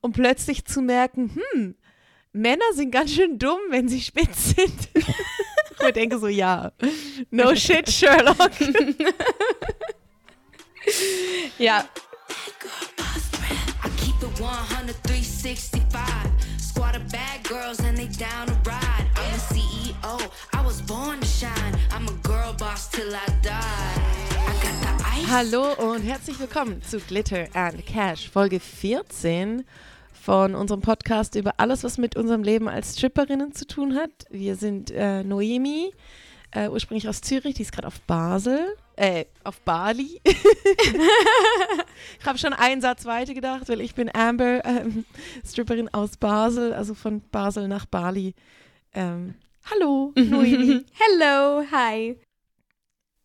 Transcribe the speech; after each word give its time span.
um 0.00 0.12
plötzlich 0.12 0.64
zu 0.64 0.80
merken, 0.82 1.30
hm, 1.34 1.74
Männer 2.32 2.64
sind 2.74 2.90
ganz 2.90 3.12
schön 3.12 3.38
dumm, 3.38 3.60
wenn 3.70 3.88
sie 3.88 4.00
spitz 4.00 4.54
sind. 4.56 4.88
ich 4.94 5.92
denke 5.94 6.18
so, 6.18 6.26
ja, 6.26 6.72
no 7.30 7.54
shit, 7.54 7.90
Sherlock. 7.90 8.50
ja. 11.58 11.88
Squad 16.58 16.96
of 16.96 17.08
bad 17.12 17.44
girls 17.44 17.78
and 17.80 17.96
they 17.96 18.08
down 18.08 18.48
to 18.48 18.54
ride. 18.68 19.06
I'm 19.14 19.32
a 19.32 19.38
CEO, 19.38 20.30
I 20.52 20.60
was 20.66 20.82
born 20.82 21.20
to 21.20 21.26
shine. 21.26 21.78
I'm 21.92 22.08
a 22.08 22.12
girl 22.28 22.52
boss 22.54 22.88
till 22.88 23.14
I 23.14 23.26
die. 23.42 23.43
Hallo 25.30 25.72
und 25.78 26.02
herzlich 26.02 26.38
willkommen 26.38 26.82
zu 26.82 26.98
Glitter 26.98 27.46
and 27.54 27.84
Cash, 27.86 28.28
Folge 28.28 28.60
14 28.60 29.64
von 30.12 30.54
unserem 30.54 30.80
Podcast 30.80 31.34
über 31.34 31.54
alles, 31.56 31.82
was 31.82 31.98
mit 31.98 32.16
unserem 32.16 32.42
Leben 32.42 32.68
als 32.68 32.96
Stripperinnen 32.96 33.52
zu 33.52 33.66
tun 33.66 33.94
hat. 33.94 34.10
Wir 34.30 34.56
sind 34.56 34.90
äh, 34.90 35.24
Noemi, 35.24 35.92
äh, 36.52 36.68
ursprünglich 36.68 37.08
aus 37.08 37.20
Zürich, 37.20 37.54
die 37.54 37.62
ist 37.62 37.72
gerade 37.72 37.88
auf 37.88 38.00
Basel, 38.02 38.76
äh, 38.96 39.24
auf 39.44 39.60
Bali. 39.62 40.20
ich 40.24 42.26
habe 42.26 42.38
schon 42.38 42.52
einen 42.52 42.80
Satz 42.80 43.04
weiter 43.04 43.34
gedacht, 43.34 43.68
weil 43.68 43.80
ich 43.80 43.94
bin 43.94 44.14
Amber, 44.14 44.64
ähm, 44.64 45.04
Stripperin 45.44 45.92
aus 45.92 46.16
Basel, 46.16 46.72
also 46.72 46.94
von 46.94 47.22
Basel 47.32 47.66
nach 47.66 47.86
Bali. 47.86 48.34
Ähm, 48.92 49.34
hallo, 49.70 50.12
Noemi. 50.16 50.84
Hello, 50.92 51.64
hi. 51.72 52.16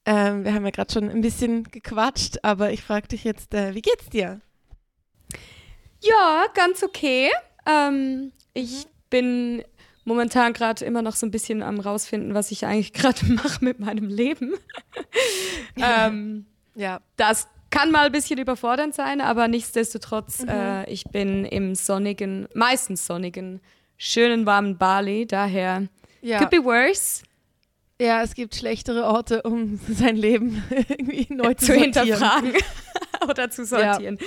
Ähm, 0.09 0.43
wir 0.43 0.55
haben 0.55 0.65
ja 0.65 0.71
gerade 0.71 0.91
schon 0.91 1.07
ein 1.07 1.21
bisschen 1.21 1.65
gequatscht, 1.65 2.39
aber 2.41 2.71
ich 2.71 2.81
frage 2.81 3.09
dich 3.09 3.23
jetzt, 3.23 3.53
äh, 3.53 3.75
wie 3.75 3.81
geht's 3.83 4.09
dir? 4.09 4.41
Ja, 6.01 6.47
ganz 6.55 6.81
okay. 6.81 7.29
Ähm, 7.67 8.31
ich 8.55 8.85
mhm. 8.85 8.89
bin 9.11 9.63
momentan 10.05 10.53
gerade 10.53 10.83
immer 10.83 11.03
noch 11.03 11.15
so 11.15 11.27
ein 11.27 11.31
bisschen 11.31 11.61
am 11.61 11.79
rausfinden, 11.79 12.33
was 12.33 12.49
ich 12.49 12.65
eigentlich 12.65 12.93
gerade 12.93 13.23
mache 13.33 13.63
mit 13.63 13.79
meinem 13.79 14.07
Leben. 14.07 14.55
ähm, 15.75 16.47
ja, 16.73 17.01
das 17.15 17.47
kann 17.69 17.91
mal 17.91 18.07
ein 18.07 18.11
bisschen 18.11 18.39
überfordernd 18.39 18.95
sein, 18.95 19.21
aber 19.21 19.47
nichtsdestotrotz, 19.47 20.39
mhm. 20.39 20.49
äh, 20.49 20.89
ich 20.89 21.03
bin 21.03 21.45
im 21.45 21.75
sonnigen, 21.75 22.47
meistens 22.55 23.05
sonnigen, 23.05 23.61
schönen 23.95 24.47
warmen 24.47 24.75
Bali, 24.79 25.27
daher 25.27 25.87
ja. 26.23 26.39
could 26.39 26.49
be 26.49 26.63
worse. 26.63 27.21
Ja, 28.01 28.23
es 28.23 28.33
gibt 28.33 28.55
schlechtere 28.55 29.05
Orte, 29.05 29.41
um 29.43 29.79
sein 29.89 30.15
Leben 30.15 30.63
irgendwie 30.87 31.27
neu 31.33 31.53
zu, 31.53 31.67
zu 31.67 31.73
hinterfragen. 31.73 32.53
oder 33.29 33.49
zu 33.51 33.65
sortieren. 33.65 34.17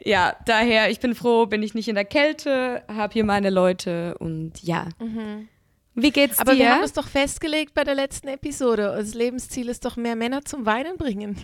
Ja. 0.00 0.10
ja. 0.10 0.36
daher, 0.44 0.90
ich 0.90 0.98
bin 0.98 1.14
froh, 1.14 1.46
bin 1.46 1.62
ich 1.62 1.74
nicht 1.74 1.88
in 1.88 1.94
der 1.94 2.04
Kälte, 2.04 2.82
habe 2.88 3.12
hier 3.12 3.24
meine 3.24 3.50
Leute 3.50 4.18
und 4.18 4.62
ja. 4.62 4.88
Mhm. 4.98 5.48
Wie 5.94 6.10
geht's 6.10 6.38
Aber 6.38 6.54
dir? 6.54 6.64
Aber 6.64 6.68
wir 6.70 6.74
haben 6.74 6.84
es 6.84 6.94
doch 6.94 7.06
festgelegt 7.06 7.74
bei 7.74 7.84
der 7.84 7.94
letzten 7.94 8.28
Episode. 8.28 8.94
Das 8.96 9.14
Lebensziel 9.14 9.68
ist 9.68 9.84
doch 9.84 9.96
mehr 9.96 10.16
Männer 10.16 10.44
zum 10.44 10.66
Weinen 10.66 10.96
bringen. 10.96 11.36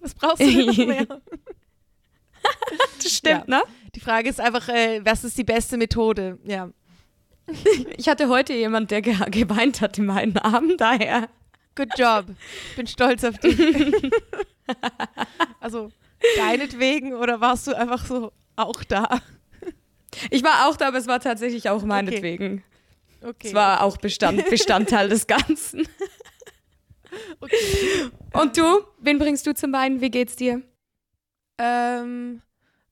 Was 0.00 0.14
brauchst 0.14 0.40
du 0.40 0.66
noch 0.66 0.76
mehr? 0.76 1.06
das 3.02 3.12
stimmt, 3.12 3.48
ja. 3.48 3.58
ne? 3.58 3.62
Die 3.94 4.00
Frage 4.00 4.28
ist 4.30 4.40
einfach, 4.40 4.68
äh, 4.68 5.04
was 5.04 5.24
ist 5.24 5.36
die 5.36 5.44
beste 5.44 5.76
Methode? 5.76 6.38
Ja. 6.44 6.70
Ich 7.96 8.08
hatte 8.08 8.28
heute 8.28 8.52
jemand, 8.52 8.90
der 8.90 9.02
ge 9.02 9.16
geweint 9.30 9.80
hat 9.80 9.98
in 9.98 10.06
meinen 10.06 10.36
Armen, 10.38 10.76
daher. 10.76 11.28
Good 11.74 11.96
job. 11.96 12.26
Ich 12.70 12.76
bin 12.76 12.86
stolz 12.86 13.24
auf 13.24 13.38
dich. 13.38 13.58
also, 15.60 15.90
deinetwegen 16.36 17.14
oder 17.14 17.40
warst 17.40 17.66
du 17.66 17.76
einfach 17.76 18.04
so 18.04 18.32
auch 18.56 18.84
da? 18.84 19.20
Ich 20.30 20.42
war 20.42 20.68
auch 20.68 20.76
da, 20.76 20.88
aber 20.88 20.98
es 20.98 21.06
war 21.06 21.20
tatsächlich 21.20 21.68
auch 21.68 21.82
meinetwegen. 21.84 22.64
Okay. 23.20 23.28
okay. 23.28 23.48
Es 23.48 23.54
war 23.54 23.82
auch 23.82 23.96
Bestand, 23.98 24.48
Bestandteil 24.50 25.08
des 25.08 25.26
Ganzen. 25.26 25.86
Okay. 27.40 28.10
Und 28.32 28.56
du? 28.56 28.82
Wen 28.98 29.18
bringst 29.18 29.46
du 29.46 29.54
zum 29.54 29.72
Weinen? 29.72 30.00
Wie 30.00 30.10
geht's 30.10 30.36
dir? 30.36 30.62
Ähm, 31.58 32.42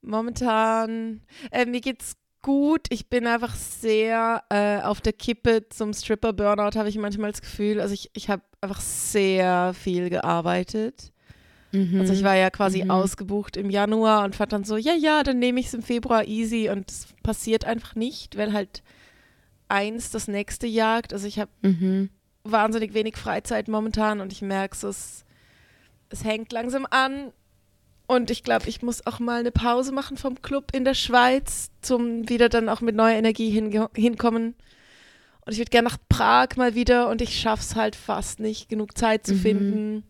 momentan, 0.03 1.23
äh, 1.51 1.67
mir 1.67 1.81
geht's 1.81 2.17
gut. 2.47 2.87
Ich 2.91 3.09
bin 3.09 3.27
einfach 3.27 3.57
sehr 3.57 4.45
äh, 4.51 4.81
auf 4.81 5.01
der 5.01 5.13
Kippe 5.13 5.69
zum 5.69 5.93
Stripper-Burnout, 5.93 6.79
habe 6.79 6.89
ich 6.89 6.97
manchmal 6.97 7.33
das 7.33 7.41
Gefühl. 7.41 7.81
Also 7.81 7.93
ich, 7.93 8.09
ich 8.15 8.31
habe 8.31 8.43
einfach 8.61 8.81
sehr 8.81 9.75
viel 9.75 10.11
gearbeitet. 10.11 11.11
Mhm. 11.73 11.99
Also 11.99 12.13
ich 12.13 12.23
war 12.23 12.37
ja 12.37 12.51
quasi 12.51 12.85
mhm. 12.85 12.93
ausgebucht 12.93 13.57
im 13.57 13.69
Januar 13.69 14.25
und 14.25 14.37
fand 14.37 14.53
dann 14.53 14.63
so, 14.63 14.77
ja, 14.77 14.95
ja, 14.95 15.25
dann 15.25 15.41
nehme 15.41 15.59
ich 15.59 15.67
es 15.67 15.75
im 15.75 15.83
Februar 15.83 16.25
easy 16.25 16.71
und 16.71 16.89
es 16.89 17.09
passiert 17.25 17.65
einfach 17.65 17.97
nicht, 17.97 18.39
weil 18.39 18.53
halt 18.53 18.85
eins 19.67 20.13
das 20.13 20.29
nächste 20.29 20.69
jagt. 20.69 21.13
Also 21.13 21.27
ich 21.27 21.41
habe 21.41 21.51
mhm. 21.63 22.11
wahnsinnig 22.45 22.95
wenig 22.95 23.17
Freizeit 23.17 23.67
momentan 23.67 24.21
und 24.21 24.33
ich 24.33 24.41
merke 24.41 24.87
es, 24.87 25.25
es 26.11 26.23
hängt 26.23 26.53
langsam 26.53 26.87
an 26.89 27.33
und 28.07 28.31
ich 28.31 28.45
glaube, 28.45 28.69
ich 28.69 28.83
muss 28.83 29.07
auch 29.07 29.19
mal 29.19 29.41
eine 29.41 29.51
Pause 29.51 29.93
machen 29.93 30.17
vom 30.17 30.41
Club 30.41 30.73
in 30.73 30.85
der 30.85 30.95
Schweiz, 30.95 31.71
zum 31.81 32.29
wieder 32.29 32.49
dann 32.49 32.69
auch 32.69 32.81
mit 32.81 32.95
neuer 32.95 33.17
Energie 33.17 33.51
hin, 33.51 33.89
hinkommen. 33.95 34.55
Und 35.45 35.53
ich 35.53 35.59
würde 35.59 35.71
gerne 35.71 35.89
nach 35.89 35.99
Prag 36.09 36.57
mal 36.57 36.75
wieder 36.75 37.09
und 37.09 37.21
ich 37.21 37.39
schaffe 37.41 37.63
es 37.63 37.75
halt 37.75 37.97
fast 37.97 38.41
nicht, 38.41 38.69
genug 38.69 38.97
Zeit 38.97 39.27
zu 39.27 39.35
mhm. 39.35 39.39
finden. 39.39 40.05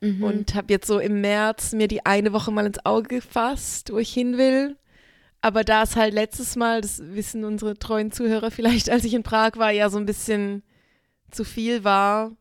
Mhm. 0.00 0.22
Und 0.22 0.54
habe 0.54 0.72
jetzt 0.72 0.86
so 0.86 0.98
im 0.98 1.22
März 1.22 1.72
mir 1.72 1.88
die 1.88 2.04
eine 2.04 2.34
Woche 2.34 2.50
mal 2.50 2.66
ins 2.66 2.84
Auge 2.84 3.08
gefasst, 3.08 3.92
wo 3.92 3.98
ich 3.98 4.12
hin 4.12 4.36
will. 4.36 4.76
Aber 5.40 5.64
da 5.64 5.84
es 5.84 5.96
halt 5.96 6.12
letztes 6.12 6.56
Mal, 6.56 6.82
das 6.82 7.00
wissen 7.00 7.44
unsere 7.44 7.78
treuen 7.78 8.12
Zuhörer 8.12 8.50
vielleicht, 8.50 8.90
als 8.90 9.04
ich 9.04 9.14
in 9.14 9.22
Prag 9.22 9.52
war, 9.56 9.70
ja 9.70 9.88
so 9.88 9.98
ein 9.98 10.06
bisschen 10.06 10.62
zu 11.30 11.44
viel 11.44 11.82
war, 11.82 12.32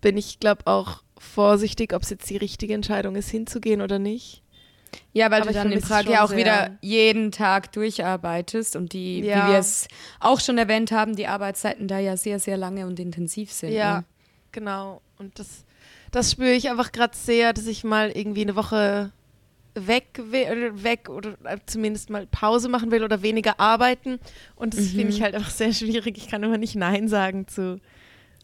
bin 0.00 0.16
ich, 0.16 0.40
glaube 0.40 0.66
auch 0.66 1.02
vorsichtig, 1.20 1.92
ob 1.92 2.02
es 2.02 2.10
jetzt 2.10 2.28
die 2.30 2.36
richtige 2.36 2.74
Entscheidung 2.74 3.16
ist, 3.16 3.30
hinzugehen 3.30 3.82
oder 3.82 3.98
nicht. 3.98 4.42
Ja, 5.12 5.30
weil 5.30 5.42
Aber 5.42 5.52
du 5.52 5.54
dann 5.54 5.70
in 5.70 5.80
Prag 5.80 6.04
ja 6.06 6.24
auch 6.24 6.34
wieder 6.34 6.78
jeden 6.80 7.30
Tag 7.30 7.70
durcharbeitest 7.72 8.74
und 8.74 8.92
die, 8.92 9.20
ja. 9.20 9.46
wie 9.46 9.52
wir 9.52 9.58
es 9.58 9.86
auch 10.18 10.40
schon 10.40 10.58
erwähnt 10.58 10.90
haben, 10.90 11.14
die 11.14 11.28
Arbeitszeiten 11.28 11.86
da 11.86 12.00
ja 12.00 12.16
sehr, 12.16 12.40
sehr 12.40 12.56
lange 12.56 12.86
und 12.86 12.98
intensiv 12.98 13.52
sind. 13.52 13.72
Ja, 13.72 13.98
ne? 13.98 14.04
genau. 14.50 15.00
Und 15.18 15.38
das 15.38 15.64
das 16.10 16.32
spüre 16.32 16.52
ich 16.52 16.68
einfach 16.70 16.92
gerade 16.92 17.16
sehr, 17.16 17.52
dass 17.52 17.66
ich 17.66 17.84
mal 17.84 18.10
irgendwie 18.10 18.42
eine 18.42 18.56
Woche 18.56 19.12
weg, 19.74 20.20
weg 20.24 21.08
oder 21.08 21.36
zumindest 21.66 22.10
mal 22.10 22.26
Pause 22.26 22.68
machen 22.68 22.90
will 22.90 23.04
oder 23.04 23.22
weniger 23.22 23.60
arbeiten. 23.60 24.18
Und 24.56 24.74
das 24.74 24.80
mhm. 24.80 24.96
finde 24.96 25.08
ich 25.12 25.22
halt 25.22 25.34
einfach 25.34 25.50
sehr 25.50 25.72
schwierig. 25.72 26.18
Ich 26.18 26.28
kann 26.28 26.42
immer 26.42 26.58
nicht 26.58 26.74
Nein 26.74 27.08
sagen 27.08 27.46
zu, 27.46 27.80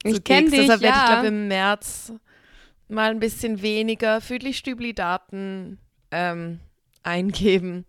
zu 0.03 0.09
Ich 0.09 0.25
kenne 0.25 0.51
dich, 0.51 0.61
Deshalb 0.61 0.81
werde 0.83 0.99
ich, 0.99 1.07
glaube 1.07 1.27
im 1.27 1.49
März 1.49 2.13
mal 2.89 3.11
ein 3.11 3.21
bisschen 3.21 3.63
weniger 3.63 4.21
Füdli-Stübli-Daten 4.21 5.79
ähm, 6.11 6.61
eingeben. 7.03 7.85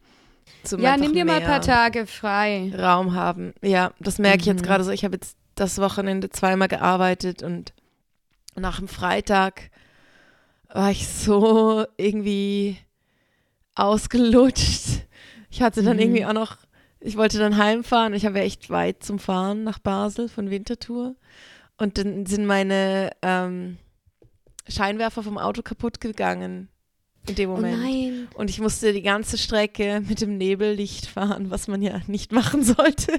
ja, 0.78 0.98
nimm 0.98 1.14
dir 1.14 1.26
mal 1.26 1.42
ein 1.42 1.48
paar 1.48 1.62
Tage 1.62 2.08
frei. 2.08 2.72
Raum 2.78 3.14
haben. 3.14 3.54
Ja, 3.62 3.92
das 4.00 4.20
merke 4.20 4.38
mhm. 4.38 4.42
ich 4.42 4.48
jetzt 4.48 4.62
mhm. 4.62 4.66
gerade 4.66 4.84
so. 4.84 4.92
Ich 4.92 5.04
habe 5.04 5.16
jetzt 5.16 5.38
das 5.56 5.80
Wochenende 5.80 6.30
zweimal 6.30 6.68
gearbeitet 6.68 7.44
und 7.44 7.74
nach 8.56 8.80
dem 8.80 8.88
Freitag 8.88 9.70
war 10.70 10.92
ich 10.92 11.08
so 11.08 11.86
irgendwie 11.98 12.78
ausgelutscht. 13.76 15.06
Ich 15.50 15.62
hatte 15.62 15.84
dann 15.84 15.98
mhm. 15.98 16.04
irgendwie 16.04 16.26
auch 16.26 16.34
noch, 16.34 16.58
ich 17.00 17.18
wollte 17.18 17.40
dann 17.40 17.58
heimfahren. 17.58 18.14
Ich 18.14 18.26
habe 18.26 18.40
ja 18.40 18.44
echt 18.44 18.70
weit 18.70 19.04
zum 19.04 19.20
Fahren 19.20 19.64
nach 19.64 19.80
Basel 19.80 20.30
von 20.30 20.50
Winterthur. 20.50 21.16
Und 21.78 21.98
dann 21.98 22.26
sind 22.26 22.46
meine 22.46 23.12
ähm, 23.22 23.78
Scheinwerfer 24.70 25.24
vom 25.24 25.38
Auto 25.38 25.62
kaputt 25.62 26.00
gegangen 26.02 26.70
in 27.30 27.36
dem 27.36 27.50
oh 27.50 27.56
Moment. 27.56 28.30
Oh. 28.34 28.40
Und 28.40 28.50
ich 28.50 28.60
musste 28.60 28.94
die 28.94 29.02
ganze 29.02 29.38
Strecke 29.38 30.02
mit 30.08 30.22
dem 30.22 30.38
Nebellicht 30.38 31.08
fahren, 31.08 31.50
was 31.52 31.68
man 31.68 31.82
ja 31.82 32.02
nicht 32.08 32.32
machen 32.32 32.64
sollte. 32.64 33.14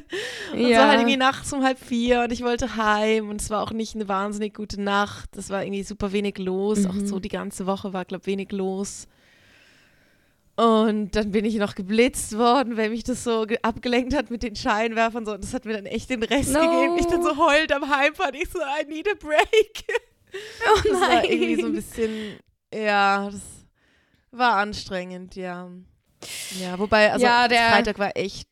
Und 0.52 0.60
ja. 0.60 0.68
es 0.68 0.76
war 0.78 0.88
halt 0.88 1.00
irgendwie 1.00 1.16
nachts 1.16 1.52
um 1.52 1.62
halb 1.62 1.78
vier 1.78 2.22
und 2.22 2.32
ich 2.32 2.42
wollte 2.42 2.76
heim 2.76 3.28
und 3.28 3.40
es 3.40 3.50
war 3.50 3.62
auch 3.62 3.72
nicht 3.72 3.94
eine 3.94 4.08
wahnsinnig 4.08 4.54
gute 4.54 4.80
Nacht. 4.80 5.36
Es 5.36 5.50
war 5.50 5.62
irgendwie 5.62 5.82
super 5.82 6.12
wenig 6.12 6.38
los. 6.38 6.80
Mhm. 6.80 6.86
Auch 6.86 7.06
so 7.06 7.20
die 7.20 7.28
ganze 7.28 7.66
Woche 7.66 7.92
war, 7.92 8.04
glaube 8.04 8.22
ich, 8.22 8.26
wenig 8.26 8.52
los. 8.52 9.08
Und 10.56 11.14
dann 11.14 11.30
bin 11.30 11.44
ich 11.44 11.54
noch 11.54 11.76
geblitzt 11.76 12.36
worden, 12.36 12.76
weil 12.76 12.90
mich 12.90 13.04
das 13.04 13.22
so 13.22 13.46
abgelenkt 13.62 14.12
hat 14.12 14.28
mit 14.30 14.42
den 14.42 14.56
Scheinwerfern. 14.56 15.24
So. 15.24 15.34
Und 15.34 15.44
das 15.44 15.54
hat 15.54 15.64
mir 15.64 15.74
dann 15.74 15.86
echt 15.86 16.10
den 16.10 16.22
Rest 16.22 16.52
no. 16.52 16.60
gegeben. 16.60 16.96
Ich 16.98 17.06
dann 17.06 17.22
so 17.22 17.36
heult 17.36 17.72
am 17.72 17.88
Heimfahren. 17.88 18.34
Ich 18.34 18.48
so, 18.50 18.58
I 18.58 18.84
need 18.88 19.06
a 19.08 19.14
break. 19.14 19.84
Oh 20.32 20.80
das 20.84 20.92
nein. 20.92 21.00
war 21.00 21.24
irgendwie 21.24 21.60
so 21.60 21.66
ein 21.66 21.72
bisschen, 21.72 22.38
ja, 22.72 23.30
das 23.30 23.42
war 24.30 24.56
anstrengend, 24.56 25.36
ja. 25.36 25.70
Ja, 26.60 26.78
wobei, 26.78 27.12
also 27.12 27.24
ja, 27.24 27.48
der 27.48 27.70
Freitag 27.70 27.98
war 27.98 28.16
echt 28.16 28.48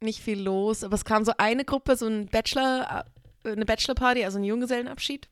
nicht 0.00 0.20
viel 0.20 0.40
los, 0.40 0.84
aber 0.84 0.94
es 0.94 1.04
kam 1.04 1.24
so 1.24 1.32
eine 1.38 1.64
Gruppe, 1.64 1.96
so 1.96 2.06
ein 2.06 2.26
Bachelor, 2.26 3.04
äh, 3.44 3.52
eine 3.52 3.64
Bachelorparty, 3.64 4.24
also 4.24 4.38
ein 4.38 4.44
Junggesellenabschied. 4.44 5.28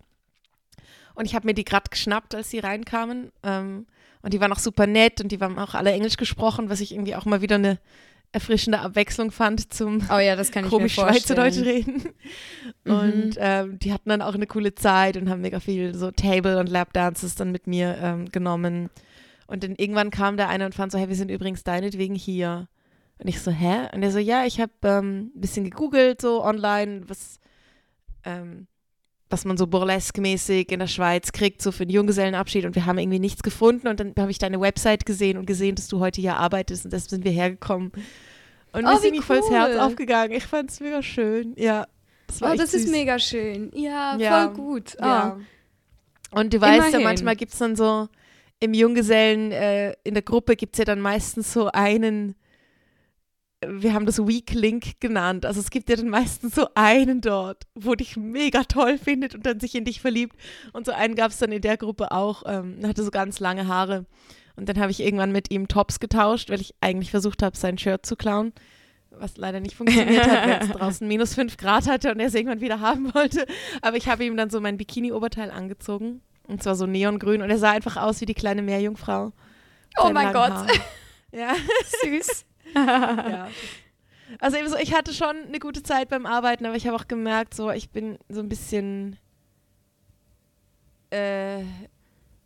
Und 1.14 1.26
ich 1.26 1.34
habe 1.34 1.46
mir 1.46 1.54
die 1.54 1.64
gerade 1.64 1.90
geschnappt, 1.90 2.34
als 2.34 2.50
sie 2.50 2.58
reinkamen. 2.58 3.30
Ähm, 3.42 3.86
und 4.22 4.32
die 4.32 4.40
waren 4.40 4.52
auch 4.52 4.58
super 4.58 4.86
nett 4.86 5.20
und 5.20 5.30
die 5.30 5.38
haben 5.38 5.58
auch 5.58 5.74
alle 5.74 5.92
Englisch 5.92 6.16
gesprochen, 6.16 6.70
was 6.70 6.80
ich 6.80 6.92
irgendwie 6.92 7.14
auch 7.14 7.24
mal 7.24 7.42
wieder 7.42 7.56
eine 7.56 7.78
erfrischende 8.34 8.80
Abwechslung 8.80 9.30
fand 9.30 9.72
zum 9.72 10.02
oh 10.10 10.18
ja, 10.18 10.34
das 10.34 10.50
kann 10.50 10.64
ich 10.64 10.70
komisch 10.70 10.94
Schweizerdeutsch 10.94 11.58
reden. 11.58 12.02
Mhm. 12.84 12.92
Und 12.92 13.34
ähm, 13.38 13.78
die 13.78 13.92
hatten 13.92 14.08
dann 14.08 14.22
auch 14.22 14.34
eine 14.34 14.48
coole 14.48 14.74
Zeit 14.74 15.16
und 15.16 15.30
haben 15.30 15.40
mega 15.40 15.60
viel 15.60 15.94
so 15.94 16.10
Table- 16.10 16.58
und 16.58 16.68
Lap-Dances 16.68 17.36
dann 17.36 17.52
mit 17.52 17.66
mir 17.68 17.96
ähm, 18.00 18.28
genommen. 18.30 18.90
Und 19.46 19.62
dann 19.62 19.76
irgendwann 19.76 20.10
kam 20.10 20.36
der 20.36 20.48
eine 20.48 20.66
und 20.66 20.74
fand 20.74 20.90
so, 20.90 20.98
hey, 20.98 21.08
wir 21.08 21.14
sind 21.14 21.30
übrigens 21.30 21.62
deinetwegen 21.62 22.16
hier. 22.16 22.68
Und 23.18 23.28
ich 23.28 23.40
so, 23.40 23.52
hä? 23.52 23.88
Und 23.94 24.02
er 24.02 24.10
so, 24.10 24.18
ja, 24.18 24.44
ich 24.44 24.60
habe 24.60 24.72
ähm, 24.82 25.30
ein 25.34 25.40
bisschen 25.40 25.64
gegoogelt, 25.64 26.20
so 26.20 26.42
online, 26.42 27.02
was, 27.06 27.38
ähm, 28.24 28.66
was 29.34 29.44
man 29.44 29.56
so 29.56 29.66
burlesque-mäßig 29.66 30.70
in 30.70 30.78
der 30.78 30.86
Schweiz 30.86 31.32
kriegt, 31.32 31.60
so 31.60 31.72
für 31.72 31.82
einen 31.82 31.90
Junggesellenabschied. 31.90 32.64
Und 32.66 32.76
wir 32.76 32.86
haben 32.86 32.98
irgendwie 32.98 33.18
nichts 33.18 33.42
gefunden. 33.42 33.88
Und 33.88 33.98
dann 33.98 34.14
habe 34.16 34.30
ich 34.30 34.38
deine 34.38 34.60
Website 34.60 35.04
gesehen 35.04 35.36
und 35.38 35.46
gesehen, 35.46 35.74
dass 35.74 35.88
du 35.88 35.98
heute 35.98 36.20
hier 36.20 36.36
arbeitest. 36.36 36.84
Und 36.84 36.92
deshalb 36.92 37.10
sind 37.10 37.24
wir 37.24 37.32
hergekommen. 37.32 37.90
Und 38.72 38.84
oh, 38.84 38.88
mir 38.88 38.94
ist 38.94 39.04
irgendwie 39.04 39.18
cool. 39.18 39.24
voll 39.24 39.40
das 39.40 39.50
Herz 39.50 39.76
aufgegangen. 39.80 40.36
Ich 40.36 40.44
fand 40.44 40.70
es 40.70 40.78
mega 40.78 41.02
schön. 41.02 41.52
Ja. 41.56 41.88
Das 42.28 42.42
oh, 42.42 42.54
das 42.56 42.70
süß. 42.70 42.84
ist 42.84 42.90
mega 42.92 43.18
schön. 43.18 43.72
Ja, 43.74 44.16
ja. 44.16 44.46
voll 44.46 44.54
gut. 44.54 44.96
Oh. 45.00 45.04
Ja. 45.04 45.40
Und 46.30 46.54
du 46.54 46.60
weißt 46.60 46.78
Immerhin. 46.78 47.00
ja, 47.00 47.04
manchmal 47.04 47.34
gibt 47.34 47.52
es 47.52 47.58
dann 47.58 47.74
so 47.74 48.08
im 48.60 48.72
Junggesellen, 48.72 49.50
äh, 49.50 49.94
in 50.04 50.14
der 50.14 50.22
Gruppe 50.22 50.54
gibt 50.54 50.76
es 50.76 50.78
ja 50.78 50.84
dann 50.84 51.00
meistens 51.00 51.52
so 51.52 51.66
einen 51.72 52.36
wir 53.68 53.94
haben 53.94 54.06
das 54.06 54.26
Weak 54.26 54.52
Link 54.52 55.00
genannt. 55.00 55.46
Also 55.46 55.60
es 55.60 55.70
gibt 55.70 55.88
ja 55.88 55.96
dann 55.96 56.08
meistens 56.08 56.54
so 56.54 56.68
einen 56.74 57.20
dort, 57.20 57.64
wo 57.74 57.94
dich 57.94 58.16
mega 58.16 58.64
toll 58.64 58.98
findet 58.98 59.34
und 59.34 59.46
dann 59.46 59.60
sich 59.60 59.74
in 59.74 59.84
dich 59.84 60.00
verliebt. 60.00 60.36
Und 60.72 60.86
so 60.86 60.92
einen 60.92 61.14
gab 61.14 61.30
es 61.30 61.38
dann 61.38 61.52
in 61.52 61.62
der 61.62 61.76
Gruppe 61.76 62.12
auch. 62.12 62.42
Ähm, 62.46 62.78
hatte 62.84 63.04
so 63.04 63.10
ganz 63.10 63.40
lange 63.40 63.66
Haare. 63.66 64.06
Und 64.56 64.68
dann 64.68 64.78
habe 64.78 64.90
ich 64.90 65.00
irgendwann 65.00 65.32
mit 65.32 65.50
ihm 65.50 65.68
Tops 65.68 66.00
getauscht, 66.00 66.50
weil 66.50 66.60
ich 66.60 66.74
eigentlich 66.80 67.10
versucht 67.10 67.42
habe, 67.42 67.56
sein 67.56 67.78
Shirt 67.78 68.06
zu 68.06 68.16
klauen. 68.16 68.52
Was 69.10 69.36
leider 69.36 69.60
nicht 69.60 69.76
funktioniert 69.76 70.26
hat, 70.26 70.48
weil 70.48 70.62
es 70.62 70.68
draußen 70.78 71.06
minus 71.06 71.34
5 71.34 71.56
Grad 71.56 71.88
hatte 71.88 72.12
und 72.12 72.20
er 72.20 72.26
es 72.26 72.34
irgendwann 72.34 72.60
wieder 72.60 72.80
haben 72.80 73.14
wollte. 73.14 73.46
Aber 73.82 73.96
ich 73.96 74.08
habe 74.08 74.24
ihm 74.24 74.36
dann 74.36 74.50
so 74.50 74.60
mein 74.60 74.76
Bikini-Oberteil 74.76 75.50
angezogen. 75.50 76.20
Und 76.46 76.62
zwar 76.62 76.74
so 76.74 76.86
neongrün. 76.86 77.42
Und 77.42 77.50
er 77.50 77.58
sah 77.58 77.70
einfach 77.70 77.96
aus 77.96 78.20
wie 78.20 78.26
die 78.26 78.34
kleine 78.34 78.62
Meerjungfrau. 78.62 79.32
Oh 79.98 80.10
mein 80.12 80.32
Gott. 80.32 80.50
Haar. 80.50 80.66
Ja. 81.32 81.52
Süß. 82.04 82.44
ja. 82.86 83.48
Also 84.40 84.56
eben 84.56 84.68
so, 84.68 84.76
ich 84.76 84.94
hatte 84.94 85.12
schon 85.12 85.36
eine 85.46 85.58
gute 85.58 85.82
Zeit 85.82 86.08
beim 86.08 86.26
Arbeiten, 86.26 86.66
aber 86.66 86.76
ich 86.76 86.86
habe 86.86 86.96
auch 86.96 87.08
gemerkt, 87.08 87.54
so 87.54 87.70
ich 87.70 87.90
bin 87.90 88.18
so 88.28 88.40
ein 88.40 88.48
bisschen 88.48 89.18
äh, 91.10 91.62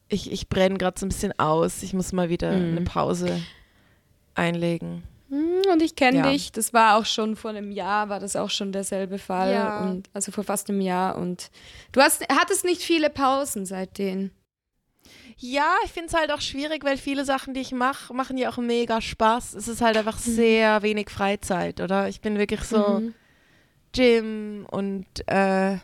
ich, 0.09 0.31
ich 0.33 0.49
brenne 0.49 0.79
gerade 0.79 0.99
so 0.99 1.07
ein 1.07 1.11
bisschen 1.11 1.39
aus. 1.39 1.83
Ich 1.83 1.93
muss 1.95 2.13
mal 2.13 2.29
wieder 2.29 2.53
mhm. 2.53 2.77
eine 2.77 2.81
Pause 2.83 3.41
einlegen. 4.35 5.03
Hm, 5.29 5.63
und 5.71 5.83
ich 5.83 5.95
kenne 5.95 6.19
ja. 6.19 6.31
dich, 6.31 6.53
das 6.53 6.73
war 6.73 6.97
auch 6.97 7.05
schon 7.05 7.37
vor 7.37 7.51
einem 7.51 7.71
Jahr, 7.71 8.09
war 8.09 8.19
das 8.19 8.35
auch 8.35 8.51
schon 8.51 8.73
derselbe 8.73 9.19
Fall. 9.19 9.53
Ja. 9.53 9.85
Und, 9.85 10.09
also 10.15 10.33
vor 10.33 10.45
fast 10.45 10.71
einem 10.71 10.81
Jahr. 10.81 11.19
Und 11.19 11.51
du 11.93 12.01
hast, 12.01 12.27
hattest 12.31 12.65
nicht 12.65 12.83
viele 12.83 13.11
Pausen 13.11 13.67
seitdem. 13.67 14.31
Ja, 15.41 15.73
ich 15.85 15.93
finde 15.93 16.09
es 16.09 16.15
halt 16.15 16.33
auch 16.33 16.41
schwierig, 16.41 16.85
weil 16.85 16.97
viele 16.97 17.25
Sachen, 17.25 17.55
die 17.55 17.61
ich 17.61 17.71
mache, 17.71 18.13
machen 18.13 18.37
ja 18.37 18.51
auch 18.51 18.57
mega 18.59 19.01
Spaß. 19.01 19.55
Es 19.55 19.69
ist 19.69 19.81
halt 19.81 19.97
einfach 19.97 20.19
mhm. 20.19 20.33
sehr 20.33 20.83
wenig 20.83 21.11
Freizeit, 21.11 21.81
oder? 21.81 22.09
Ich 22.09 22.21
bin 22.21 22.39
wirklich 22.39 22.63
so 22.63 23.01
mhm. 23.01 23.15
Gym 23.93 24.67
und 24.69 25.07
äh, 25.29 25.79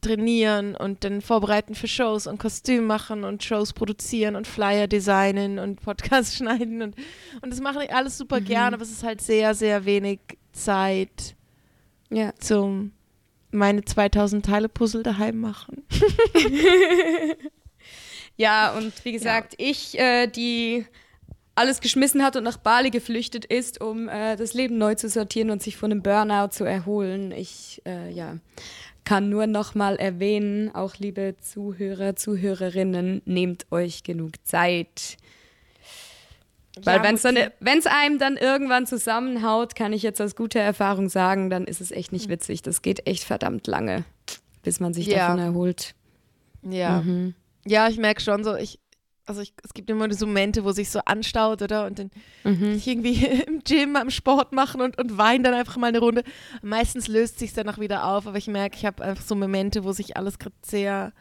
trainieren 0.00 0.76
und 0.76 1.02
dann 1.02 1.20
vorbereiten 1.22 1.74
für 1.74 1.88
Shows 1.88 2.28
und 2.28 2.38
Kostüm 2.38 2.86
machen 2.86 3.24
und 3.24 3.42
Shows 3.42 3.72
produzieren 3.72 4.36
und 4.36 4.46
Flyer 4.46 4.86
designen 4.86 5.58
und 5.58 5.82
Podcast 5.82 6.36
schneiden 6.36 6.80
und, 6.80 6.94
und 7.42 7.50
das 7.50 7.60
mache 7.60 7.84
ich 7.84 7.92
alles 7.92 8.16
super 8.16 8.38
mhm. 8.38 8.44
gern, 8.44 8.74
aber 8.74 8.84
es 8.84 8.92
ist 8.92 9.02
halt 9.02 9.20
sehr, 9.20 9.54
sehr 9.54 9.86
wenig 9.86 10.20
Zeit 10.52 11.34
ja. 12.10 12.32
zum 12.38 12.92
meine 13.50 13.84
2000 13.84 14.46
Teile 14.46 14.68
Puzzle 14.68 15.02
daheim 15.02 15.40
machen. 15.40 15.82
Ja, 18.38 18.72
und 18.72 19.04
wie 19.04 19.12
gesagt, 19.12 19.56
ja. 19.58 19.68
ich, 19.68 19.98
äh, 19.98 20.28
die 20.28 20.86
alles 21.56 21.80
geschmissen 21.80 22.22
hat 22.22 22.36
und 22.36 22.44
nach 22.44 22.56
Bali 22.56 22.90
geflüchtet 22.90 23.44
ist, 23.44 23.80
um 23.80 24.08
äh, 24.08 24.36
das 24.36 24.54
Leben 24.54 24.78
neu 24.78 24.94
zu 24.94 25.08
sortieren 25.08 25.50
und 25.50 25.60
sich 25.60 25.76
von 25.76 25.90
einem 25.90 26.02
Burnout 26.02 26.50
zu 26.52 26.64
erholen. 26.64 27.32
Ich, 27.32 27.82
äh, 27.84 28.10
ja, 28.12 28.36
kann 29.04 29.28
nur 29.28 29.48
noch 29.48 29.74
mal 29.74 29.96
erwähnen, 29.96 30.72
auch 30.72 30.96
liebe 30.96 31.34
Zuhörer, 31.40 32.14
Zuhörerinnen, 32.14 33.22
nehmt 33.24 33.66
euch 33.72 34.04
genug 34.04 34.34
Zeit. 34.46 35.16
Weil 36.84 36.98
ja, 36.98 37.48
wenn 37.58 37.78
es 37.78 37.86
einem 37.86 38.18
dann 38.20 38.36
irgendwann 38.36 38.86
zusammenhaut, 38.86 39.74
kann 39.74 39.92
ich 39.92 40.04
jetzt 40.04 40.20
aus 40.20 40.36
guter 40.36 40.60
Erfahrung 40.60 41.08
sagen, 41.08 41.50
dann 41.50 41.64
ist 41.64 41.80
es 41.80 41.90
echt 41.90 42.12
nicht 42.12 42.26
hm. 42.26 42.30
witzig. 42.30 42.62
Das 42.62 42.82
geht 42.82 43.04
echt 43.04 43.24
verdammt 43.24 43.66
lange, 43.66 44.04
bis 44.62 44.78
man 44.78 44.94
sich 44.94 45.08
ja. 45.08 45.26
davon 45.26 45.40
erholt. 45.40 45.96
Ja. 46.62 47.00
Mhm. 47.00 47.34
Ja, 47.68 47.88
ich 47.88 47.98
merke 47.98 48.20
schon 48.20 48.44
so, 48.44 48.54
ich, 48.54 48.80
also 49.26 49.42
ich, 49.42 49.52
es 49.62 49.74
gibt 49.74 49.90
immer 49.90 50.10
so 50.12 50.26
Momente, 50.26 50.64
wo 50.64 50.72
sich 50.72 50.90
so 50.90 51.00
anstaut, 51.04 51.60
oder? 51.60 51.86
Und 51.86 51.98
dann 51.98 52.10
mhm. 52.44 52.80
irgendwie 52.84 53.24
im 53.46 53.62
Gym 53.62 53.94
am 53.96 54.10
Sport 54.10 54.52
machen 54.52 54.80
und, 54.80 54.98
und 54.98 55.18
weine 55.18 55.44
dann 55.44 55.54
einfach 55.54 55.76
mal 55.76 55.88
eine 55.88 55.98
Runde. 55.98 56.24
Meistens 56.62 57.08
löst 57.08 57.38
sich 57.38 57.52
dann 57.52 57.68
auch 57.68 57.78
wieder 57.78 58.06
auf, 58.06 58.26
aber 58.26 58.38
ich 58.38 58.46
merke, 58.46 58.76
ich 58.76 58.86
habe 58.86 59.04
einfach 59.04 59.24
so 59.24 59.34
Momente, 59.34 59.84
wo 59.84 59.92
sich 59.92 60.16
alles 60.16 60.38
gerade 60.38 60.56
sehr 60.64 61.12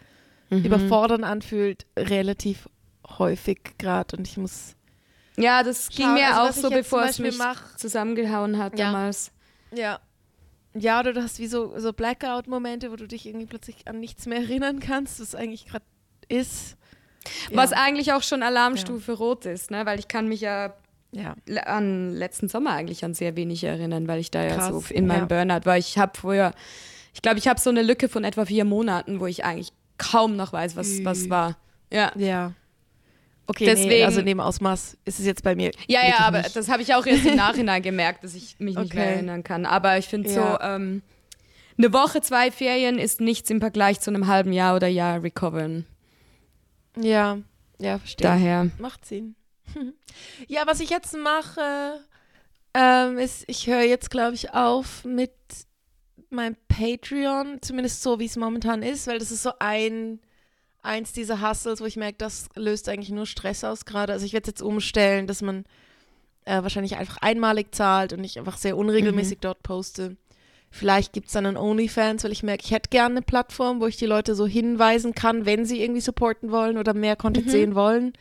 mhm. 0.49 0.63
überfordernd 0.63 1.25
anfühlt, 1.25 1.85
relativ 1.97 2.69
häufig 3.17 3.59
gerade 3.77 4.17
und 4.17 4.27
ich 4.27 4.37
muss. 4.37 4.75
Ja, 5.37 5.63
das 5.63 5.89
ging 5.89 6.13
mir 6.13 6.35
also, 6.35 6.41
auch 6.41 6.63
so, 6.63 6.69
bevor 6.69 7.03
es 7.03 7.19
mich 7.19 7.37
mach, 7.37 7.75
zusammengehauen 7.75 8.57
hat 8.57 8.79
ja. 8.79 8.85
damals. 8.85 9.31
Ja. 9.71 9.99
Ja, 10.73 10.99
oder 10.99 11.13
du 11.13 11.23
hast 11.23 11.39
wie 11.39 11.47
so, 11.47 11.77
so 11.79 11.91
Blackout-Momente, 11.91 12.91
wo 12.91 12.95
du 12.95 13.07
dich 13.07 13.25
irgendwie 13.25 13.47
plötzlich 13.47 13.87
an 13.87 13.99
nichts 13.99 14.25
mehr 14.27 14.39
erinnern 14.39 14.79
kannst, 14.79 15.19
was 15.19 15.33
eigentlich 15.33 15.65
gerade 15.65 15.85
ist. 16.29 16.77
Was 17.51 17.71
ja. 17.71 17.77
eigentlich 17.77 18.13
auch 18.13 18.23
schon 18.23 18.43
Alarmstufe 18.43 19.11
ja. 19.11 19.17
rot 19.17 19.45
ist, 19.45 19.71
ne? 19.71 19.85
weil 19.85 19.99
ich 19.99 20.07
kann 20.07 20.27
mich 20.27 20.41
ja, 20.41 20.73
ja, 21.11 21.35
an 21.65 22.13
letzten 22.13 22.47
Sommer 22.47 22.71
eigentlich 22.71 23.03
an 23.03 23.13
sehr 23.13 23.35
wenig 23.35 23.63
erinnern, 23.63 24.07
weil 24.07 24.19
ich 24.19 24.31
da 24.31 24.47
Krass. 24.47 24.57
ja 24.57 24.71
so 24.71 24.83
in 24.93 25.07
meinem 25.07 25.27
Burnout 25.27 25.65
war. 25.65 25.77
Ich 25.77 25.97
habe 25.97 26.17
vorher, 26.17 26.53
ich 27.13 27.21
glaube, 27.21 27.39
ich 27.39 27.47
habe 27.47 27.59
so 27.59 27.69
eine 27.69 27.81
Lücke 27.81 28.07
von 28.09 28.23
etwa 28.23 28.45
vier 28.45 28.65
Monaten, 28.65 29.19
wo 29.19 29.25
ich 29.25 29.43
eigentlich 29.43 29.73
kaum 29.97 30.35
noch 30.35 30.53
weiß, 30.53 30.75
was, 30.75 31.03
was 31.03 31.29
war. 31.29 31.57
Ja. 31.91 32.11
Ja. 32.15 32.53
Okay, 33.49 33.65
Deswegen, 33.65 33.89
nee, 33.89 34.03
also 34.03 34.21
neben 34.21 34.41
Ausmaß 34.41 34.97
ist 35.05 35.19
es 35.19 35.25
jetzt 35.25 35.41
bei 35.41 35.55
mir. 35.55 35.71
Ja, 35.87 36.05
ja, 36.05 36.19
aber 36.19 36.41
nicht. 36.41 36.55
das 36.55 36.69
habe 36.69 36.81
ich 36.81 36.93
auch 36.93 37.05
erst 37.05 37.25
im 37.25 37.35
Nachhinein 37.37 37.81
gemerkt, 37.81 38.25
dass 38.25 38.35
ich 38.35 38.59
mich 38.59 38.75
okay. 38.75 38.83
nicht 38.83 38.93
mehr 38.93 39.05
erinnern 39.05 39.43
kann. 39.43 39.65
Aber 39.65 39.97
ich 39.97 40.05
finde 40.05 40.29
so, 40.29 40.57
ähm, 40.59 41.01
eine 41.77 41.93
Woche, 41.93 42.21
zwei 42.21 42.51
Ferien 42.51 42.99
ist 42.99 43.21
nichts 43.21 43.49
im 43.49 43.61
Vergleich 43.61 44.01
zu 44.01 44.09
einem 44.09 44.27
halben 44.27 44.51
Jahr 44.51 44.75
oder 44.75 44.87
Jahr 44.87 45.23
recovern. 45.23 45.85
Ja, 46.99 47.39
ja, 47.79 47.99
verstehe. 47.99 48.27
Daher. 48.27 48.69
Macht 48.79 49.05
Sinn. 49.05 49.35
ja, 50.47 50.65
was 50.65 50.79
ich 50.79 50.89
jetzt 50.89 51.15
mache, 51.15 51.99
ähm, 52.73 53.17
ist, 53.17 53.43
ich 53.47 53.67
höre 53.67 53.81
jetzt, 53.81 54.09
glaube 54.09 54.35
ich, 54.35 54.53
auf 54.53 55.03
mit 55.03 55.31
meinem 56.29 56.57
Patreon, 56.67 57.59
zumindest 57.61 58.03
so, 58.03 58.19
wie 58.19 58.25
es 58.25 58.35
momentan 58.35 58.83
ist, 58.83 59.07
weil 59.07 59.19
das 59.19 59.31
ist 59.31 59.43
so 59.43 59.51
ein, 59.59 60.19
eins 60.81 61.13
dieser 61.13 61.47
Hustles, 61.47 61.81
wo 61.81 61.85
ich 61.85 61.95
merke, 61.95 62.17
das 62.17 62.49
löst 62.55 62.89
eigentlich 62.89 63.11
nur 63.11 63.25
Stress 63.25 63.63
aus 63.63 63.85
gerade. 63.85 64.13
Also 64.13 64.25
ich 64.25 64.33
werde 64.33 64.43
es 64.43 64.47
jetzt 64.47 64.61
umstellen, 64.61 65.27
dass 65.27 65.41
man 65.41 65.65
äh, 66.45 66.61
wahrscheinlich 66.63 66.97
einfach 66.97 67.17
einmalig 67.17 67.73
zahlt 67.73 68.13
und 68.13 68.23
ich 68.23 68.39
einfach 68.39 68.57
sehr 68.57 68.77
unregelmäßig 68.77 69.37
mhm. 69.37 69.41
dort 69.41 69.63
poste. 69.63 70.17
Vielleicht 70.69 71.13
gibt 71.13 71.27
es 71.27 71.33
dann 71.33 71.45
einen 71.45 71.57
OnlyFans, 71.57 72.23
weil 72.23 72.31
ich 72.31 72.43
merke, 72.43 72.63
ich 72.65 72.71
hätte 72.71 72.89
gerne 72.89 73.15
eine 73.15 73.21
Plattform, 73.21 73.79
wo 73.79 73.87
ich 73.87 73.97
die 73.97 74.05
Leute 74.05 74.35
so 74.35 74.45
hinweisen 74.45 75.15
kann, 75.15 75.45
wenn 75.45 75.65
sie 75.65 75.81
irgendwie 75.81 76.01
supporten 76.01 76.51
wollen 76.51 76.77
oder 76.77 76.93
mehr 76.93 77.15
Content 77.15 77.47
mhm. 77.47 77.51
sehen 77.51 77.75
wollen. 77.75 78.13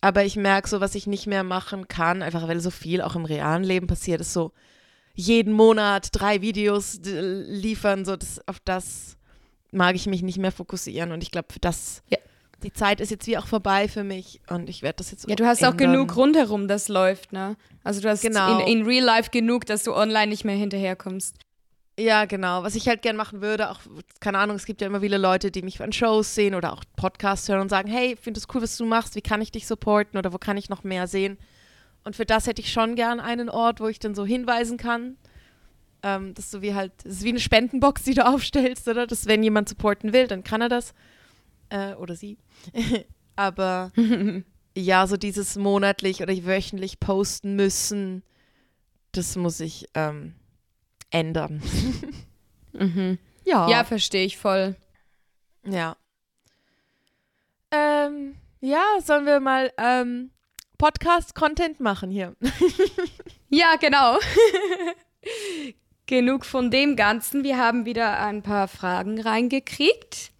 Aber 0.00 0.24
ich 0.24 0.36
merke 0.36 0.68
so, 0.68 0.80
was 0.80 0.94
ich 0.94 1.06
nicht 1.06 1.26
mehr 1.26 1.44
machen 1.44 1.88
kann, 1.88 2.22
einfach 2.22 2.48
weil 2.48 2.60
so 2.60 2.70
viel 2.70 3.02
auch 3.02 3.16
im 3.16 3.24
realen 3.24 3.64
Leben 3.64 3.86
passiert, 3.86 4.20
ist 4.20 4.32
so 4.32 4.52
jeden 5.14 5.52
Monat 5.52 6.08
drei 6.12 6.40
Videos 6.40 7.00
liefern, 7.02 8.04
so 8.04 8.16
das, 8.16 8.40
auf 8.46 8.60
das 8.64 9.16
mag 9.72 9.94
ich 9.94 10.06
mich 10.06 10.22
nicht 10.22 10.38
mehr 10.38 10.52
fokussieren. 10.52 11.12
Und 11.12 11.22
ich 11.22 11.30
glaube, 11.30 11.48
das 11.60 12.02
ja. 12.08 12.18
die 12.62 12.72
Zeit 12.72 13.00
ist 13.00 13.10
jetzt 13.10 13.26
wie 13.26 13.36
auch 13.36 13.46
vorbei 13.46 13.88
für 13.88 14.04
mich 14.04 14.40
und 14.48 14.70
ich 14.70 14.82
werde 14.82 14.96
das 14.96 15.10
jetzt 15.10 15.28
Ja, 15.28 15.36
du 15.36 15.46
hast 15.46 15.58
ändern. 15.62 15.74
auch 15.74 15.76
genug 15.76 16.16
rundherum, 16.16 16.68
das 16.68 16.88
läuft, 16.88 17.32
ne? 17.32 17.56
Also 17.84 18.00
du 18.00 18.08
hast 18.08 18.22
genau. 18.22 18.60
in, 18.60 18.80
in 18.80 18.86
Real 18.86 19.04
Life 19.04 19.30
genug, 19.30 19.66
dass 19.66 19.82
du 19.82 19.94
online 19.94 20.28
nicht 20.28 20.44
mehr 20.44 20.56
hinterherkommst. 20.56 21.36
Ja, 22.00 22.24
genau. 22.24 22.62
Was 22.62 22.76
ich 22.76 22.88
halt 22.88 23.02
gern 23.02 23.16
machen 23.16 23.42
würde, 23.42 23.70
auch, 23.70 23.80
keine 24.20 24.38
Ahnung, 24.38 24.56
es 24.56 24.64
gibt 24.64 24.80
ja 24.80 24.86
immer 24.86 25.02
viele 25.02 25.18
Leute, 25.18 25.50
die 25.50 25.60
mich 25.60 25.82
an 25.82 25.92
Shows 25.92 26.34
sehen 26.34 26.54
oder 26.54 26.72
auch 26.72 26.82
Podcasts 26.96 27.46
hören 27.46 27.60
und 27.60 27.68
sagen, 27.68 27.90
hey, 27.90 28.14
ich 28.14 28.20
finde 28.20 28.40
es 28.40 28.46
cool, 28.54 28.62
was 28.62 28.78
du 28.78 28.86
machst, 28.86 29.16
wie 29.16 29.20
kann 29.20 29.42
ich 29.42 29.52
dich 29.52 29.66
supporten 29.66 30.18
oder 30.18 30.32
wo 30.32 30.38
kann 30.38 30.56
ich 30.56 30.70
noch 30.70 30.82
mehr 30.82 31.06
sehen? 31.06 31.36
Und 32.02 32.16
für 32.16 32.24
das 32.24 32.46
hätte 32.46 32.62
ich 32.62 32.72
schon 32.72 32.94
gern 32.94 33.20
einen 33.20 33.50
Ort, 33.50 33.80
wo 33.80 33.88
ich 33.88 33.98
dann 33.98 34.14
so 34.14 34.24
hinweisen 34.24 34.78
kann. 34.78 35.18
Ähm, 36.02 36.32
dass 36.32 36.50
du 36.50 36.62
wie 36.62 36.74
halt, 36.74 36.92
das 37.04 37.16
ist 37.16 37.24
wie 37.24 37.28
eine 37.28 37.40
Spendenbox, 37.40 38.04
die 38.04 38.14
du 38.14 38.26
aufstellst, 38.26 38.88
oder? 38.88 39.06
Dass 39.06 39.26
wenn 39.26 39.42
jemand 39.42 39.68
supporten 39.68 40.14
will, 40.14 40.26
dann 40.26 40.42
kann 40.42 40.62
er 40.62 40.70
das. 40.70 40.94
Äh, 41.68 41.92
oder 41.96 42.16
sie. 42.16 42.38
Aber 43.36 43.92
ja, 44.74 45.06
so 45.06 45.18
dieses 45.18 45.56
monatlich 45.56 46.22
oder 46.22 46.32
wöchentlich 46.46 46.98
posten 46.98 47.56
müssen, 47.56 48.22
das 49.12 49.36
muss 49.36 49.60
ich 49.60 49.86
ähm, 49.92 50.34
ändern. 51.10 51.62
Mhm. 52.72 53.18
ja. 53.44 53.68
Ja, 53.68 53.84
verstehe 53.84 54.24
ich 54.24 54.36
voll. 54.38 54.76
Ja. 55.64 55.96
Ähm, 57.70 58.36
ja, 58.60 58.82
sollen 59.04 59.26
wir 59.26 59.40
mal 59.40 59.72
ähm, 59.76 60.30
Podcast-Content 60.78 61.80
machen 61.80 62.10
hier? 62.10 62.34
Ja, 63.52 63.74
genau. 63.80 64.16
Genug 66.06 66.44
von 66.46 66.70
dem 66.70 66.94
Ganzen. 66.94 67.42
Wir 67.42 67.58
haben 67.58 67.84
wieder 67.84 68.20
ein 68.20 68.42
paar 68.42 68.68
Fragen 68.68 69.20
reingekriegt. 69.20 70.30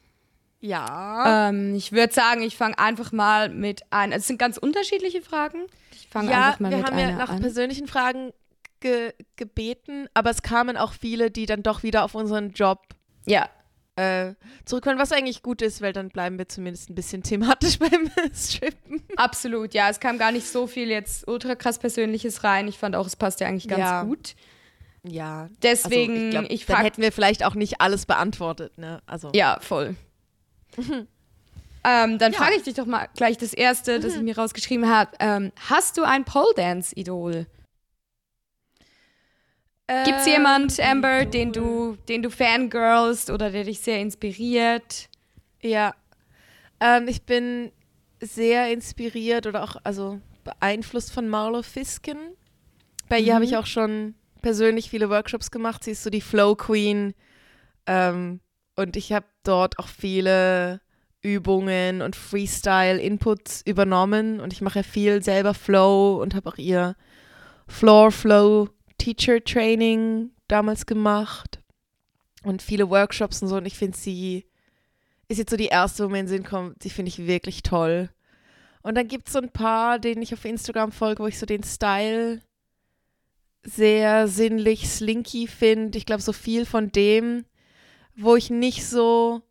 ja. 0.60 1.48
Ähm, 1.48 1.74
ich 1.74 1.90
würde 1.90 2.12
sagen, 2.12 2.42
ich 2.42 2.56
fange 2.56 2.78
einfach 2.78 3.10
mal 3.10 3.48
mit 3.48 3.82
ein. 3.90 4.12
Es 4.12 4.28
sind 4.28 4.38
ganz 4.38 4.58
unterschiedliche 4.58 5.22
Fragen. 5.22 5.66
Ich 5.92 6.06
fange 6.08 6.30
ja, 6.30 6.46
einfach 6.46 6.60
mal 6.60 6.70
wir 6.70 6.78
mit 6.78 6.86
haben 6.86 6.98
ja 6.98 7.08
einer 7.08 7.18
nach 7.18 7.30
an. 7.30 7.40
persönlichen 7.40 7.88
Fragen 7.88 8.32
ge 8.80 9.12
gebeten, 9.36 10.08
aber 10.14 10.30
es 10.30 10.42
kamen 10.42 10.76
auch 10.76 10.92
viele, 10.92 11.30
die 11.30 11.46
dann 11.46 11.62
doch 11.62 11.82
wieder 11.82 12.04
auf 12.04 12.14
unseren 12.14 12.50
Job 12.52 12.80
Ja, 13.26 13.48
äh, 13.96 14.34
zurückkommen, 14.64 14.98
was 14.98 15.12
eigentlich 15.12 15.42
gut 15.42 15.60
ist, 15.62 15.82
weil 15.82 15.92
dann 15.92 16.08
bleiben 16.08 16.38
wir 16.38 16.48
zumindest 16.48 16.88
ein 16.90 16.94
bisschen 16.94 17.22
thematisch 17.22 17.78
beim 17.78 18.10
Strippen. 18.34 19.02
absolut. 19.16 19.74
Ja, 19.74 19.88
es 19.90 20.00
kam 20.00 20.16
gar 20.18 20.32
nicht 20.32 20.46
so 20.48 20.66
viel 20.66 20.88
jetzt 20.88 21.28
ultra 21.28 21.54
krass 21.54 21.78
Persönliches 21.78 22.42
rein. 22.44 22.66
Ich 22.68 22.78
fand 22.78 22.96
auch, 22.96 23.06
es 23.06 23.16
passt 23.16 23.40
ja 23.40 23.46
eigentlich 23.48 23.68
ganz 23.68 23.80
Ja. 23.80 24.02
gut. 24.04 24.34
Ja. 25.02 25.48
Deswegen, 25.62 26.12
also 26.12 26.24
ich, 26.24 26.30
glaub, 26.30 26.44
ich 26.50 26.66
frag- 26.66 26.84
hätten 26.84 27.02
wir 27.02 27.12
vielleicht 27.12 27.44
auch 27.44 27.54
nicht 27.54 27.80
alles 27.80 28.06
beantwortet, 28.06 28.76
ne? 28.78 29.00
Also 29.06 29.30
Ja, 29.34 29.58
voll. 29.60 29.96
ähm, 30.76 31.06
dann 31.82 32.18
Ja. 32.20 32.28
Mhm. 32.28 32.34
frage 32.34 32.54
ich 32.56 32.62
dich 32.62 32.74
doch 32.74 32.86
mal 32.86 33.08
gleich 33.16 33.38
das 33.38 33.52
erste, 33.54 34.00
das 34.00 34.14
ich 34.14 34.22
mir 34.22 34.36
rausgeschrieben 34.36 34.88
habe. 34.88 35.10
Ähm, 35.20 35.52
hast 35.68 35.96
du 35.96 36.02
ein 36.04 36.24
Pole 36.24 36.54
Gibt 40.04 40.20
es 40.20 40.26
Ähm, 40.28 40.32
jemand, 40.34 40.78
Amber, 40.78 41.24
den 41.24 41.52
du, 41.52 41.96
den 42.08 42.22
du 42.22 42.30
fangirlst 42.30 43.28
oder 43.28 43.50
der 43.50 43.64
dich 43.64 43.80
sehr 43.80 43.98
inspiriert? 43.98 45.08
Ja. 45.60 45.94
Ähm, 46.78 47.08
ich 47.08 47.22
bin 47.22 47.72
sehr 48.20 48.72
inspiriert 48.72 49.48
oder 49.48 49.64
auch 49.64 49.76
also 49.82 50.20
beeinflusst 50.44 51.12
von 51.12 51.28
Marlo 51.28 51.62
Fisken. 51.62 52.18
Bei 53.08 53.18
ihr 53.18 53.34
habe 53.34 53.44
ich 53.44 53.56
auch 53.56 53.66
schon 53.66 54.14
persönlich 54.42 54.90
viele 54.90 55.10
Workshops 55.10 55.50
gemacht. 55.50 55.82
Sie 55.82 55.90
ist 55.90 56.04
so 56.04 56.10
die 56.10 56.20
Flow 56.20 56.54
Queen. 56.54 57.12
Ähm, 57.86 58.38
und 58.76 58.96
ich 58.96 59.12
habe 59.12 59.26
dort 59.42 59.80
auch 59.80 59.88
viele 59.88 60.80
Übungen 61.20 62.00
und 62.00 62.14
Freestyle-Inputs 62.14 63.62
übernommen. 63.66 64.38
Und 64.38 64.52
ich 64.52 64.60
mache 64.60 64.84
viel 64.84 65.20
selber 65.24 65.52
Flow 65.52 66.22
und 66.22 66.36
habe 66.36 66.48
auch 66.48 66.58
ihr 66.58 66.94
Floor 67.66 68.12
Flow 68.12 68.68
Teacher 69.00 69.42
Training 69.42 70.30
damals 70.48 70.86
gemacht. 70.86 71.58
Und 72.42 72.62
viele 72.62 72.88
Workshops 72.88 73.42
und 73.42 73.48
so. 73.48 73.56
Und 73.56 73.66
ich 73.66 73.76
finde 73.76 73.96
sie 73.96 74.46
ist 75.30 75.38
jetzt 75.38 75.50
so 75.50 75.56
die 75.56 75.66
erste, 75.66 76.04
wo 76.04 76.08
mir 76.08 76.18
in 76.18 76.26
den 76.26 76.28
Sinn 76.28 76.44
kommt, 76.44 76.82
die 76.82 76.90
finde 76.90 77.08
ich 77.08 77.26
wirklich 77.26 77.62
toll. 77.62 78.10
Und 78.82 78.96
dann 78.96 79.06
gibt 79.06 79.28
es 79.28 79.32
so 79.32 79.38
ein 79.38 79.50
paar, 79.50 80.00
denen 80.00 80.22
ich 80.22 80.34
auf 80.34 80.44
Instagram 80.44 80.90
folge, 80.90 81.22
wo 81.22 81.28
ich 81.28 81.38
so 81.38 81.46
den 81.46 81.62
Style 81.62 82.42
sehr 83.62 84.26
sinnlich, 84.26 84.88
slinky 84.88 85.46
finde. 85.46 85.98
Ich 85.98 86.06
glaube, 86.06 86.22
so 86.22 86.32
viel 86.32 86.66
von 86.66 86.90
dem, 86.90 87.44
wo 88.16 88.34
ich 88.34 88.50
nicht 88.50 88.84
so. 88.84 89.42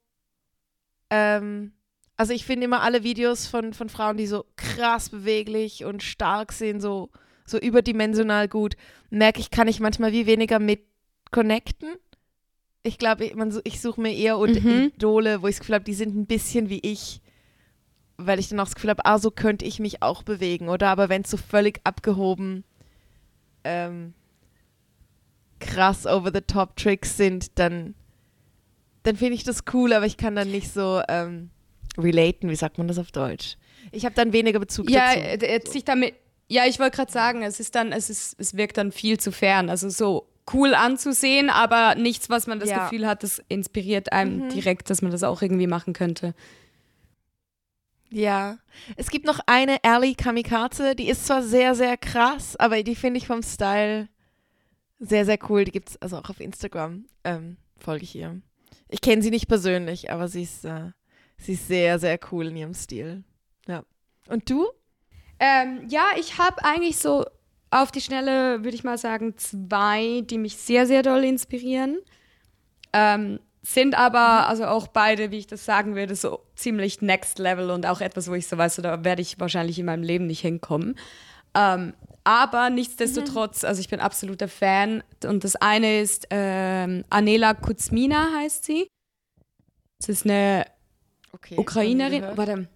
Ähm, 1.09 1.71
also, 2.17 2.33
ich 2.33 2.45
finde 2.45 2.65
immer 2.65 2.81
alle 2.81 3.03
Videos 3.03 3.47
von, 3.47 3.73
von 3.73 3.87
Frauen, 3.87 4.17
die 4.17 4.27
so 4.27 4.45
krass 4.57 5.09
beweglich 5.09 5.85
und 5.85 6.03
stark 6.03 6.51
sind, 6.51 6.81
so, 6.81 7.09
so 7.49 7.57
überdimensional 7.59 8.47
gut, 8.47 8.75
merke 9.09 9.39
ich, 9.39 9.51
kann 9.51 9.67
ich 9.67 9.79
manchmal 9.79 10.11
wie 10.11 10.25
weniger 10.25 10.59
mit 10.59 10.81
connecten. 11.31 11.89
Ich 12.83 12.97
glaube, 12.97 13.25
ich, 13.25 13.35
man 13.35 13.51
so- 13.51 13.61
ich 13.63 13.81
suche 13.81 13.99
mir 14.01 14.13
eher 14.15 14.37
und 14.37 14.63
Mhm. 14.63 14.91
Idole, 14.95 15.41
wo 15.41 15.47
ich 15.47 15.55
das 15.55 15.59
Gefühl 15.61 15.75
habe, 15.75 15.85
die 15.85 15.93
sind 15.93 16.15
ein 16.15 16.25
bisschen 16.25 16.69
wie 16.69 16.79
ich. 16.79 17.21
Weil 18.17 18.39
ich 18.39 18.49
dann 18.49 18.59
auch 18.59 18.65
das 18.65 18.75
Gefühl 18.75 18.89
habe, 18.89 19.05
ah, 19.05 19.17
so 19.17 19.31
könnte 19.31 19.65
ich 19.65 19.79
mich 19.79 20.01
auch 20.01 20.23
bewegen, 20.23 20.69
oder? 20.69 20.87
Aber 20.89 21.07
wenn 21.09 21.21
es 21.23 21.29
so 21.31 21.37
völlig 21.37 21.79
abgehoben 21.85 22.63
ähm, 23.63 24.13
krass 25.59 26.05
over-the-top-Tricks 26.05 27.17
sind, 27.17 27.59
dann, 27.59 27.95
dann 29.03 29.15
finde 29.17 29.35
ich 29.35 29.43
das 29.43 29.63
cool, 29.73 29.93
aber 29.93 30.05
ich 30.05 30.17
kann 30.17 30.35
dann 30.35 30.51
nicht 30.51 30.71
so 30.73 31.01
ähm, 31.09 31.49
relaten, 31.97 32.49
wie 32.49 32.55
sagt 32.55 32.77
man 32.77 32.87
das 32.87 32.97
auf 32.97 33.11
Deutsch? 33.11 33.57
Ich 33.91 34.05
habe 34.05 34.15
dann 34.15 34.31
weniger 34.33 34.59
Bezug 34.59 34.89
Ja, 34.89 35.13
dazu. 35.15 35.19
äh, 35.45 35.51
jetzt 35.53 35.73
sich 35.73 35.83
damit. 35.83 36.13
Ja, 36.51 36.65
ich 36.65 36.79
wollte 36.79 36.97
gerade 36.97 37.11
sagen, 37.11 37.43
es 37.43 37.59
ist 37.59 37.75
dann, 37.75 37.91
es 37.91 38.09
ist, 38.09 38.35
es 38.39 38.57
wirkt 38.57 38.77
dann 38.77 38.91
viel 38.91 39.19
zu 39.19 39.31
fern. 39.31 39.69
Also 39.69 39.87
so 39.89 40.27
cool 40.51 40.73
anzusehen, 40.73 41.49
aber 41.51 41.93
nichts, 41.93 42.29
was 42.29 42.47
man 42.47 42.59
das 42.59 42.69
Ja. 42.69 42.83
Gefühl 42.83 43.05
hat, 43.07 43.21
das 43.21 43.39
inspiriert 43.49 44.11
einem 44.11 44.45
Mhm. 44.45 44.49
direkt, 44.49 44.89
dass 44.89 45.01
man 45.03 45.11
das 45.11 45.21
auch 45.23 45.43
irgendwie 45.43 45.67
machen 45.67 45.93
könnte. 45.93 46.33
Ja. 48.11 48.57
Es 48.95 49.11
gibt 49.11 49.25
noch 49.25 49.39
eine 49.45 49.77
Ellie 49.83 50.15
Kamikaze, 50.15 50.95
die 50.95 51.07
ist 51.09 51.27
zwar 51.27 51.43
sehr, 51.43 51.75
sehr 51.75 51.97
krass, 51.97 52.55
aber 52.55 52.81
die 52.81 52.95
finde 52.95 53.19
ich 53.19 53.27
vom 53.27 53.43
Style 53.43 54.09
sehr, 54.99 55.25
sehr 55.25 55.37
cool. 55.49 55.63
Die 55.65 55.71
gibt 55.71 55.89
es 55.91 56.01
also 56.01 56.17
auch 56.17 56.29
auf 56.29 56.39
Instagram. 56.39 57.05
Ähm, 57.23 57.57
folge 57.77 58.03
ich 58.03 58.15
ihr. 58.15 58.41
Ich 58.89 59.01
kenne 59.01 59.21
sie 59.21 59.29
nicht 59.29 59.47
persönlich, 59.47 60.09
aber 60.11 60.27
sie 60.27 60.43
ist, 60.43 60.65
äh, 60.65 60.91
sie 61.37 61.53
ist 61.53 61.67
sehr, 61.67 61.99
sehr 61.99 62.19
cool 62.31 62.47
in 62.47 62.57
ihrem 62.57 62.73
Stil. 62.73 63.23
Ja. 63.67 63.83
Und 64.27 64.49
du? 64.49 64.67
Ähm, 65.39 65.87
ja, 65.89 66.05
ich 66.17 66.37
habe 66.37 66.63
eigentlich 66.63 66.97
so 66.97 67.25
auf 67.71 67.91
die 67.91 68.01
Schnelle, 68.01 68.63
würde 68.63 68.75
ich 68.75 68.83
mal 68.83 68.97
sagen, 68.97 69.37
zwei, 69.37 70.21
die 70.25 70.37
mich 70.37 70.57
sehr, 70.57 70.85
sehr 70.87 71.03
doll 71.03 71.23
inspirieren. 71.23 71.99
Ähm, 72.93 73.39
sind 73.61 73.95
aber, 73.95 74.47
also 74.47 74.65
auch 74.65 74.87
beide, 74.87 75.31
wie 75.31 75.37
ich 75.37 75.47
das 75.47 75.65
sagen 75.65 75.95
würde, 75.95 76.15
so 76.15 76.39
ziemlich 76.55 77.01
next 77.01 77.39
level 77.39 77.69
und 77.71 77.85
auch 77.85 78.01
etwas, 78.01 78.29
wo 78.29 78.33
ich 78.33 78.47
so 78.47 78.57
weiß, 78.57 78.75
so, 78.75 78.81
da 78.81 79.03
werde 79.03 79.21
ich 79.21 79.39
wahrscheinlich 79.39 79.77
in 79.77 79.85
meinem 79.85 80.03
Leben 80.03 80.27
nicht 80.27 80.41
hinkommen. 80.41 80.97
Ähm, 81.53 81.93
aber 82.23 82.69
nichtsdestotrotz, 82.69 83.63
also 83.63 83.81
ich 83.81 83.89
bin 83.89 83.99
absoluter 83.99 84.47
Fan. 84.47 85.03
Und 85.25 85.43
das 85.43 85.55
eine 85.55 85.99
ist 85.99 86.27
ähm, 86.29 87.03
Anela 87.09 87.53
Kuzmina 87.53 88.29
heißt 88.37 88.65
sie. 88.65 88.87
Das 89.99 90.09
ist 90.09 90.25
eine 90.25 90.65
Okay. 91.31 91.55
Ukrainerin, 91.57 92.25
warte, 92.35 92.67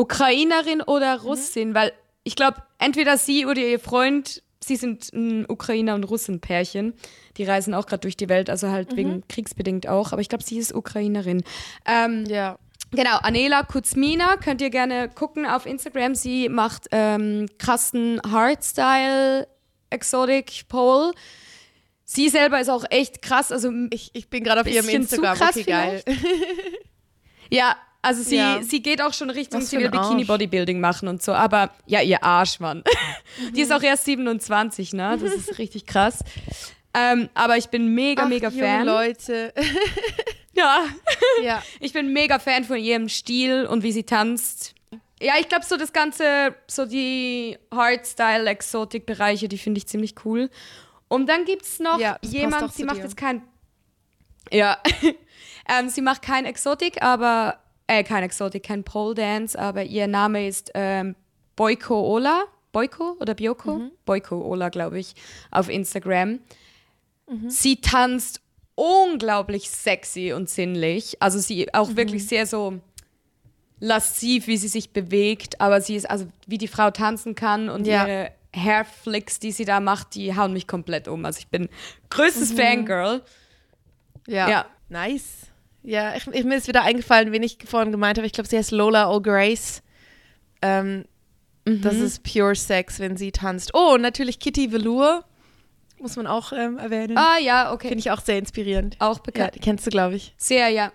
Ukrainerin 0.00 0.80
oder 0.82 1.18
Mhm. 1.18 1.24
Russin, 1.24 1.74
weil 1.74 1.92
ich 2.24 2.36
glaube, 2.36 2.62
entweder 2.78 3.16
sie 3.18 3.46
oder 3.46 3.60
ihr 3.60 3.78
Freund, 3.80 4.42
sie 4.62 4.76
sind 4.76 5.12
ein 5.12 5.46
Ukrainer 5.48 5.94
und 5.94 6.04
Russen-Pärchen. 6.04 6.94
Die 7.36 7.44
reisen 7.44 7.72
auch 7.74 7.86
gerade 7.86 8.00
durch 8.00 8.16
die 8.16 8.28
Welt, 8.28 8.50
also 8.50 8.66
Mhm. 8.66 8.72
halt 8.72 8.96
wegen 8.96 9.28
kriegsbedingt 9.28 9.88
auch, 9.88 10.12
aber 10.12 10.20
ich 10.20 10.28
glaube, 10.28 10.44
sie 10.44 10.58
ist 10.58 10.74
Ukrainerin. 10.74 11.42
Ähm, 11.86 12.24
Ja. 12.26 12.58
Genau, 12.92 13.18
Anela 13.18 13.62
Kuzmina, 13.62 14.36
könnt 14.36 14.60
ihr 14.60 14.70
gerne 14.70 15.08
gucken 15.08 15.46
auf 15.46 15.64
Instagram. 15.64 16.16
Sie 16.16 16.48
macht 16.48 16.88
ähm, 16.90 17.46
krassen 17.58 18.20
Hardstyle, 18.28 19.46
Exotic 19.90 20.66
Pole. 20.68 21.12
Sie 22.04 22.28
selber 22.28 22.60
ist 22.60 22.68
auch 22.68 22.84
echt 22.90 23.22
krass, 23.22 23.52
also 23.52 23.70
Ich, 23.92 24.10
ich 24.14 24.28
bin 24.28 24.42
gerade 24.42 24.62
auf 24.62 24.66
ihrem 24.66 24.86
Bisschen 24.86 25.06
zu 25.06 25.14
Instagram. 25.16 25.36
krass 25.38 25.50
okay, 25.56 25.62
geil. 25.64 26.02
Ja, 27.50 27.76
also 28.02 28.22
sie, 28.22 28.36
Ja. 28.36 28.62
sie 28.62 28.82
geht 28.82 29.02
auch 29.02 29.12
schon 29.12 29.30
Richtung, 29.30 29.60
sie 29.60 29.78
will. 29.78 29.90
Bikini-Bodybuilding 29.90 30.80
machen 30.80 31.08
und 31.08 31.22
so, 31.22 31.32
aber 31.32 31.70
ja, 31.86 32.00
ihr 32.00 32.22
Arsch, 32.24 32.60
Mann. 32.60 32.78
Mhm. 33.38 33.52
Die 33.54 33.60
ist 33.62 33.72
auch 33.72 33.82
erst 33.82 34.04
27, 34.06 34.92
ne? 34.94 35.18
Das 35.20 35.32
ist 35.32 35.58
richtig 35.58 35.86
krass. 35.86 36.24
Ähm, 36.92 37.28
aber 37.34 37.56
ich 37.56 37.68
bin 37.68 37.94
mega, 37.94 38.24
Ach, 38.24 38.28
mega 38.28 38.50
Fan. 38.50 38.84
Leute. 38.86 39.52
Ja, 40.52 40.84
ja. 41.42 41.62
ich 41.78 41.92
bin 41.92 42.12
mega 42.12 42.38
Fan 42.40 42.64
von 42.64 42.76
ihrem 42.76 43.08
Stil 43.08 43.64
und 43.66 43.82
wie 43.84 43.92
sie 43.92 44.02
tanzt. 44.02 44.74
Ja, 45.22 45.34
ich 45.38 45.48
glaube, 45.48 45.64
so 45.64 45.76
das 45.76 45.92
Ganze, 45.92 46.54
so 46.66 46.84
die 46.86 47.56
Hardstyle, 47.72 48.46
Exotik-Bereiche, 48.50 49.48
die 49.48 49.56
finde 49.58 49.78
ich 49.78 49.86
ziemlich 49.86 50.16
cool. 50.24 50.50
Und 51.08 51.28
dann 51.28 51.44
gibt 51.44 51.62
es 51.62 51.78
noch 51.78 51.98
Ja, 52.00 52.18
jemand, 52.22 52.74
sie 52.74 52.84
macht 52.84 52.98
dir. 52.98 53.02
jetzt 53.04 53.16
kein. 53.16 53.42
Ja. 54.52 54.78
ähm, 55.68 55.88
sie 55.88 56.02
macht 56.02 56.20
kein 56.20 56.44
Exotik, 56.44 57.00
aber. 57.00 57.59
Äh, 57.90 58.04
kein 58.04 58.22
Exotik, 58.22 58.62
kein 58.62 58.84
Pole 58.84 59.16
Dance, 59.16 59.58
aber 59.58 59.82
ihr 59.82 60.06
Name 60.06 60.46
ist 60.46 60.70
ähm, 60.74 61.16
Boyko 61.56 62.00
Ola. 62.14 62.44
Boyko 62.70 63.16
oder 63.18 63.34
Bioko? 63.34 63.78
Mhm. 63.78 63.90
Boyko 64.04 64.40
Ola, 64.46 64.68
glaube 64.68 65.00
ich, 65.00 65.14
auf 65.50 65.68
Instagram. 65.68 66.38
Mhm. 67.28 67.50
Sie 67.50 67.80
tanzt 67.80 68.42
unglaublich 68.76 69.68
sexy 69.70 70.32
und 70.32 70.48
sinnlich. 70.48 71.20
Also 71.20 71.40
sie 71.40 71.62
Mhm. 71.62 71.68
auch 71.72 71.96
wirklich 71.96 72.28
sehr 72.28 72.46
so 72.46 72.78
lasziv, 73.80 74.46
wie 74.46 74.56
sie 74.56 74.68
sich 74.68 74.90
bewegt, 74.92 75.60
aber 75.60 75.80
sie 75.80 75.96
ist, 75.96 76.08
also 76.08 76.26
wie 76.46 76.58
die 76.58 76.68
Frau 76.68 76.92
tanzen 76.92 77.34
kann 77.34 77.68
und 77.68 77.88
Ja. 77.88 78.06
ihre 78.06 78.30
Hairflicks, 78.54 79.40
die 79.40 79.50
sie 79.50 79.64
da 79.64 79.80
macht, 79.80 80.14
die 80.14 80.36
hauen 80.36 80.52
mich 80.52 80.68
komplett 80.68 81.08
um. 81.08 81.24
Also 81.24 81.40
ich 81.40 81.48
bin 81.48 81.62
Mhm. 81.62 81.68
größtes 82.10 82.52
Fangirl. 82.52 83.22
Ja. 84.28 84.48
Ja. 84.48 84.66
Nice. 84.88 85.48
Ja, 85.82 86.14
ich, 86.16 86.26
ich, 86.26 86.44
mir 86.44 86.56
ist 86.56 86.68
wieder 86.68 86.82
eingefallen, 86.82 87.32
wen 87.32 87.42
ich 87.42 87.58
vorhin 87.66 87.90
gemeint 87.92 88.18
habe. 88.18 88.26
Ich 88.26 88.32
glaube, 88.32 88.48
sie 88.48 88.56
heißt 88.58 88.70
Lola 88.70 89.10
O'Grace. 89.10 89.80
Ähm, 90.62 91.04
Das 91.64 91.94
Mhm. 91.96 92.04
ist 92.04 92.22
Pure 92.22 92.54
Sex, 92.54 92.98
wenn 93.00 93.16
sie 93.16 93.32
tanzt. 93.32 93.72
Oh, 93.74 93.94
und 93.94 94.00
natürlich 94.02 94.38
Kitty 94.40 94.72
Velour. 94.72 95.24
muss 95.98 96.16
man 96.16 96.26
auch 96.26 96.52
ähm, 96.52 96.78
erwähnen. 96.78 97.16
Ah 97.18 97.38
ja, 97.38 97.72
okay. 97.72 97.88
Finde 97.88 98.00
ich 98.00 98.10
auch 98.10 98.20
sehr 98.20 98.38
inspirierend. 98.38 98.96
Auch 98.98 99.16
Ja, 99.18 99.22
bekannt. 99.22 99.54
die 99.54 99.58
kennst 99.60 99.86
du, 99.86 99.90
glaube 99.90 100.16
ich. 100.16 100.34
Sehr, 100.38 100.68
ja. 100.68 100.90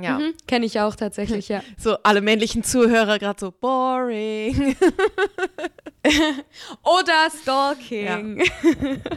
Ja. 0.00 0.18
Mhm. 0.18 0.34
Kenne 0.46 0.66
ich 0.66 0.78
auch 0.80 0.94
tatsächlich, 0.96 1.48
ja. 1.48 1.62
So 1.78 1.96
alle 2.02 2.20
männlichen 2.20 2.62
Zuhörer 2.64 3.18
gerade 3.18 3.40
so 3.40 3.50
boring. 3.52 4.76
Oder 6.82 7.28
Stalking. 7.42 8.38
ja, 8.40 8.46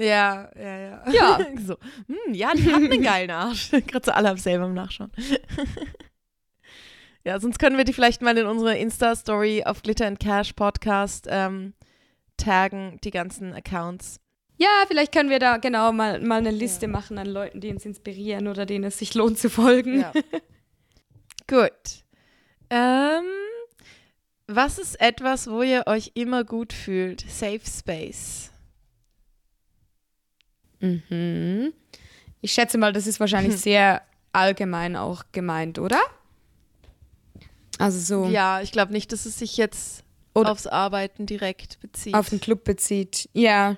ja, 0.00 0.50
ja. 0.58 1.10
Ja. 1.10 1.38
so, 1.64 1.76
hm, 2.06 2.34
ja, 2.34 2.52
die 2.54 2.66
hat 2.66 2.74
einen 2.74 3.02
geilen 3.02 3.30
Arsch. 3.30 3.70
gerade 3.86 4.04
so 4.04 4.12
alle 4.12 4.28
haben 4.28 4.38
selber 4.38 4.66
im 4.66 4.74
Nachschauen. 4.74 5.12
ja, 7.24 7.38
sonst 7.38 7.58
können 7.58 7.76
wir 7.76 7.84
die 7.84 7.92
vielleicht 7.92 8.22
mal 8.22 8.36
in 8.36 8.46
unsere 8.46 8.76
Insta-Story 8.76 9.64
auf 9.64 9.82
Glitter 9.82 10.06
and 10.06 10.18
Cash 10.18 10.54
Podcast 10.54 11.26
ähm, 11.28 11.74
taggen, 12.36 12.98
die 13.04 13.10
ganzen 13.10 13.52
Accounts. 13.52 14.20
Ja, 14.56 14.84
vielleicht 14.88 15.12
können 15.12 15.30
wir 15.30 15.38
da 15.38 15.56
genau 15.56 15.92
mal, 15.92 16.20
mal 16.20 16.38
eine 16.38 16.50
Liste 16.50 16.88
machen 16.88 17.18
an 17.18 17.26
Leuten, 17.26 17.60
die 17.60 17.70
uns 17.70 17.84
inspirieren 17.84 18.48
oder 18.48 18.66
denen 18.66 18.84
es 18.84 18.98
sich 18.98 19.14
lohnt 19.14 19.38
zu 19.38 19.48
folgen. 19.48 20.00
Ja. 20.00 20.12
Gut. 21.46 22.04
Ähm, 22.68 23.24
was 24.46 24.78
ist 24.78 25.00
etwas, 25.00 25.50
wo 25.50 25.62
ihr 25.62 25.84
euch 25.86 26.12
immer 26.14 26.44
gut 26.44 26.72
fühlt? 26.72 27.24
Safe 27.28 27.60
Space. 27.64 28.49
Mhm. 30.80 31.72
Ich 32.40 32.52
schätze 32.52 32.78
mal, 32.78 32.92
das 32.92 33.06
ist 33.06 33.20
wahrscheinlich 33.20 33.56
sehr 33.56 34.02
allgemein 34.32 34.96
auch 34.96 35.24
gemeint, 35.32 35.78
oder? 35.78 36.00
Also 37.78 37.98
so 37.98 38.30
Ja, 38.30 38.60
ich 38.60 38.72
glaube 38.72 38.92
nicht, 38.92 39.12
dass 39.12 39.26
es 39.26 39.38
sich 39.38 39.56
jetzt 39.56 40.04
Oder- 40.34 40.52
aufs 40.52 40.66
Arbeiten 40.66 41.26
direkt 41.26 41.80
bezieht. 41.80 42.14
auf 42.14 42.28
den 42.28 42.40
Club 42.40 42.64
bezieht. 42.64 43.28
Ja. 43.32 43.76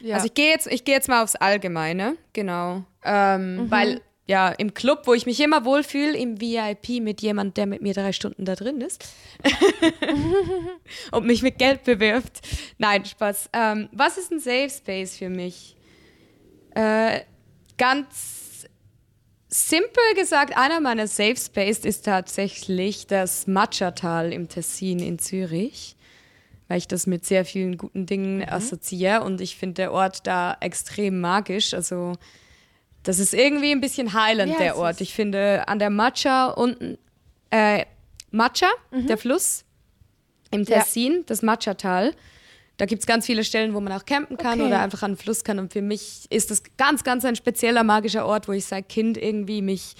ja. 0.00 0.14
Also 0.16 0.26
ich 0.26 0.34
gehe 0.34 0.50
jetzt, 0.50 0.66
ich 0.66 0.84
gehe 0.84 0.94
jetzt 0.94 1.08
mal 1.08 1.22
aufs 1.22 1.36
Allgemeine, 1.36 2.16
genau. 2.32 2.84
Ähm, 3.04 3.56
Mhm. 3.56 3.70
Weil 3.70 4.00
ja, 4.28 4.48
im 4.48 4.74
Club, 4.74 5.02
wo 5.04 5.14
ich 5.14 5.24
mich 5.24 5.38
immer 5.40 5.64
wohlfühle, 5.64 6.16
im 6.16 6.40
VIP 6.40 7.00
mit 7.00 7.22
jemand, 7.22 7.56
der 7.56 7.66
mit 7.66 7.80
mir 7.80 7.94
drei 7.94 8.12
Stunden 8.12 8.44
da 8.44 8.56
drin 8.56 8.80
ist 8.80 9.04
und 11.12 11.26
mich 11.26 11.42
mit 11.42 11.58
Geld 11.58 11.84
bewirft. 11.84 12.40
Nein, 12.78 13.04
Spaß. 13.04 13.50
Ähm, 13.52 13.88
was 13.92 14.18
ist 14.18 14.32
ein 14.32 14.40
Safe 14.40 14.68
Space 14.70 15.16
für 15.16 15.28
mich? 15.28 15.75
Äh, 16.76 17.20
ganz 17.78 18.66
simpel 19.48 20.02
gesagt, 20.14 20.56
einer 20.56 20.80
meiner 20.80 21.06
Safe 21.06 21.36
Space 21.36 21.78
ist 21.80 22.04
tatsächlich 22.04 23.06
das 23.06 23.46
Matcha-Tal 23.46 24.32
im 24.32 24.48
Tessin 24.48 24.98
in 24.98 25.18
Zürich 25.18 25.96
weil 26.68 26.78
ich 26.78 26.88
das 26.88 27.06
mit 27.06 27.24
sehr 27.24 27.44
vielen 27.44 27.78
guten 27.78 28.06
Dingen 28.06 28.46
assoziiere 28.48 29.22
und 29.22 29.40
ich 29.40 29.56
finde 29.56 29.74
der 29.74 29.92
Ort 29.92 30.26
da 30.26 30.56
extrem 30.60 31.20
magisch. 31.20 31.74
Also 31.74 32.14
das 33.02 33.18
ist 33.18 33.34
irgendwie 33.34 33.70
ein 33.70 33.80
bisschen 33.80 34.12
heilend, 34.14 34.52
Ja, 34.52 34.58
der 34.58 34.76
Ort. 34.76 35.00
Ich 35.00 35.14
finde 35.14 35.68
an 35.68 35.78
der 35.78 35.90
Matcha 35.90 36.48
unten, 36.48 36.98
äh, 37.50 37.84
Matcha, 38.32 38.68
der 38.90 39.16
Fluss 39.16 39.64
im 40.50 40.64
Ja. 40.64 40.80
Tessin, 40.80 41.22
das 41.26 41.42
Matcha-Tal, 41.42 42.14
da 42.76 42.84
gibt 42.84 43.00
es 43.00 43.06
ganz 43.06 43.24
viele 43.26 43.42
Stellen, 43.42 43.72
wo 43.74 43.80
man 43.80 43.92
auch 43.92 44.04
campen 44.04 44.36
kann 44.36 44.60
Okay. 44.60 44.68
oder 44.68 44.80
einfach 44.80 45.02
an 45.02 45.12
den 45.12 45.16
Fluss 45.16 45.44
kann. 45.44 45.58
Und 45.58 45.72
für 45.72 45.82
mich 45.82 46.26
ist 46.30 46.50
das 46.50 46.62
ganz, 46.76 47.04
ganz 47.04 47.24
ein 47.24 47.36
spezieller 47.36 47.84
magischer 47.84 48.26
Ort, 48.26 48.48
wo 48.48 48.52
ich 48.52 48.66
seit 48.66 48.88
Kind 48.88 49.16
irgendwie 49.16 49.62
mich 49.62 49.94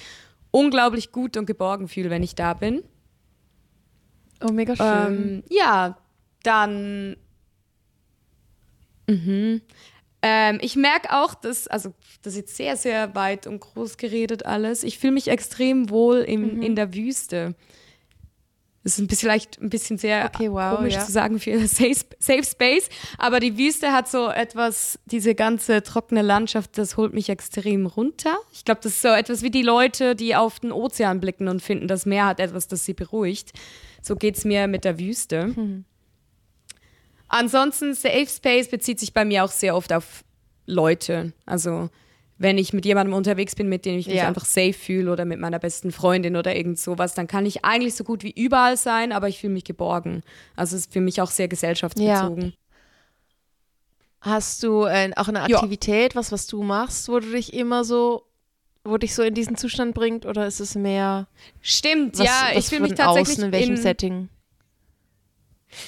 unglaublich 0.50 1.10
gut 1.12 1.36
und 1.36 1.46
geborgen 1.46 1.88
fühle, 1.88 2.10
wenn 2.10 2.22
ich 2.22 2.34
da 2.34 2.54
bin. 2.54 2.82
oh, 4.42 4.52
mega 4.52 4.76
schön. 4.76 4.86
Ähm, 4.86 5.42
ja, 5.48 5.96
dann. 6.42 7.16
Mhm. 9.06 9.62
Ähm, 10.22 10.58
ich 10.60 10.76
merke 10.76 11.12
auch, 11.12 11.34
dass, 11.34 11.68
also 11.68 11.94
das 12.22 12.32
ist 12.32 12.38
jetzt 12.38 12.56
sehr, 12.56 12.76
sehr 12.76 13.14
weit 13.14 13.46
und 13.46 13.60
groß 13.60 13.96
geredet 13.96 14.44
alles. 14.44 14.82
Ich 14.82 14.98
fühle 14.98 15.12
mich 15.12 15.28
extrem 15.28 15.90
wohl 15.90 16.18
im, 16.18 16.60
in 16.62 16.74
der 16.74 16.94
Wüste. 16.94 17.54
Das 18.86 18.92
ist 18.92 18.98
ein 19.00 19.08
bisschen, 19.08 19.28
vielleicht 19.28 19.60
ein 19.60 19.68
bisschen 19.68 19.98
sehr 19.98 20.30
Okay, 20.32 20.48
wow, 20.48 20.76
komisch 20.76 20.94
ja. 20.94 21.04
zu 21.04 21.10
sagen 21.10 21.40
für 21.40 21.58
Safe, 21.66 22.06
Safe 22.20 22.44
Space, 22.44 22.88
aber 23.18 23.40
die 23.40 23.58
Wüste 23.58 23.92
hat 23.92 24.06
so 24.08 24.28
etwas, 24.28 25.00
diese 25.06 25.34
ganze 25.34 25.82
trockene 25.82 26.22
Landschaft, 26.22 26.78
das 26.78 26.96
holt 26.96 27.12
mich 27.12 27.28
extrem 27.28 27.86
runter. 27.86 28.36
Ich 28.52 28.64
glaube, 28.64 28.80
das 28.84 28.92
ist 28.92 29.02
so 29.02 29.08
etwas 29.08 29.42
wie 29.42 29.50
die 29.50 29.62
Leute, 29.62 30.14
die 30.14 30.36
auf 30.36 30.60
den 30.60 30.70
Ozean 30.70 31.18
blicken 31.18 31.48
und 31.48 31.62
finden, 31.62 31.88
das 31.88 32.06
Meer 32.06 32.26
hat 32.26 32.38
etwas, 32.38 32.68
das 32.68 32.84
sie 32.84 32.94
beruhigt. 32.94 33.54
So 34.02 34.14
geht 34.14 34.36
es 34.36 34.44
mir 34.44 34.68
mit 34.68 34.84
der 34.84 35.00
Wüste. 35.00 35.52
Ansonsten, 37.26 37.92
Safe 37.92 38.28
Space 38.28 38.68
bezieht 38.68 39.00
sich 39.00 39.12
bei 39.12 39.24
mir 39.24 39.42
auch 39.42 39.50
sehr 39.50 39.74
oft 39.74 39.92
auf 39.92 40.22
Leute. 40.64 41.32
Also, 41.44 41.90
wenn 42.38 42.58
ich 42.58 42.72
mit 42.72 42.84
jemandem 42.84 43.14
unterwegs 43.14 43.54
bin, 43.54 43.68
mit 43.68 43.84
dem 43.86 43.98
ich 43.98 44.06
mich 44.06 44.16
Ja. 44.16 44.28
einfach 44.28 44.44
safe 44.44 44.74
fühle 44.74 45.10
oder 45.10 45.24
mit 45.24 45.40
meiner 45.40 45.58
besten 45.58 45.90
Freundin 45.90 46.36
oder 46.36 46.54
irgend 46.54 46.78
sowas, 46.78 47.14
dann 47.14 47.26
kann 47.26 47.46
ich 47.46 47.64
eigentlich 47.64 47.94
so 47.94 48.04
gut 48.04 48.22
wie 48.22 48.30
überall 48.32 48.76
sein, 48.76 49.12
aber 49.12 49.28
ich 49.28 49.38
fühle 49.38 49.54
mich 49.54 49.64
geborgen. 49.64 50.22
Also, 50.54 50.76
es 50.76 50.82
ist 50.82 50.92
für 50.92 51.00
mich 51.00 51.20
auch 51.20 51.30
sehr 51.30 51.48
gesellschaftsbezogen. 51.48 52.52
Hast 54.20 54.62
du 54.62 54.84
äh, 54.84 55.10
auch 55.16 55.28
eine 55.28 55.48
Ja. 55.48 55.56
Aktivität, 55.58 56.16
was, 56.16 56.32
was 56.32 56.46
du 56.46 56.62
machst, 56.62 57.08
wo 57.08 57.20
du 57.20 57.30
dich 57.30 57.54
immer 57.54 57.84
so, 57.84 58.24
wo 58.84 58.96
dich 58.98 59.14
so 59.14 59.22
in 59.22 59.34
diesen 59.34 59.56
Zustand 59.56 59.94
bringt? 59.94 60.26
Oder 60.26 60.46
ist 60.46 60.60
es 60.60 60.74
mehr 60.74 61.28
Stimmt, 61.60 62.18
was, 62.18 62.26
ja, 62.26 62.50
was 62.52 62.64
ich 62.64 62.68
fühle 62.70 62.82
mich 62.82 62.94
tatsächlich 62.94 63.36
außen, 63.38 63.44
in 63.44 63.52
welchem 63.52 63.74
in, 63.76 63.82
Setting? 63.82 64.28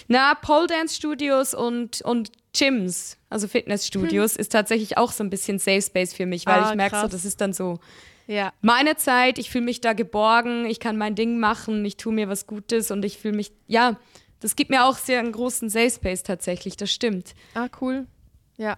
Na, 0.06 0.34
Pole 0.34 0.66
Dance 0.66 0.94
Studios 0.94 1.54
und, 1.54 2.02
und 2.02 2.30
Gyms, 2.56 3.16
also 3.30 3.46
Fitnessstudios, 3.48 4.36
ist 4.36 4.52
tatsächlich 4.52 4.96
auch 4.96 5.12
so 5.12 5.22
ein 5.24 5.30
bisschen 5.30 5.58
Safe 5.58 5.82
Space 5.82 6.14
für 6.14 6.26
mich, 6.26 6.46
weil 6.46 6.60
Hm. 6.60 6.66
Ah, 6.66 6.70
ich 6.70 6.76
merke 6.76 6.96
so, 7.00 7.06
das 7.08 7.24
ist 7.24 7.40
dann 7.40 7.52
so 7.52 7.78
Ja. 8.26 8.52
meine 8.62 8.96
Zeit, 8.96 9.38
ich 9.38 9.50
fühle 9.50 9.64
mich 9.64 9.80
da 9.80 9.92
geborgen, 9.92 10.66
ich 10.66 10.80
kann 10.80 10.96
mein 10.96 11.14
Ding 11.14 11.38
machen, 11.38 11.84
ich 11.84 11.96
tue 11.96 12.12
mir 12.12 12.28
was 12.28 12.46
Gutes 12.46 12.90
und 12.90 13.04
ich 13.04 13.18
fühle 13.18 13.36
mich, 13.36 13.52
ja, 13.66 13.98
das 14.40 14.56
gibt 14.56 14.70
mir 14.70 14.84
auch 14.84 14.96
sehr 14.96 15.18
einen 15.18 15.32
großen 15.32 15.68
Safe 15.68 15.90
Space 15.90 16.22
tatsächlich, 16.22 16.76
das 16.76 16.90
stimmt. 16.92 17.34
Ah, 17.54 17.68
cool. 17.80 18.06
Ja. 18.56 18.76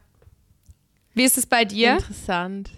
Wie 1.14 1.24
ist 1.24 1.38
es 1.38 1.46
bei 1.46 1.64
dir? 1.64 1.92
Interessant. 1.94 2.70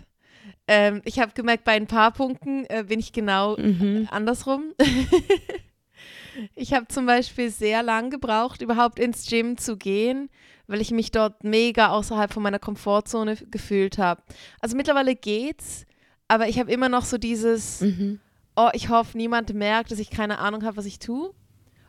Ähm, 0.66 1.02
ich 1.05 1.18
habe 1.18 1.33
gemerkt, 1.33 1.64
bei 1.64 1.72
ein 1.72 1.87
paar 1.87 2.12
Punkten 2.12 2.64
äh, 2.66 2.85
bin 2.88 2.98
ich 3.00 3.12
genau 3.12 3.57
Mhm. 3.57 4.09
andersrum. 4.11 4.72
ich 6.55 6.72
habe 6.72 6.88
zum 6.88 7.07
Beispiel 7.07 7.50
sehr 7.50 7.83
lang 7.83 8.11
gebraucht, 8.11 8.62
überhaupt 8.62 8.98
ins 8.98 9.26
Gym 9.28 9.59
zu 9.59 9.76
gehen, 9.76 10.31
weil 10.72 10.80
ich 10.80 10.90
mich 10.90 11.11
dort 11.11 11.44
mega 11.44 11.88
außerhalb 11.88 12.32
von 12.32 12.42
meiner 12.42 12.58
Komfortzone 12.58 13.37
gefühlt 13.50 13.98
habe. 13.98 14.22
Also 14.61 14.76
mittlerweile 14.76 15.14
geht's, 15.14 15.85
aber 16.28 16.48
ich 16.48 16.58
habe 16.58 16.72
immer 16.72 16.88
noch 16.88 17.04
so 17.04 17.18
dieses, 17.18 17.80
Mhm. 17.82 18.18
oh, 18.56 18.70
ich 18.72 18.88
hoffe, 18.88 19.16
niemand 19.16 19.52
merkt, 19.54 19.90
dass 19.92 19.98
ich 19.98 20.11
keine 20.11 20.38
Ahnung 20.38 20.64
habe, 20.64 20.76
was 20.78 20.87
ich 20.87 20.98
tue. 20.98 21.32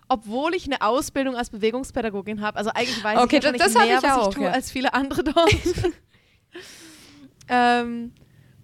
Obwohl 0.09 0.53
ich 0.53 0.65
eine 0.65 0.81
Ausbildung 0.81 1.35
als 1.35 1.49
Bewegungspädagogin 1.49 2.41
habe. 2.41 2.57
Also 2.57 2.69
eigentlich 2.71 3.01
weiß 3.03 3.19
Okay, 3.19 3.37
ich 3.37 3.41
das- 3.41 3.53
wahrscheinlich 3.53 3.63
das 3.63 3.75
hab 3.75 3.87
mehr, 3.87 3.97
ich 3.97 4.03
was 4.03 4.11
auch, 4.17 4.29
ich 4.29 4.35
tue, 4.35 4.43
ja. 4.43 4.51
als 4.51 4.69
viele 4.71 4.93
andere 4.93 5.23
dort. 5.23 5.55
ähm, 7.49 8.11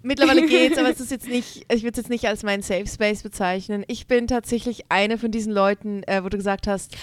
mittlerweile 0.01 0.45
geht's, 0.45 0.77
aber 0.77 0.89
es 0.89 0.99
ist 0.99 1.11
jetzt 1.11 1.27
nicht, 1.27 1.65
ich 1.71 1.83
würde 1.83 1.91
es 1.91 1.97
jetzt 1.97 2.09
nicht 2.09 2.25
als 2.27 2.43
meinen 2.43 2.61
Safe 2.61 2.87
Space 2.87 3.23
bezeichnen. 3.23 3.83
Ich 3.87 4.07
bin 4.07 4.27
tatsächlich 4.27 4.83
eine 4.89 5.17
von 5.17 5.31
diesen 5.31 5.53
Leuten, 5.53 6.03
äh, 6.03 6.23
wo 6.23 6.29
du 6.29 6.37
gesagt 6.37 6.67
hast, 6.67 6.95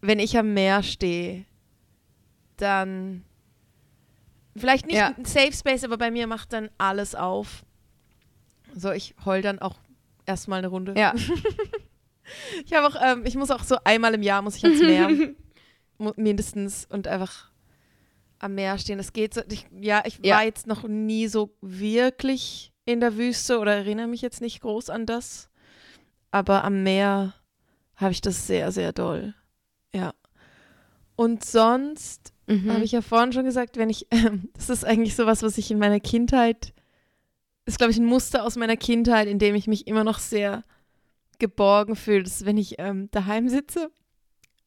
wenn 0.00 0.18
ich 0.18 0.36
am 0.38 0.54
Meer 0.54 0.82
stehe, 0.82 1.44
dann 2.56 3.24
vielleicht 4.56 4.86
nicht 4.86 4.96
Ja. 4.96 5.14
ein 5.16 5.24
Safe 5.24 5.52
Space, 5.52 5.84
aber 5.84 5.96
bei 5.98 6.10
mir 6.10 6.26
macht 6.26 6.52
dann 6.52 6.70
alles 6.78 7.14
auf. 7.14 7.64
So, 8.74 8.90
ich 8.92 9.14
heul 9.24 9.42
dann 9.42 9.58
auch 9.60 9.76
erstmal 10.26 10.58
eine 10.58 10.68
Runde. 10.68 10.94
Ja. 10.96 11.14
Ich 12.64 12.72
habe 12.72 12.86
auch, 12.86 12.96
ähm, 13.02 13.26
ich 13.26 13.34
muss 13.36 13.50
auch 13.50 13.62
so 13.62 13.76
einmal 13.84 14.14
im 14.14 14.22
Jahr 14.22 14.40
muss 14.40 14.56
ich 14.56 14.64
ans 14.64 14.80
Meer. 14.80 15.10
Mindestens 16.16 16.86
und 16.86 17.06
einfach 17.06 17.50
am 18.38 18.54
Meer 18.54 18.78
stehen. 18.78 18.96
Das 18.96 19.12
geht 19.12 19.34
so. 19.34 19.42
Ich, 19.50 19.66
ja, 19.78 20.02
ich 20.06 20.20
Ja. 20.22 20.36
war 20.36 20.44
jetzt 20.44 20.66
noch 20.66 20.84
nie 20.84 21.28
so 21.28 21.54
wirklich 21.60 22.72
in 22.86 23.00
der 23.00 23.16
Wüste 23.18 23.58
oder 23.58 23.74
erinnere 23.74 24.06
mich 24.08 24.22
jetzt 24.22 24.40
nicht 24.40 24.60
groß 24.62 24.88
an 24.88 25.04
das. 25.06 25.50
Aber 26.30 26.64
am 26.64 26.82
Meer 26.82 27.34
habe 27.96 28.12
ich 28.12 28.22
das 28.22 28.46
sehr, 28.46 28.72
sehr 28.72 28.92
doll. 28.94 29.34
Ja. 29.94 30.14
Und 31.16 31.44
sonst 31.44 32.32
Mhm. 32.46 32.70
habe 32.72 32.84
ich 32.84 32.92
ja 32.92 33.00
vorhin 33.00 33.32
schon 33.32 33.44
gesagt, 33.44 33.76
wenn 33.76 33.90
ich, 33.90 34.06
ähm, 34.10 34.48
das 34.54 34.70
ist 34.70 34.84
eigentlich 34.84 35.16
sowas, 35.16 35.42
was 35.42 35.56
ich 35.58 35.70
in 35.70 35.78
meiner 35.78 36.00
Kindheit, 36.00 36.72
ist 37.66 37.78
glaube 37.78 37.90
ich 37.92 37.98
ein 37.98 38.04
Muster 38.04 38.44
aus 38.44 38.56
meiner 38.56 38.76
Kindheit, 38.76 39.26
in 39.28 39.38
dem 39.38 39.54
ich 39.54 39.66
mich 39.66 39.86
immer 39.86 40.04
noch 40.04 40.18
sehr 40.18 40.64
geborgen 41.38 41.96
fühle, 41.96 42.22
das 42.24 42.40
ist, 42.40 42.46
wenn 42.46 42.58
ich 42.58 42.74
ähm, 42.78 43.08
daheim 43.10 43.48
sitze, 43.48 43.90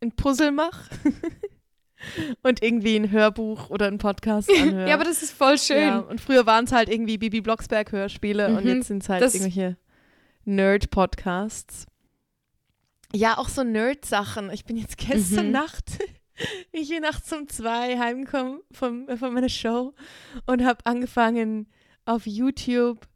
ein 0.02 0.12
Puzzle 0.12 0.52
mache 0.52 0.90
und 2.44 2.62
irgendwie 2.62 2.96
ein 2.96 3.10
Hörbuch 3.12 3.70
oder 3.70 3.88
ein 3.88 3.98
Podcast 4.00 4.50
anhöre. 4.62 4.88
Ja, 4.90 4.96
aber 4.96 5.04
das 5.06 5.24
ist 5.24 5.32
voll 5.32 5.58
schön. 5.58 5.78
Ja, 5.80 6.00
und 6.00 6.20
früher 6.22 6.46
waren 6.46 6.66
es 6.66 6.72
halt 6.72 6.90
irgendwie 6.90 7.18
Bibi 7.18 7.42
Blocksberg 7.42 7.92
Hörspiele 7.92 8.48
und 8.56 8.64
Mhm. 8.66 8.70
jetzt 8.78 8.88
sind 8.88 9.04
es 9.04 9.10
halt 9.10 9.22
irgendwelche 9.24 9.78
Nerd-Podcasts. 10.46 11.86
Ja, 13.14 13.38
auch 13.38 13.50
so 13.50 13.64
Nerd-Sachen. 13.64 14.50
Ich 14.52 14.66
bin 14.66 14.76
jetzt 14.78 14.98
gestern 14.98 15.48
Mhm. 15.48 15.52
Nacht 15.54 16.00
ich 16.72 16.90
bin 16.90 17.02
nachts 17.02 17.32
um 17.34 17.48
zwei 17.48 17.98
heimgekommen 17.98 18.62
von, 18.72 19.18
von 19.18 19.34
meiner 19.34 19.50
Show 19.50 19.94
und 20.46 20.64
habe 20.64 20.86
angefangen 20.86 21.68
auf 22.06 22.26
YouTube 22.26 23.08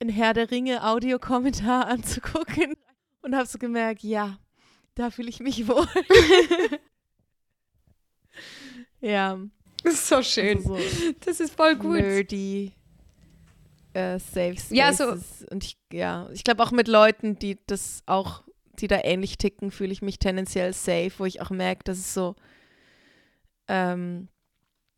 ein 0.00 0.08
Herr 0.08 0.32
der 0.32 0.50
Ringe 0.50 0.84
Audiokommentar 0.86 1.86
anzugucken 1.88 2.74
und 3.22 3.36
habe 3.36 3.46
so 3.46 3.58
gemerkt, 3.58 4.02
ja, 4.02 4.38
da 4.94 5.10
fühle 5.10 5.28
ich 5.28 5.40
mich 5.40 5.68
wohl. 5.68 5.86
ja. 9.00 9.38
Das 9.82 9.94
ist 9.94 10.08
so 10.08 10.22
schön. 10.22 10.58
Also 10.58 10.76
so 10.76 11.12
das 11.20 11.40
ist 11.40 11.54
voll 11.54 11.76
gut. 11.76 12.00
Nerdy. 12.00 12.72
Uh, 13.96 14.18
Safe 14.18 14.54
Spaces. 14.56 14.70
Ja, 14.70 14.92
so. 14.92 15.16
Und 15.50 15.64
ich, 15.64 15.78
ja, 15.92 16.28
ich 16.32 16.44
glaube 16.44 16.62
auch 16.62 16.70
mit 16.70 16.86
Leuten, 16.86 17.38
die 17.38 17.58
das 17.66 18.02
auch, 18.06 18.44
die 18.78 18.86
da 18.86 19.00
ähnlich 19.02 19.36
ticken, 19.36 19.70
fühle 19.70 19.92
ich 19.92 20.00
mich 20.00 20.18
tendenziell 20.18 20.72
safe, 20.72 21.12
wo 21.18 21.24
ich 21.24 21.40
auch 21.40 21.50
merke, 21.50 21.82
dass 21.84 21.98
es 21.98 22.14
so, 22.14 22.36
ähm, 23.70 24.28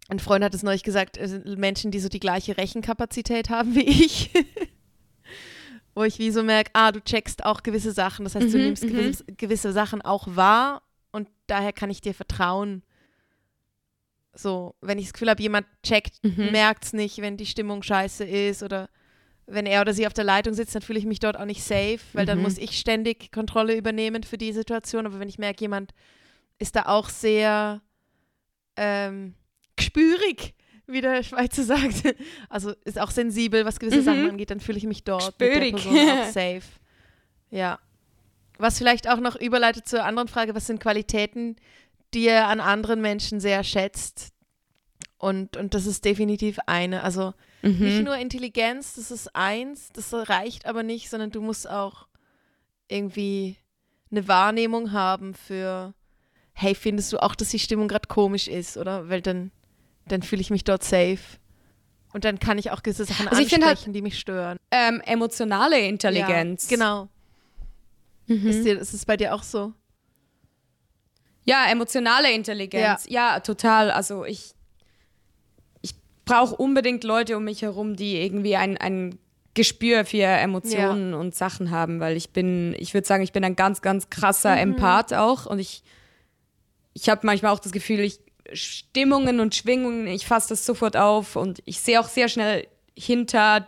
ein 0.09 0.19
Freund 0.19 0.43
hat 0.43 0.55
es 0.55 0.63
neulich 0.63 0.83
gesagt, 0.83 1.19
Menschen, 1.45 1.91
die 1.91 2.01
so 2.01 2.09
die 2.09 2.21
gleiche 2.21 2.57
Rechenkapazität 2.57 3.51
haben 3.51 3.75
wie 3.75 3.89
ich. 3.89 4.31
wo 5.95 6.05
ich 6.05 6.19
wie 6.19 6.31
so 6.31 6.43
merke, 6.43 6.71
ah, 6.73 6.91
du 6.91 7.01
checkst 7.01 7.45
auch 7.45 7.63
gewisse 7.63 7.93
Sachen. 7.93 8.25
Das 8.25 8.35
heißt, 8.35 8.49
mhm, 8.49 8.53
du 8.53 8.59
nimmst 8.59 8.83
gewisse, 8.83 9.25
mhm. 9.29 9.37
gewisse 9.37 9.73
Sachen 9.73 10.03
auch 10.03 10.27
wahr 10.35 10.83
und 11.13 11.29
daher 11.47 11.73
kann 11.73 11.91
ich 11.91 12.01
dir 12.01 12.15
vertrauen. 12.15 12.83
So, 14.35 14.75
wenn 14.81 14.99
ich 14.99 15.07
das 15.07 15.13
Gefühl 15.13 15.29
habe, 15.29 15.43
jemand 15.43 15.67
checkt, 15.83 16.25
mhm. 16.25 16.51
merkt 16.51 16.85
es 16.85 16.93
nicht, 16.95 17.19
wenn 17.19 17.37
die 17.37 17.47
Stimmung 17.47 17.83
scheiße 17.83 18.25
ist 18.25 18.63
oder 18.63 18.89
wenn 19.47 19.67
er 19.67 19.83
oder 19.83 19.93
sie 19.93 20.07
auf 20.07 20.15
der 20.15 20.25
Leitung 20.25 20.55
sitzt, 20.55 20.75
dann 20.75 20.83
fühle 20.83 20.99
ich 20.99 21.05
mich 21.05 21.21
dort 21.21 21.37
auch 21.37 21.45
nicht 21.45 21.63
safe, 21.63 22.01
weil 22.15 22.25
mhm. 22.25 22.29
dann 22.29 22.43
muss 22.43 22.57
ich 22.57 22.79
ständig 22.79 23.31
Kontrolle 23.31 23.77
übernehmen 23.77 24.23
für 24.23 24.39
die 24.39 24.53
Situation. 24.53 25.05
Aber 25.05 25.21
wenn 25.21 25.29
ich 25.29 25.39
merke, 25.39 25.61
jemand 25.61 25.93
ist 26.59 26.77
da 26.77 26.87
auch 26.87 27.11
sehr 27.11 27.83
ähm, 28.77 29.35
gespürig, 29.77 30.55
wie 30.87 31.01
der 31.01 31.23
Schweizer 31.23 31.63
sagt. 31.65 32.15
Also 32.49 32.73
ist 32.85 32.99
auch 32.99 33.11
sensibel, 33.11 33.65
was 33.65 33.79
gewisse 33.79 34.01
mhm. 34.01 34.05
Sachen 34.05 34.31
angeht, 34.31 34.51
dann 34.51 34.61
fühle 34.61 34.79
ich 34.79 34.85
mich 34.85 35.05
dort 35.05 35.23
Spürig. 35.23 35.75
mit 35.75 35.85
der 35.85 35.91
Person 35.91 36.19
auch 36.19 36.25
safe. 36.33 36.63
Ja. 37.51 37.79
Was 38.59 38.79
vielleicht 38.79 39.09
auch 39.09 39.19
noch 39.19 39.37
überleitet 39.37 39.89
zur 39.89 40.05
anderen 40.05 40.29
Frage, 40.29 40.55
was 40.55 40.67
sind 40.67 40.81
Qualitäten, 40.81 41.57
die 42.15 42.27
er 42.27 42.49
an 42.49 42.61
anderen 42.61 43.01
Menschen 43.01 43.41
sehr 43.41 43.65
schätzt? 43.65 44.33
Und, 45.19 45.57
und 45.57 45.75
das 45.75 45.87
ist 45.87 46.05
definitiv 46.05 46.59
eine. 46.67 47.03
Also 47.03 47.33
mhm. 47.63 47.79
nicht 47.79 48.05
nur 48.05 48.17
Intelligenz, 48.17 48.95
das 48.95 49.11
ist 49.11 49.35
eins, 49.35 49.91
das 49.93 50.13
reicht 50.13 50.67
aber 50.67 50.83
nicht, 50.83 51.11
sondern 51.11 51.31
du 51.31 51.41
musst 51.41 51.69
auch 51.69 52.09
irgendwie 52.89 53.57
eine 54.11 54.29
Wahrnehmung 54.29 54.93
haben 54.93 55.35
für, 55.35 55.95
hey, 56.53 56.75
findest 56.75 57.13
du 57.13 57.23
auch, 57.23 57.35
dass 57.35 57.49
die 57.49 57.59
Stimmung 57.59 57.89
gerade 57.89 58.09
komisch 58.09 58.49
ist, 58.49 58.77
oder? 58.77 59.09
Weil 59.09 59.23
dann 59.23 59.51
dann 60.07 60.23
fühle 60.23 60.41
ich 60.41 60.51
mich 60.51 60.65
dort 60.65 60.83
safe. 60.83 61.21
Und 62.13 62.25
dann 62.25 62.39
kann 62.39 62.59
ich 62.59 62.71
auch 62.71 62.83
gewisse 62.83 63.05
Sachen 63.05 63.29
also 63.29 63.41
halt, 63.41 63.53
ansprechen, 63.53 63.87
halt, 63.87 63.95
die 63.97 64.03
mich 64.03 64.19
stören. 64.19 64.59
Ähm, 64.71 65.01
emotionale 65.07 65.81
Intelligenz. 65.81 66.71
Ja, 66.71 66.77
genau. 66.77 67.09
Mhm. 68.27 68.47
Ist, 68.47 68.65
dir, 68.65 68.79
ist 68.79 68.93
es 68.93 69.07
bei 69.07 69.17
dir 69.17 69.35
auch 69.35 69.43
so? 69.43 69.73
Ja, 71.45 71.67
emotionale 71.71 72.33
Intelligenz. 72.33 73.07
Ja, 73.09 73.35
ja 73.35 73.41
total. 73.41 73.91
Also 73.91 74.25
ich, 74.25 74.55
ich 75.81 75.95
brauche 76.25 76.55
unbedingt 76.55 77.03
Leute 77.03 77.37
um 77.37 77.45
mich 77.45 77.63
herum, 77.63 77.97
die 77.97 78.21
irgendwie 78.21 78.57
ein, 78.57 78.77
ein 78.77 79.19
Gespür 79.55 80.05
für 80.05 80.23
Emotionen 80.23 81.13
ja. 81.13 81.19
und 81.19 81.35
Sachen 81.35 81.71
haben, 81.71 81.99
weil 81.99 82.17
ich 82.17 82.31
bin, 82.31 82.75
ich 82.79 82.95
würde 82.95 83.07
sagen, 83.07 83.23
ich 83.23 83.33
bin 83.33 83.45
ein 83.45 83.57
ganz, 83.57 83.81
ganz 83.81 84.11
krasser 84.11 84.53
mhm. 84.53 84.75
Empath 84.75 85.15
auch 85.15 85.47
und 85.47 85.59
ich, 85.59 85.83
ich 86.95 87.09
habe 87.09 87.27
manchmal 87.27 87.53
auch 87.53 87.61
das 87.61 87.73
Gefühl, 87.73 88.01
ich 88.01 88.21
Stimmungen 88.53 89.41
und 89.41 89.55
Schwingungen, 89.55 90.07
ich 90.07 90.27
fasse 90.27 90.51
das 90.51 90.67
sofort 90.67 90.97
auf 90.97 91.37
und 91.37 91.63
ich 91.65 91.81
sehe 91.81 92.01
auch 92.01 92.09
sehr 92.09 92.29
schnell 92.29 92.67
hinter 92.97 93.67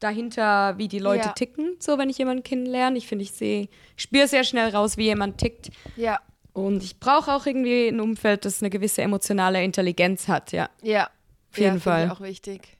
dahinter, 0.00 0.78
wie 0.78 0.88
die 0.88 0.98
Leute 0.98 1.26
ja. 1.26 1.32
ticken, 1.32 1.76
so 1.80 1.98
wenn 1.98 2.08
ich 2.08 2.18
jemanden 2.18 2.42
kennenlerne. 2.42 2.96
Ich 2.96 3.08
finde, 3.08 3.24
ich 3.24 3.32
sehe, 3.32 3.68
spüre 3.96 4.28
sehr 4.28 4.44
schnell 4.44 4.70
raus, 4.70 4.96
wie 4.96 5.04
jemand 5.04 5.38
tickt. 5.38 5.70
Ja. 5.96 6.20
Und 6.52 6.82
ich 6.82 6.98
brauche 6.98 7.32
auch 7.32 7.46
irgendwie 7.46 7.88
ein 7.88 8.00
Umfeld, 8.00 8.44
das 8.44 8.62
eine 8.62 8.70
gewisse 8.70 9.02
emotionale 9.02 9.62
Intelligenz 9.62 10.28
hat, 10.28 10.52
ja. 10.52 10.68
Ja. 10.82 11.10
Auf 11.50 11.58
jeden 11.58 11.76
ja, 11.76 11.80
Fall. 11.80 12.06
Ich 12.06 12.12
auch 12.12 12.20
wichtig. 12.20 12.78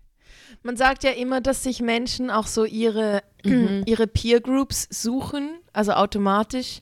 Man 0.63 0.77
sagt 0.77 1.05
ja 1.05 1.11
immer, 1.11 1.41
dass 1.41 1.63
sich 1.63 1.81
Menschen 1.81 2.31
auch 2.31 2.47
so 2.47 2.65
ihre, 2.65 3.23
mhm. 3.45 3.83
ihre 3.87 4.07
Peer 4.07 4.41
Groups 4.41 4.89
suchen, 4.91 5.59
also 5.73 5.93
automatisch. 5.93 6.81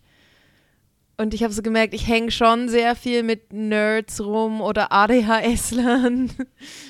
Und 1.19 1.33
ich 1.33 1.43
habe 1.43 1.53
so 1.53 1.63
gemerkt, 1.63 1.95
ich 1.95 2.07
hänge 2.07 2.31
schon 2.31 2.69
sehr 2.69 2.95
viel 2.95 3.23
mit 3.23 3.53
Nerds 3.53 4.21
rum 4.21 4.61
oder 4.61 4.93
ADHSlern. 4.93 6.31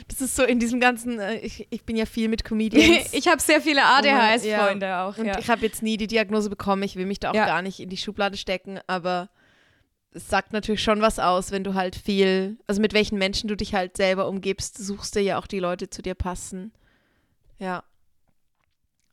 Das 0.09 0.21
ist 0.21 0.37
so 0.37 0.45
in 0.45 0.59
diesem 0.59 0.81
ganzen, 0.81 1.19
äh, 1.19 1.39
ich, 1.39 1.67
ich 1.71 1.85
bin 1.85 1.97
ja 1.97 2.07
viel 2.07 2.29
mit 2.29 2.45
Comedians. 2.45 3.09
ich 3.13 3.29
habe 3.29 3.41
sehr 3.41 3.61
viele 3.61 3.83
ADHS-Freunde 3.85 4.87
ja. 4.87 5.07
auch. 5.07 5.19
Und 5.19 5.27
ja. 5.27 5.39
ich 5.39 5.51
habe 5.51 5.63
jetzt 5.63 5.83
nie 5.83 5.97
die 5.97 6.07
Diagnose 6.07 6.49
bekommen. 6.49 6.83
Ich 6.85 6.97
will 6.97 7.07
mich 7.07 7.21
da 7.21 7.31
auch 7.31 7.35
ja. 7.35 7.45
gar 7.45 7.61
nicht 7.61 7.81
in 7.81 7.89
die 7.89 7.97
Schublade 7.97 8.37
stecken, 8.37 8.81
aber 8.87 9.29
es 10.13 10.29
sagt 10.29 10.53
natürlich 10.53 10.83
schon 10.83 11.03
was 11.03 11.19
aus, 11.19 11.51
wenn 11.51 11.65
du 11.65 11.75
halt 11.75 11.95
viel, 11.95 12.57
also 12.67 12.81
mit 12.81 12.95
welchen 12.95 13.19
Menschen 13.19 13.49
du 13.49 13.57
dich 13.57 13.75
halt 13.75 13.97
selber 13.97 14.29
umgibst, 14.29 14.79
suchst 14.79 15.15
du 15.15 15.21
ja 15.21 15.39
auch 15.39 15.47
die 15.47 15.59
Leute 15.61 15.91
zu 15.91 16.03
dir 16.03 16.15
passen. 16.15 16.73
Ja. 17.59 17.85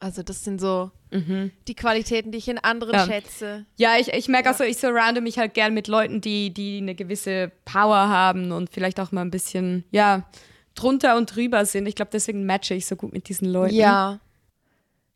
Also 0.03 0.21
das 0.21 0.43
sind 0.43 0.59
so 0.59 0.91
mhm. 1.11 1.51
die 1.69 1.75
Qualitäten, 1.75 2.33
die 2.33 2.37
ich 2.37 2.49
in 2.49 2.57
anderen 2.57 2.93
ja. 2.93 3.05
schätze. 3.05 3.65
Ja, 3.77 3.95
ich, 3.97 4.09
ich 4.09 4.27
merke 4.27 4.49
ja. 4.49 4.51
auch 4.51 4.57
so, 4.57 4.65
ich 4.65 4.75
surrounde 4.75 5.21
mich 5.21 5.39
halt 5.39 5.53
gern 5.53 5.73
mit 5.73 5.87
Leuten, 5.87 6.19
die, 6.19 6.53
die 6.53 6.79
eine 6.79 6.93
gewisse 6.93 7.53
Power 7.63 8.09
haben 8.09 8.51
und 8.51 8.69
vielleicht 8.69 8.99
auch 8.99 9.13
mal 9.13 9.21
ein 9.21 9.31
bisschen, 9.31 9.85
ja, 9.91 10.27
drunter 10.75 11.15
und 11.15 11.33
drüber 11.33 11.65
sind. 11.65 11.87
Ich 11.87 11.95
glaube, 11.95 12.11
deswegen 12.11 12.45
matche 12.45 12.73
ich 12.73 12.85
so 12.85 12.97
gut 12.97 13.13
mit 13.13 13.29
diesen 13.29 13.47
Leuten. 13.47 13.75
Ja. 13.75 14.19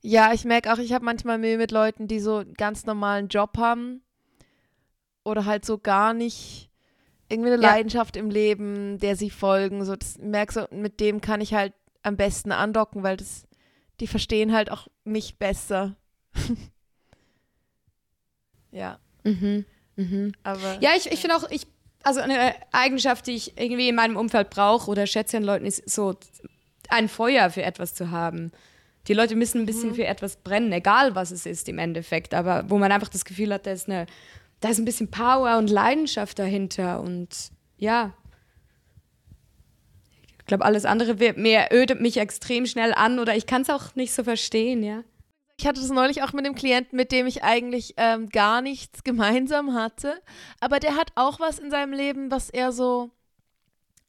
Ja, 0.02 0.32
ich 0.32 0.45
merke 0.45 0.71
auch, 0.71 0.78
ich 0.78 0.93
habe 0.93 1.04
manchmal 1.04 1.38
Mühe 1.38 1.58
mit 1.58 1.71
Leuten, 1.71 2.08
die 2.08 2.21
so 2.21 2.38
einen 2.38 2.54
ganz 2.54 2.86
normalen 2.86 3.28
Job 3.28 3.58
haben 3.58 4.02
oder 5.26 5.43
halt 5.43 5.65
so 5.65 5.80
gar 5.80 6.13
nicht 6.13 6.69
irgendwie 7.28 7.52
eine 7.52 7.62
ja. 7.62 7.71
Leidenschaft 7.71 8.15
im 8.15 8.30
Leben, 8.30 9.00
der 9.00 9.17
sie 9.17 9.30
folgen. 9.30 9.84
So, 9.84 9.97
das 9.97 10.17
merke 10.17 10.54
so, 10.54 10.65
mit 10.71 11.02
dem 11.02 11.19
kann 11.19 11.41
ich 11.41 11.54
halt 11.54 11.73
am 12.04 12.15
besten 12.15 12.54
andocken, 12.54 13.04
weil 13.04 13.17
das 13.17 13.46
die 13.99 14.07
verstehen 14.07 14.53
halt 14.53 14.71
auch 14.71 14.88
mich 15.03 15.38
besser. 15.38 15.95
ja. 18.71 18.99
Mhm. 19.23 19.65
Mhm. 19.95 20.33
Aber, 20.43 20.77
ja, 20.81 20.91
ich, 20.95 21.12
ich 21.12 21.19
finde 21.19 21.36
auch, 21.38 21.49
ich, 21.49 21.67
also 22.03 22.21
eine 22.21 22.55
Eigenschaft, 22.71 23.27
die 23.27 23.36
ich 23.36 23.57
irgendwie 23.57 23.89
in 23.89 23.95
meinem 23.95 24.17
Umfeld 24.17 24.49
brauche 24.49 24.89
oder 24.89 25.07
schätze 25.07 25.38
an 25.38 25.43
Leuten, 25.43 25.65
ist 25.65 25.89
so 25.89 26.15
ein 26.89 27.10
Feuer 27.10 27.49
für 27.49 27.63
etwas 27.63 27.93
zu 27.95 28.12
haben. 28.12 28.51
Die 29.07 29.13
Leute 29.13 29.36
müssen 29.36 29.62
ein 29.62 29.65
bisschen 29.65 29.89
mhm. 29.89 29.95
für 29.95 30.05
etwas 30.05 30.38
brennen, 30.38 30.71
egal 30.71 31.15
was 31.15 31.31
es 31.31 31.45
ist 31.45 31.69
im 31.69 31.79
Endeffekt, 31.79 32.33
aber 32.33 32.69
wo 32.69 32.77
man 32.77 32.91
einfach 32.91 33.10
das 33.10 33.25
Gefühl 33.25 33.53
hat, 33.53 33.65
da 33.65 33.71
ist, 33.71 33.88
eine, 33.88 34.05
da 34.60 34.69
ist 34.69 34.79
ein 34.79 34.86
bisschen 34.86 35.10
Power 35.10 35.57
und 35.57 35.69
Leidenschaft 35.69 36.39
dahinter 36.39 37.01
und 37.01 37.51
ja, 37.77 38.13
ich 40.47 40.49
glaube, 40.49 40.63
alles 40.63 40.86
andere 40.86 41.19
wird, 41.19 41.36
mir 41.36 41.67
ödet 41.73 41.99
mich 41.99 42.15
extrem 42.15 42.65
schnell 42.65 42.93
an 42.93 43.19
oder 43.19 43.36
ich 43.36 43.47
kann 43.47 43.63
es 43.63 43.69
auch 43.69 43.95
nicht 43.95 44.13
so 44.13 44.23
verstehen, 44.23 44.81
ja. 44.81 45.03
Ich 45.60 45.67
hatte 45.67 45.81
das 45.81 45.89
neulich 45.89 46.23
auch 46.23 46.31
mit 46.31 46.45
einem 46.45 46.55
Klienten, 46.55 46.95
mit 46.95 47.12
dem 47.12 47.27
ich 47.27 47.43
eigentlich 47.43 47.95
ähm, 47.97 48.29
gar 48.29 48.62
nichts 48.62 49.03
gemeinsam 49.03 49.73
hatte. 49.73 50.13
Aber 50.62 50.79
der 50.79 50.95
hat 50.95 51.12
auch 51.15 51.41
was 51.41 51.60
in 51.60 51.69
seinem 51.69 51.91
Leben, 51.91 52.31
was 52.31 52.49
er 52.49 52.71
so 52.71 53.12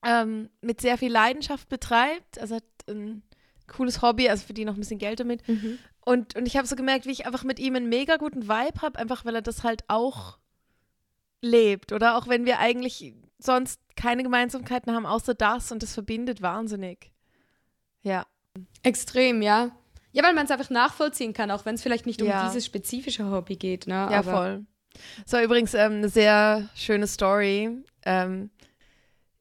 ähm, 0.05 0.49
mit 0.61 0.81
sehr 0.81 0.97
viel 0.97 1.11
Leidenschaft 1.11 1.69
betreibt. 1.69 2.39
Also 2.39 2.55
hat 2.55 2.65
ein 2.89 3.25
cooles 3.67 4.01
Hobby, 4.01 4.29
also 4.29 4.47
verdient 4.47 4.69
noch 4.69 4.77
ein 4.77 4.81
bisschen 4.81 5.01
Geld 5.01 5.19
damit. 5.19 5.47
Mhm. 5.49 5.81
Und, 6.05 6.37
und 6.37 6.47
ich 6.47 6.57
habe 6.57 6.69
so 6.69 6.77
gemerkt, 6.77 7.07
wie 7.07 7.11
ich 7.11 7.27
einfach 7.27 7.43
mit 7.43 7.59
ihm 7.59 7.75
einen 7.75 7.89
mega 7.89 8.17
guten 8.17 8.45
Vibe 8.45 8.81
habe, 8.81 8.97
einfach 8.97 9.25
weil 9.25 9.35
er 9.35 9.43
das 9.43 9.65
halt 9.65 9.83
auch 9.89 10.39
lebt. 11.43 11.91
Oder 11.91 12.17
auch 12.17 12.29
wenn 12.29 12.47
wir 12.47 12.61
eigentlich 12.61 13.17
sonst 13.39 13.81
keine 13.97 14.23
Gemeinsamkeiten 14.23 14.95
haben, 14.95 15.07
außer 15.07 15.35
das 15.35 15.73
und 15.73 15.83
das 15.83 15.95
verbindet 15.95 16.43
wahnsinnig. 16.43 17.13
Ja. 18.03 18.27
Extrem, 18.83 19.43
ja. 19.43 19.71
Ja, 20.13 20.25
weil 20.25 20.35
man 20.35 20.47
es 20.47 20.51
einfach 20.51 20.71
nachvollziehen 20.71 21.33
kann, 21.33 21.51
auch 21.51 21.65
wenn 21.65 21.75
es 21.75 21.83
vielleicht 21.83 22.07
nicht 22.07 22.21
ja. 22.21 22.41
um 22.41 22.49
dieses 22.49 22.65
spezifische 22.65 23.31
Hobby 23.31 23.57
geht. 23.57 23.87
Ne? 23.87 23.95
Ja, 23.95 24.19
Aber 24.19 24.33
voll. 24.33 24.67
So, 25.27 25.39
übrigens 25.39 25.75
ähm, 25.75 25.95
eine 25.95 26.09
sehr 26.09 26.69
schöne 26.75 27.07
Story. 27.07 27.71
Ähm, 28.05 28.51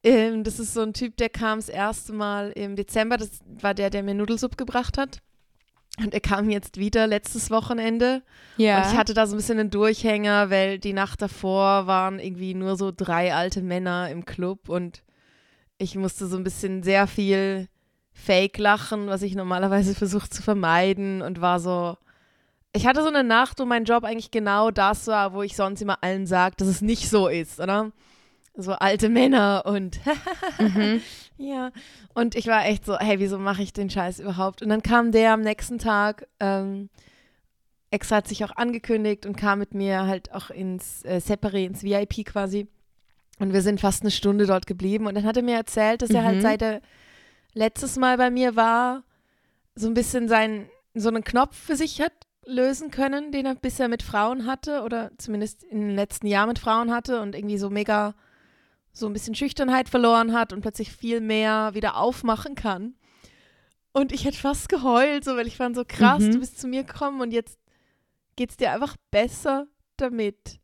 ähm, 0.03 0.43
das 0.43 0.59
ist 0.59 0.73
so 0.73 0.81
ein 0.81 0.93
Typ, 0.93 1.17
der 1.17 1.29
kam 1.29 1.59
das 1.59 1.69
erste 1.69 2.13
Mal 2.13 2.51
im 2.51 2.75
Dezember. 2.75 3.17
Das 3.17 3.39
war 3.45 3.73
der, 3.73 3.89
der 3.89 4.03
mir 4.03 4.13
Nudelsuppe 4.13 4.55
gebracht 4.55 4.97
hat. 4.97 5.19
Und 5.99 6.13
er 6.13 6.19
kam 6.19 6.49
jetzt 6.49 6.77
wieder 6.77 7.07
letztes 7.07 7.49
Wochenende. 7.49 8.21
Ja. 8.57 8.77
Und 8.77 8.91
ich 8.91 8.97
hatte 8.97 9.13
da 9.13 9.25
so 9.25 9.33
ein 9.33 9.37
bisschen 9.37 9.59
einen 9.59 9.71
Durchhänger, 9.71 10.49
weil 10.49 10.77
die 10.77 10.93
Nacht 10.93 11.21
davor 11.21 11.87
waren 11.87 12.19
irgendwie 12.19 12.53
nur 12.53 12.75
so 12.75 12.91
drei 12.95 13.33
alte 13.33 13.61
Männer 13.61 14.09
im 14.09 14.25
Club 14.25 14.69
und 14.69 15.01
ich 15.79 15.95
musste 15.95 16.27
so 16.27 16.37
ein 16.37 16.43
bisschen 16.43 16.83
sehr 16.83 17.07
viel 17.07 17.67
Fake 18.13 18.57
lachen, 18.57 19.07
was 19.07 19.21
ich 19.21 19.35
normalerweise 19.35 19.95
versuche 19.95 20.29
zu 20.29 20.41
vermeiden 20.41 21.21
und 21.21 21.41
war 21.41 21.59
so. 21.59 21.97
Ich 22.73 22.85
hatte 22.85 23.01
so 23.01 23.07
eine 23.07 23.23
Nacht, 23.23 23.59
wo 23.59 23.65
mein 23.65 23.85
Job 23.85 24.03
eigentlich 24.03 24.29
genau 24.29 24.69
das 24.69 25.07
war, 25.07 25.33
wo 25.33 25.41
ich 25.41 25.55
sonst 25.55 25.81
immer 25.81 26.03
allen 26.03 26.27
sage, 26.27 26.55
dass 26.57 26.67
es 26.67 26.81
nicht 26.81 27.09
so 27.09 27.27
ist, 27.27 27.59
oder? 27.59 27.91
So 28.57 28.73
alte 28.73 29.09
Männer 29.09 29.63
und 29.65 29.99
Mhm. 30.59 31.01
ja. 31.37 31.71
Und 32.13 32.35
ich 32.35 32.47
war 32.47 32.65
echt 32.65 32.85
so, 32.85 32.97
hey, 32.97 33.19
wieso 33.19 33.37
mache 33.37 33.61
ich 33.61 33.73
den 33.73 33.89
Scheiß 33.89 34.19
überhaupt? 34.19 34.61
Und 34.61 34.69
dann 34.69 34.81
kam 34.81 35.11
der 35.11 35.33
am 35.33 35.41
nächsten 35.41 35.77
Tag, 35.77 36.27
ähm, 36.39 36.89
extra 37.91 38.17
hat 38.17 38.27
sich 38.27 38.43
auch 38.43 38.55
angekündigt 38.55 39.25
und 39.25 39.37
kam 39.37 39.59
mit 39.59 39.73
mir 39.73 40.07
halt 40.07 40.33
auch 40.33 40.49
ins 40.49 41.03
äh, 41.05 41.17
Separé, 41.23 41.65
ins 41.65 41.83
VIP 41.83 42.25
quasi. 42.25 42.67
Und 43.39 43.53
wir 43.53 43.61
sind 43.61 43.79
fast 43.79 44.01
eine 44.01 44.11
Stunde 44.11 44.45
dort 44.47 44.65
geblieben. 44.67 45.05
Und 45.07 45.15
dann 45.15 45.23
hat 45.25 45.37
er 45.37 45.43
mir 45.43 45.55
erzählt, 45.55 46.01
dass 46.01 46.09
er 46.09 46.23
halt 46.23 46.37
Mhm. 46.37 46.41
seit 46.41 46.61
er 46.61 46.81
letztes 47.53 47.95
Mal 47.97 48.17
bei 48.17 48.29
mir 48.31 48.55
war, 48.55 49.03
so 49.75 49.87
ein 49.87 49.93
bisschen 49.93 50.27
seinen, 50.27 50.67
so 50.95 51.09
einen 51.09 51.23
Knopf 51.23 51.55
für 51.55 51.75
sich 51.75 52.01
hat 52.01 52.11
lösen 52.45 52.89
können, 52.91 53.31
den 53.31 53.45
er 53.45 53.55
bisher 53.55 53.89
mit 53.89 54.01
Frauen 54.01 54.45
hatte 54.47 54.81
oder 54.83 55.11
zumindest 55.17 55.63
in 55.63 55.81
den 55.81 55.95
letzten 55.95 56.27
Jahren 56.27 56.47
mit 56.47 56.59
Frauen 56.59 56.91
hatte 56.93 57.21
und 57.21 57.35
irgendwie 57.35 57.57
so 57.57 57.69
mega 57.69 58.15
so 58.97 59.07
ein 59.07 59.13
bisschen 59.13 59.35
Schüchternheit 59.35 59.89
verloren 59.89 60.33
hat 60.33 60.53
und 60.53 60.61
plötzlich 60.61 60.91
viel 60.91 61.21
mehr 61.21 61.71
wieder 61.73 61.97
aufmachen 61.97 62.55
kann. 62.55 62.95
Und 63.93 64.11
ich 64.11 64.25
hätte 64.25 64.37
fast 64.37 64.69
geheult, 64.69 65.23
so, 65.23 65.35
weil 65.37 65.47
ich 65.47 65.57
fand 65.57 65.75
so 65.75 65.83
krass, 65.87 66.21
Mhm. 66.23 66.31
du 66.33 66.39
bist 66.39 66.59
zu 66.59 66.67
mir 66.67 66.83
gekommen 66.83 67.21
und 67.21 67.31
jetzt 67.31 67.57
geht's 68.35 68.57
dir 68.57 68.71
einfach 68.71 68.95
besser 69.11 69.67
damit. 69.97 70.59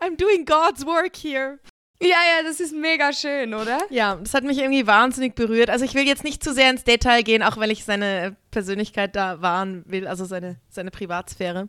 I'm 0.00 0.16
doing 0.16 0.44
God's 0.44 0.84
work 0.86 1.16
here. 1.16 1.58
Ja, 2.02 2.08
ja, 2.08 2.42
das 2.42 2.60
ist 2.60 2.72
mega 2.74 3.12
schön, 3.12 3.52
oder? 3.52 3.78
Ja, 3.90 4.16
das 4.16 4.32
hat 4.32 4.44
mich 4.44 4.56
irgendwie 4.58 4.86
wahnsinnig 4.86 5.34
berührt. 5.34 5.68
Also 5.68 5.84
ich 5.84 5.94
will 5.94 6.06
jetzt 6.06 6.24
nicht 6.24 6.42
zu 6.42 6.54
sehr 6.54 6.70
ins 6.70 6.84
Detail 6.84 7.22
gehen, 7.22 7.42
auch 7.42 7.58
weil 7.58 7.70
ich 7.70 7.84
seine 7.84 8.36
Persönlichkeit 8.50 9.14
da 9.16 9.42
wahren 9.42 9.84
will, 9.86 10.06
also 10.06 10.24
seine, 10.24 10.58
seine 10.70 10.90
Privatsphäre. 10.90 11.68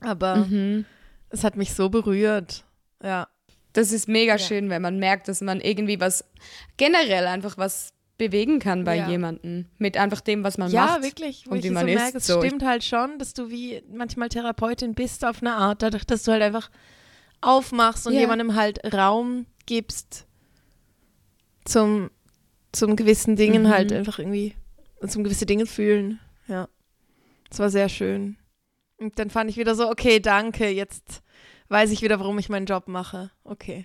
Aber 0.00 0.36
Mhm. 0.36 0.84
es 1.30 1.42
hat 1.42 1.56
mich 1.56 1.74
so 1.74 1.88
berührt. 1.88 2.64
Ja. 3.02 3.26
Das 3.72 3.92
ist 3.92 4.08
mega 4.08 4.32
Ja. 4.34 4.38
schön, 4.38 4.68
wenn 4.70 4.82
man 4.82 4.98
merkt, 4.98 5.28
dass 5.28 5.40
man 5.40 5.60
irgendwie 5.60 5.98
was 6.00 6.24
generell 6.76 7.26
einfach 7.26 7.56
was 7.58 7.92
bewegen 8.18 8.58
kann 8.60 8.84
bei 8.84 8.96
Ja. 8.96 9.08
jemandem 9.08 9.66
mit 9.78 9.96
einfach 9.96 10.20
dem, 10.20 10.44
was 10.44 10.58
man 10.58 10.70
ja, 10.70 10.86
macht. 10.86 11.02
wirklich. 11.02 11.44
Wo 11.46 11.52
und 11.52 11.58
ich 11.58 11.64
wie 11.64 11.68
so 11.68 11.74
man 11.74 11.86
merke, 11.86 12.18
ist, 12.18 12.22
es 12.22 12.26
so. 12.26 12.40
stimmt 12.42 12.62
halt 12.64 12.84
schon, 12.84 13.18
dass 13.18 13.32
du 13.34 13.50
wie 13.50 13.82
manchmal 13.92 14.28
Therapeutin 14.28 14.94
bist 14.94 15.24
auf 15.24 15.40
eine 15.40 15.54
Art, 15.54 15.82
dadurch, 15.82 16.04
dass 16.04 16.22
du 16.24 16.32
halt 16.32 16.42
einfach 16.42 16.70
aufmachst 17.40 18.06
und 18.06 18.12
Ja. 18.14 18.20
jemandem 18.20 18.54
halt 18.54 18.80
Raum 18.94 19.46
gibst 19.66 20.26
zum, 21.64 22.10
zum 22.72 22.96
gewissen 22.96 23.36
Dingen 23.36 23.62
Mhm. 23.64 23.68
halt 23.68 23.92
einfach 23.92 24.18
irgendwie, 24.18 24.54
zum 25.06 25.24
gewisse 25.24 25.46
Dinge 25.46 25.66
fühlen. 25.66 26.20
Ja. 26.48 26.68
Das 27.48 27.58
war 27.58 27.70
sehr 27.70 27.88
schön. 27.88 28.36
Und 28.98 29.18
dann 29.18 29.30
fand 29.30 29.50
ich 29.50 29.56
wieder 29.56 29.74
so, 29.74 29.88
okay, 29.90 30.20
danke, 30.20 30.68
jetzt 30.68 31.22
weiß 31.72 31.90
ich 31.90 32.02
wieder, 32.02 32.20
warum 32.20 32.38
ich 32.38 32.48
meinen 32.48 32.66
Job 32.66 32.86
mache. 32.86 33.30
Okay. 33.44 33.84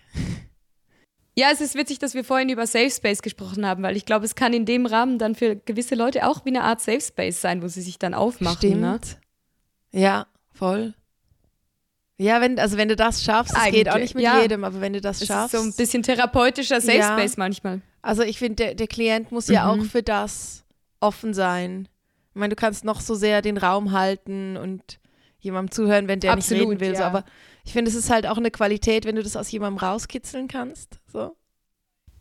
Ja, 1.36 1.50
es 1.54 1.62
ist 1.62 1.76
witzig, 1.76 2.00
dass 2.00 2.14
wir 2.16 2.24
vorhin 2.24 2.50
über 2.50 2.66
Safe 2.66 2.90
Space 2.90 3.22
gesprochen 3.22 3.66
haben, 3.66 3.84
weil 3.84 3.96
ich 3.96 4.06
glaube, 4.06 4.26
es 4.26 4.34
kann 4.36 4.54
in 4.54 4.66
dem 4.66 4.86
Rahmen 4.86 5.20
dann 5.20 5.36
für 5.36 5.56
gewisse 5.56 5.94
Leute 5.96 6.28
auch 6.28 6.46
wie 6.46 6.50
eine 6.50 6.64
Art 6.64 6.82
Safe 6.82 7.02
Space 7.02 7.42
sein, 7.42 7.62
wo 7.62 7.68
sie 7.68 7.82
sich 7.82 8.00
dann 8.00 8.14
aufmachen. 8.16 8.58
Stimmt. 8.58 8.82
Ne? 8.82 9.00
Ja, 9.92 10.28
voll. 10.52 10.94
Ja, 12.20 12.42
wenn, 12.42 12.58
also 12.60 12.78
wenn 12.78 12.90
du 12.90 12.96
das 12.96 13.24
schaffst, 13.24 13.56
es 13.56 13.72
geht 13.72 13.90
auch 13.90 14.00
nicht 14.00 14.16
mit 14.16 14.24
ja. 14.24 14.42
jedem, 14.42 14.64
aber 14.64 14.82
wenn 14.82 14.94
du 14.94 15.02
das 15.02 15.22
Es 15.22 15.28
schaffst. 15.28 15.54
ist 15.54 15.62
so 15.62 15.68
ein 15.68 15.74
bisschen 15.76 16.02
therapeutischer 16.02 16.82
Safe 16.82 16.98
Ja. 16.98 17.16
Space 17.18 17.38
manchmal. 17.38 17.82
Also 18.02 18.24
ich 18.24 18.40
finde, 18.40 18.56
der, 18.56 18.74
der 18.76 18.88
Klient 18.88 19.32
muss 19.32 19.48
ja 19.48 19.72
Mhm. 19.72 19.82
auch 19.82 19.86
für 19.86 20.02
das 20.02 20.66
offen 21.00 21.36
sein. 21.36 21.88
Ich 22.34 22.40
meine, 22.40 22.50
du 22.50 22.56
kannst 22.56 22.84
noch 22.86 23.02
so 23.02 23.14
sehr 23.14 23.44
den 23.44 23.58
Raum 23.58 23.92
halten 23.92 24.58
und 24.58 25.00
jemandem 25.40 25.70
zuhören, 25.72 26.08
wenn 26.08 26.20
der 26.20 26.36
nicht 26.36 26.46
Absolut, 26.46 26.70
reden 26.70 26.80
will. 26.80 26.96
So, 26.96 27.02
ja. 27.02 27.08
aber 27.08 27.24
ich 27.68 27.74
finde, 27.74 27.90
es 27.92 27.96
ist 27.96 28.10
halt 28.10 28.26
auch 28.26 28.38
eine 28.38 28.50
Qualität, 28.50 29.04
wenn 29.06 29.18
du 29.18 29.24
das 29.24 29.36
aus 29.36 29.52
jemandem 29.52 29.78
rauskitzeln 29.86 30.48
kannst. 30.48 31.00
So. 31.12 31.36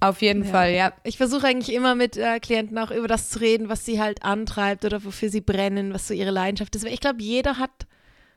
Auf 0.01 0.21
jeden 0.21 0.45
Ja. 0.45 0.51
Fall, 0.51 0.73
ja. 0.75 0.93
Ich 1.05 1.17
versuche 1.17 1.47
eigentlich 1.47 1.75
immer 1.75 1.95
mit 1.95 2.17
äh, 2.17 2.41
Klienten 2.41 2.77
auch 2.79 2.91
über 2.91 3.07
das 3.09 3.31
zu 3.31 3.39
reden, 3.41 3.69
was 3.69 3.85
sie 3.87 4.01
halt 4.01 4.25
antreibt 4.25 4.85
oder 4.85 5.05
wofür 5.05 5.31
sie 5.31 5.41
brennen, 5.41 5.95
was 5.95 6.09
so 6.09 6.15
ihre 6.15 6.33
Leidenschaft 6.33 6.75
ist. 6.75 6.85
Ich 6.85 7.01
glaube, 7.01 7.23
jeder 7.23 7.59
hat 7.59 7.87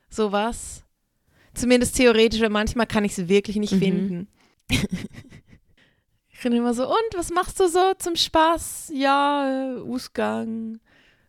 sowas. 0.09 0.83
Zumindest 1.55 1.95
theoretisch, 1.97 2.39
weil 2.41 2.49
manchmal 2.49 2.85
kann 2.85 3.03
ich 3.03 3.17
es 3.17 3.27
wirklich 3.27 3.55
nicht 3.57 3.73
Mhm. 3.73 3.79
finden. 3.79 4.27
ich 4.69 6.41
bin 6.43 6.53
immer 6.53 6.73
so, 6.75 6.87
und 6.87 7.15
was 7.15 7.31
machst 7.31 7.59
du 7.59 7.67
so 7.67 7.93
zum 7.97 8.15
Spaß? 8.15 8.91
Ja, 8.93 9.73
äh, 9.75 9.79
Ausgang 9.81 10.79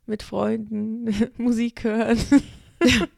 mit 0.07 0.23
Freunden, 0.23 1.07
Musik 1.38 1.85
hören. 1.85 2.19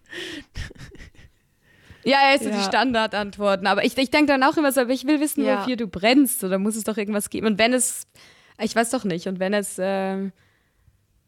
Ja, 2.05 2.19
ja, 2.29 2.35
ist 2.35 2.45
Ja. 2.45 2.51
die 2.57 2.63
Standardantworten. 2.65 3.67
Aber 3.67 3.85
ich, 3.85 3.97
ich 3.97 4.11
denke 4.11 4.27
dann 4.33 4.43
auch 4.43 4.57
immer 4.57 4.73
so, 4.73 4.81
aber 4.83 4.93
ich 4.93 5.07
will 5.07 5.21
wissen, 5.21 5.45
Ja. 5.45 5.61
wofür 5.61 5.77
du 5.77 5.87
brennst. 5.87 6.43
Oder 6.45 6.59
muss 6.59 6.77
es 6.77 6.85
doch 6.85 6.97
irgendwas 6.97 7.31
geben? 7.31 7.47
Und 7.47 7.59
wenn 7.59 7.73
es, 7.73 8.07
ich 8.61 8.75
weiß 8.75 8.91
doch 8.91 9.05
nicht, 9.05 9.27
und 9.29 9.39
wenn 9.41 9.55
es 9.55 9.77
ähm, 9.79 10.33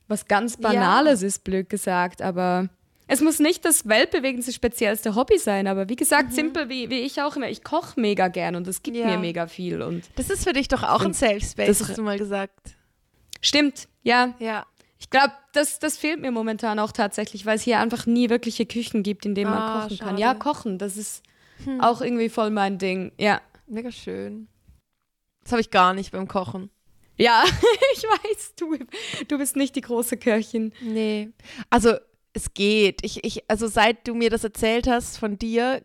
was 0.08 0.26
ganz 0.26 0.56
Banales 0.56 1.22
ist, 1.22 1.44
blöd 1.44 1.68
gesagt, 1.70 2.20
aber 2.22 2.68
es 3.06 3.20
muss 3.20 3.38
nicht 3.38 3.64
das 3.64 3.86
weltbewegendste, 3.88 4.52
speziellste 4.52 5.14
Hobby 5.14 5.38
sein. 5.38 5.66
Aber 5.66 5.88
wie 5.88 5.96
gesagt, 5.96 6.32
simpel 6.32 6.68
wie, 6.68 6.90
wie 6.90 7.00
ich 7.00 7.20
auch 7.22 7.36
immer, 7.36 7.48
ich 7.48 7.62
koche 7.62 8.00
mega 8.00 8.28
gern 8.28 8.56
und 8.56 8.66
es 8.66 8.82
gibt 8.82 8.96
Mhm. 8.96 9.02
Ja. 9.02 9.08
mir 9.10 9.18
mega 9.18 9.46
viel. 9.46 9.82
Und 9.82 10.04
Das 10.16 10.30
ist 10.30 10.44
für 10.44 10.52
dich 10.52 10.68
doch 10.68 10.82
auch 10.82 11.02
ein 11.04 11.12
Safe 11.14 11.40
Space, 11.40 11.78
das- 11.78 11.88
hast 11.88 11.98
du 11.98 12.02
mal 12.02 12.18
gesagt. 12.18 12.76
stimmt, 13.40 13.88
ja. 14.02 14.34
Ja. 14.38 14.66
Ich 15.14 15.20
glaube, 15.20 15.34
das, 15.52 15.78
das 15.78 15.96
fehlt 15.96 16.20
mir 16.20 16.32
momentan 16.32 16.80
auch 16.80 16.90
tatsächlich, 16.90 17.46
weil 17.46 17.54
es 17.56 17.62
hier 17.62 17.78
einfach 17.78 18.04
nie 18.06 18.30
wirkliche 18.30 18.66
Küchen 18.66 19.04
gibt, 19.04 19.24
in 19.26 19.36
denen 19.36 19.50
man 19.50 19.60
Ah, 19.62 19.82
kochen 19.82 19.98
kann. 19.98 20.08
schade. 20.08 20.20
Ja, 20.20 20.34
kochen, 20.34 20.78
das 20.78 20.96
ist 20.96 21.22
Hm. 21.64 21.80
auch 21.80 22.00
irgendwie 22.00 22.28
voll 22.28 22.50
mein 22.50 22.78
Ding. 22.78 23.12
Ja. 23.18 23.40
Mega 23.68 23.92
schön. 23.92 24.48
Das 25.44 25.52
habe 25.52 25.60
ich 25.60 25.70
gar 25.70 25.94
nicht 25.94 26.10
beim 26.10 26.26
Kochen. 26.26 26.68
Ja, 27.16 27.44
ich 27.94 28.02
weiß, 28.02 28.54
du, 28.56 28.76
du 29.28 29.38
bist 29.38 29.54
nicht 29.54 29.76
die 29.76 29.82
große 29.82 30.16
Köchin. 30.16 30.72
Nee. 30.80 31.30
Also, 31.70 31.94
es 32.32 32.52
geht. 32.54 33.04
Ich, 33.04 33.22
ich, 33.24 33.48
also, 33.48 33.68
seit 33.68 34.08
du 34.08 34.14
mir 34.16 34.30
das 34.30 34.42
erzählt 34.42 34.88
hast 34.88 35.18
von 35.18 35.38
dir, 35.38 35.80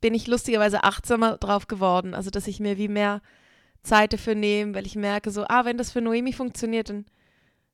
bin 0.00 0.14
ich 0.14 0.28
lustigerweise 0.28 0.84
achtsamer 0.84 1.36
drauf 1.38 1.66
geworden. 1.66 2.14
Also, 2.14 2.30
dass 2.30 2.46
ich 2.46 2.60
mir 2.60 2.78
wie 2.78 2.86
mehr 2.86 3.22
Zeit 3.82 4.12
dafür 4.12 4.36
nehme, 4.36 4.74
weil 4.76 4.86
ich 4.86 4.94
merke 4.94 5.32
so, 5.32 5.46
ah, 5.48 5.64
wenn 5.64 5.78
das 5.78 5.90
für 5.90 6.00
Noemi 6.00 6.32
funktioniert, 6.32 6.90
dann 6.90 7.06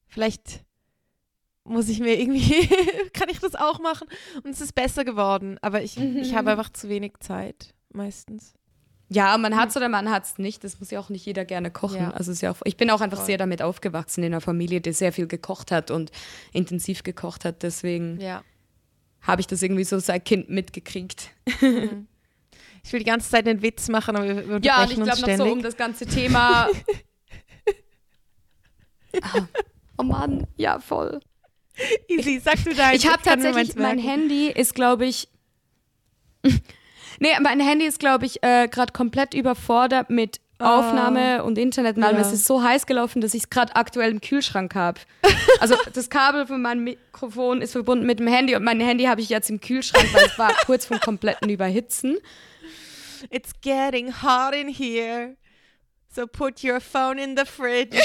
vielleicht 0.06 0.62
muss 1.64 1.88
ich 1.88 2.00
mir 2.00 2.18
irgendwie, 2.18 2.66
kann 3.12 3.28
ich 3.28 3.40
das 3.40 3.54
auch 3.54 3.78
machen? 3.80 4.08
Und 4.42 4.50
es 4.50 4.60
ist 4.60 4.74
besser 4.74 5.04
geworden. 5.04 5.58
Aber 5.62 5.82
ich, 5.82 5.96
ich 5.98 6.34
habe 6.34 6.50
einfach 6.52 6.72
zu 6.72 6.88
wenig 6.88 7.12
Zeit, 7.20 7.74
meistens. 7.92 8.54
Ja, 9.10 9.36
man 9.38 9.56
hat's 9.56 9.74
oder 9.76 9.88
man 9.88 10.10
hat's 10.10 10.36
nicht. 10.38 10.64
Das 10.64 10.80
muss 10.80 10.90
ja 10.90 11.00
auch 11.00 11.08
nicht 11.08 11.24
jeder 11.24 11.44
gerne 11.46 11.70
kochen. 11.70 11.96
Ja. 12.00 12.10
Also 12.10 12.30
ist 12.30 12.42
ja 12.42 12.50
auch, 12.50 12.56
ich 12.64 12.76
bin 12.76 12.90
auch 12.90 13.00
einfach 13.00 13.16
Voll. 13.18 13.26
sehr 13.26 13.38
damit 13.38 13.62
aufgewachsen 13.62 14.22
in 14.22 14.32
einer 14.32 14.42
Familie, 14.42 14.82
die 14.82 14.92
sehr 14.92 15.12
viel 15.14 15.26
gekocht 15.26 15.70
hat 15.72 15.90
und 15.90 16.10
intensiv 16.52 17.02
gekocht 17.02 17.44
hat. 17.46 17.62
Deswegen 17.62 18.20
Ja. 18.20 18.42
habe 19.22 19.40
ich 19.40 19.46
das 19.46 19.62
irgendwie 19.62 19.84
so 19.84 19.98
seit 19.98 20.24
Kind 20.24 20.48
mitgekriegt. 20.50 21.30
Ich 22.84 22.92
will 22.92 23.00
die 23.00 23.06
ganze 23.06 23.28
Zeit 23.28 23.46
einen 23.46 23.60
Witz 23.60 23.88
machen, 23.88 24.16
aber 24.16 24.24
wir 24.24 24.36
unterbrechen 24.54 24.62
Ja, 24.64 24.82
und 24.84 24.90
ich 24.90 24.96
glaube 25.02 25.20
noch 25.36 25.46
so 25.46 25.52
um 25.52 25.62
das 25.62 25.76
ganze 25.76 26.06
Thema. 26.06 26.68
Ah, 29.22 29.46
oh 29.98 30.02
Mann, 30.04 30.46
ja, 30.56 30.78
voll. 30.78 31.20
Easy, 32.08 32.40
sag 32.42 32.62
du 32.64 32.74
dein. 32.74 32.94
Ich 32.94 33.06
habe 33.08 33.22
tatsächlich, 33.22 33.74
mein. 33.76 33.98
Handy 33.98 34.50
ist, 34.50 34.74
glaube 34.74 35.06
ich. 35.06 35.28
nee, 37.18 37.28
mein 37.40 37.60
Handy 37.60 37.86
ist, 37.86 37.98
glaube 37.98 38.26
ich, 38.26 38.42
äh, 38.42 38.68
gerade 38.68 38.92
komplett 38.92 39.34
überfordert 39.34 40.10
mit 40.10 40.40
Ah. 40.60 40.80
Aufnahme 40.80 41.44
und 41.44 41.56
Internet 41.56 41.96
und 41.96 42.02
allem. 42.02 42.16
Ja. 42.16 42.22
Es 42.22 42.32
ist 42.32 42.44
so 42.44 42.62
heiß 42.62 42.86
gelaufen, 42.86 43.20
dass 43.20 43.32
ich 43.32 43.44
es 43.44 43.50
gerade 43.50 43.76
aktuell 43.76 44.10
im 44.10 44.20
Kühlschrank 44.20 44.74
habe. 44.74 45.00
Also 45.60 45.76
das 45.92 46.08
Kabel 46.08 46.46
von 46.46 46.62
meinem 46.62 46.84
Mikrofon 46.84 47.62
ist 47.62 47.72
verbunden 47.72 48.06
mit 48.06 48.20
dem 48.20 48.28
Handy 48.28 48.54
und 48.54 48.62
mein 48.62 48.78
Handy 48.80 49.04
habe 49.04 49.20
ich 49.20 49.28
jetzt 49.28 49.50
im 49.50 49.60
Kühlschrank, 49.60 50.06
weil 50.12 50.26
es 50.26 50.38
war 50.38 50.52
kurz 50.66 50.86
vom 50.86 51.00
kompletten 51.00 51.50
Überhitzen. 51.50 52.18
It's 53.30 53.50
getting 53.60 54.12
hot 54.22 54.54
in 54.54 54.68
here. 54.68 55.36
So 56.14 56.28
put 56.28 56.62
your 56.62 56.80
phone 56.80 57.18
in 57.18 57.36
the 57.36 57.44
fridge. 57.44 57.98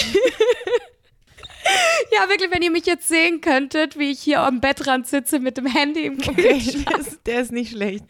Ja, 2.12 2.30
wirklich, 2.30 2.52
wenn 2.52 2.62
ihr 2.62 2.72
mich 2.72 2.86
jetzt 2.86 3.08
sehen 3.08 3.42
könntet, 3.42 3.98
wie 3.98 4.12
ich 4.12 4.20
hier 4.20 4.42
am 4.42 4.62
Bettrand 4.62 5.08
sitze 5.08 5.40
mit 5.40 5.58
dem 5.58 5.66
Handy 5.66 6.06
im 6.06 6.20
Okay, 6.20 6.60
Kühlschrank, 6.60 6.86
der 6.86 7.00
ist, 7.00 7.20
der 7.26 7.42
ist 7.42 7.52
nicht 7.52 7.72
schlecht. 7.72 8.06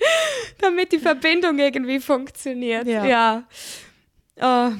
damit 0.59 0.91
die 0.91 0.99
Verbindung 0.99 1.59
irgendwie 1.59 1.99
funktioniert. 1.99 2.87
Ja. 2.87 3.05
ja. 3.05 3.43
Oh, 4.41 4.71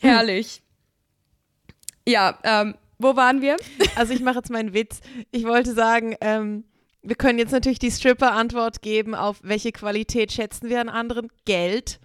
herrlich. 0.00 0.62
Ja, 2.06 2.38
ähm, 2.42 2.74
wo 2.98 3.16
waren 3.16 3.40
wir? 3.40 3.56
Also 3.96 4.12
ich 4.12 4.20
mache 4.20 4.36
jetzt 4.36 4.50
meinen 4.50 4.74
Witz. 4.74 5.00
Ich 5.30 5.44
wollte 5.44 5.72
sagen, 5.72 6.16
ähm, 6.20 6.64
wir 7.02 7.16
können 7.16 7.38
jetzt 7.38 7.52
natürlich 7.52 7.78
die 7.78 7.90
Stripper-Antwort 7.90 8.82
geben 8.82 9.14
auf 9.14 9.38
welche 9.42 9.72
Qualität 9.72 10.32
schätzen 10.32 10.68
wir 10.68 10.80
an 10.80 10.88
anderen? 10.88 11.30
Geld. 11.44 12.00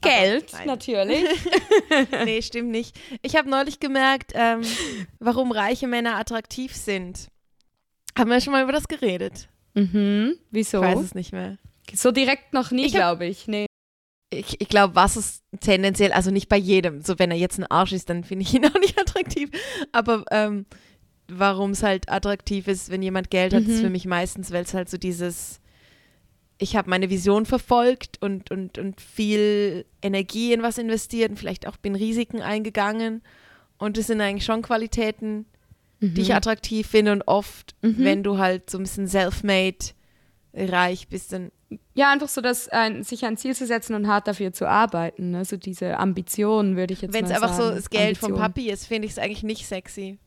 Geld, 0.00 0.52
natürlich. 0.66 1.24
Nee, 2.24 2.42
stimmt 2.42 2.70
nicht. 2.70 2.98
Ich 3.22 3.36
habe 3.36 3.48
neulich 3.48 3.80
gemerkt, 3.80 4.32
ähm, 4.34 4.62
warum 5.18 5.52
reiche 5.52 5.86
Männer 5.86 6.16
attraktiv 6.16 6.74
sind. 6.74 7.28
Haben 8.18 8.30
wir 8.30 8.40
schon 8.40 8.52
mal 8.52 8.62
über 8.62 8.72
das 8.72 8.88
geredet? 8.88 9.48
mhm. 9.74 10.36
Wieso? 10.50 10.78
Ich 10.78 10.84
weiß 10.84 11.00
es 11.00 11.14
nicht 11.14 11.32
mehr. 11.32 11.58
So 11.92 12.10
direkt 12.12 12.52
noch 12.52 12.70
nie, 12.70 12.90
glaube 12.90 13.26
ich. 13.26 13.46
Nee. 13.46 13.66
ich, 14.32 14.60
ich 14.60 14.68
glaube, 14.68 14.94
was 14.94 15.16
es 15.16 15.42
tendenziell, 15.60 16.12
also 16.12 16.30
nicht 16.30 16.48
bei 16.48 16.56
jedem, 16.56 17.02
so 17.02 17.18
wenn 17.18 17.30
er 17.30 17.36
jetzt 17.36 17.58
ein 17.58 17.66
Arsch 17.66 17.92
ist, 17.92 18.08
dann 18.08 18.24
finde 18.24 18.44
ich 18.44 18.54
ihn 18.54 18.66
auch 18.66 18.80
nicht 18.80 18.98
attraktiv. 18.98 19.50
Aber 19.92 20.24
ähm, 20.30 20.66
warum 21.28 21.70
es 21.72 21.82
halt 21.82 22.08
attraktiv 22.10 22.68
ist, 22.68 22.90
wenn 22.90 23.02
jemand 23.02 23.30
Geld 23.30 23.52
hat, 23.52 23.64
mhm. 23.64 23.70
ist 23.70 23.80
für 23.80 23.90
mich 23.90 24.06
meistens, 24.06 24.50
weil 24.50 24.64
es 24.64 24.74
halt 24.74 24.88
so 24.88 24.96
dieses, 24.96 25.60
ich 26.58 26.76
habe 26.76 26.90
meine 26.90 27.10
Vision 27.10 27.46
verfolgt 27.46 28.18
und, 28.20 28.50
und, 28.50 28.78
und 28.78 29.00
viel 29.00 29.84
Energie 30.02 30.52
in 30.52 30.62
was 30.62 30.78
investiert 30.78 31.30
und 31.30 31.36
vielleicht 31.36 31.66
auch 31.66 31.76
bin 31.76 31.96
Risiken 31.96 32.42
eingegangen. 32.42 33.22
Und 33.78 33.96
das 33.96 34.06
sind 34.06 34.20
eigentlich 34.20 34.44
schon 34.44 34.62
Qualitäten, 34.62 35.46
mhm. 36.00 36.14
die 36.14 36.22
ich 36.22 36.28
mhm. 36.28 36.36
attraktiv 36.36 36.86
finde. 36.86 37.12
Und 37.12 37.22
oft, 37.26 37.74
mhm. 37.82 37.96
wenn 37.98 38.22
du 38.22 38.38
halt 38.38 38.70
so 38.70 38.78
ein 38.78 38.84
bisschen 38.84 39.08
self-made 39.08 39.86
reich 40.54 41.08
bist, 41.08 41.32
dann. 41.32 41.50
Ja, 41.94 42.12
einfach 42.12 42.28
so, 42.28 42.40
dass 42.40 42.68
ein, 42.68 43.02
sich 43.02 43.24
ein 43.24 43.36
Ziel 43.36 43.56
zu 43.56 43.66
setzen 43.66 43.94
und 43.94 44.06
hart 44.06 44.28
dafür 44.28 44.52
zu 44.52 44.68
arbeiten. 44.68 45.32
Ne? 45.32 45.44
So 45.44 45.56
diese 45.56 45.98
Ambitionen, 45.98 46.76
würde 46.76 46.94
ich 46.94 47.02
jetzt 47.02 47.12
Wenn 47.12 47.24
es 47.24 47.32
einfach 47.32 47.56
so 47.56 47.68
das 47.68 47.90
Geld 47.90 48.16
Ambition. 48.18 48.30
vom 48.30 48.38
Papi 48.38 48.70
ist, 48.70 48.86
finde 48.86 49.06
ich 49.06 49.12
es 49.12 49.18
eigentlich 49.18 49.42
nicht 49.42 49.66
sexy. 49.66 50.18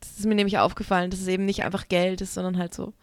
Das 0.00 0.18
ist 0.18 0.26
mir 0.26 0.36
nämlich 0.36 0.56
aufgefallen, 0.58 1.10
dass 1.10 1.20
es 1.20 1.28
eben 1.28 1.44
nicht 1.44 1.64
einfach 1.64 1.88
Geld 1.88 2.22
ist, 2.22 2.32
sondern 2.32 2.56
halt 2.56 2.72
so 2.72 2.94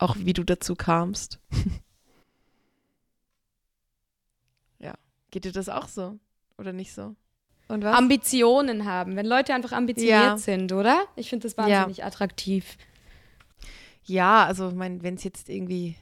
auch 0.00 0.16
wie 0.18 0.32
du 0.32 0.44
dazu 0.44 0.74
kamst. 0.74 1.38
ja. 4.78 4.94
Geht 5.30 5.44
dir 5.44 5.52
das 5.52 5.68
auch 5.68 5.88
so? 5.88 6.18
Oder 6.58 6.72
nicht 6.72 6.92
so? 6.92 7.14
Und 7.68 7.84
was? 7.84 7.96
Ambitionen 7.96 8.84
haben. 8.84 9.16
Wenn 9.16 9.26
Leute 9.26 9.54
einfach 9.54 9.72
ambitioniert 9.72 10.22
ja. 10.22 10.38
sind, 10.38 10.72
oder? 10.72 11.04
Ich 11.16 11.28
finde 11.28 11.46
das 11.46 11.56
wahnsinnig 11.56 11.98
ja. 11.98 12.06
attraktiv. 12.06 12.76
Ja, 14.04 14.44
also 14.44 14.72
mein, 14.72 15.02
wenn 15.02 15.14
es 15.14 15.24
jetzt 15.24 15.48
irgendwie 15.48 15.96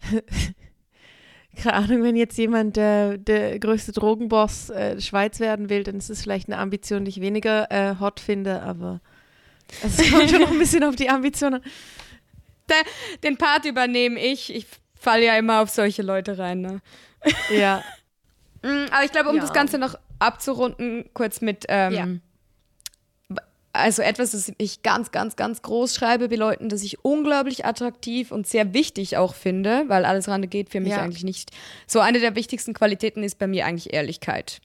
keine 1.56 1.74
Ahnung, 1.74 2.02
wenn 2.02 2.16
jetzt 2.16 2.38
jemand 2.38 2.76
der, 2.76 3.18
der 3.18 3.58
größte 3.58 3.92
Drogenboss 3.92 4.70
äh, 4.70 4.94
der 4.94 5.00
Schweiz 5.00 5.40
werden 5.40 5.70
will, 5.70 5.82
dann 5.82 5.96
ist 5.96 6.10
es 6.10 6.22
vielleicht 6.22 6.48
eine 6.48 6.58
Ambition, 6.58 7.04
die 7.04 7.10
ich 7.10 7.20
weniger 7.20 7.70
äh, 7.70 7.96
hot 7.98 8.20
finde, 8.20 8.62
aber 8.62 9.00
es 9.82 10.10
kommt 10.10 10.30
schon 10.30 10.40
noch 10.40 10.50
ein 10.50 10.58
bisschen 10.58 10.84
auf 10.84 10.96
die 10.96 11.10
Ambitionen. 11.10 11.62
den 13.22 13.36
Part 13.36 13.64
übernehme 13.64 14.20
ich. 14.20 14.54
Ich 14.54 14.66
falle 14.98 15.24
ja 15.24 15.36
immer 15.36 15.62
auf 15.62 15.70
solche 15.70 16.02
Leute 16.02 16.38
rein. 16.38 16.60
Ne? 16.60 16.80
Ja. 17.50 17.82
Mm, 18.60 18.90
aber 18.90 19.04
ich 19.04 19.12
glaube, 19.12 19.28
um 19.28 19.36
ja. 19.36 19.40
das 19.40 19.52
Ganze 19.52 19.78
noch 19.78 19.94
abzurunden, 20.18 21.08
kurz 21.14 21.40
mit, 21.40 21.66
ähm, 21.68 22.20
ja. 23.30 23.36
also 23.72 24.02
etwas, 24.02 24.32
das 24.32 24.52
ich 24.58 24.82
ganz, 24.82 25.12
ganz, 25.12 25.36
ganz 25.36 25.62
groß 25.62 25.94
schreibe 25.94 26.28
bei 26.28 26.34
Leuten, 26.34 26.68
das 26.68 26.82
ich 26.82 27.04
unglaublich 27.04 27.64
attraktiv 27.64 28.32
und 28.32 28.48
sehr 28.48 28.74
wichtig 28.74 29.16
auch 29.16 29.36
finde, 29.36 29.84
weil 29.86 30.04
alles 30.04 30.26
Rande 30.26 30.48
geht 30.48 30.70
für 30.70 30.80
mich 30.80 30.90
ja. 30.90 31.02
eigentlich 31.02 31.22
nicht. 31.22 31.52
So 31.86 32.00
eine 32.00 32.18
der 32.18 32.34
wichtigsten 32.34 32.74
Qualitäten 32.74 33.22
ist 33.22 33.38
bei 33.38 33.46
mir 33.46 33.64
eigentlich 33.64 33.92
Ehrlichkeit. 33.92 34.58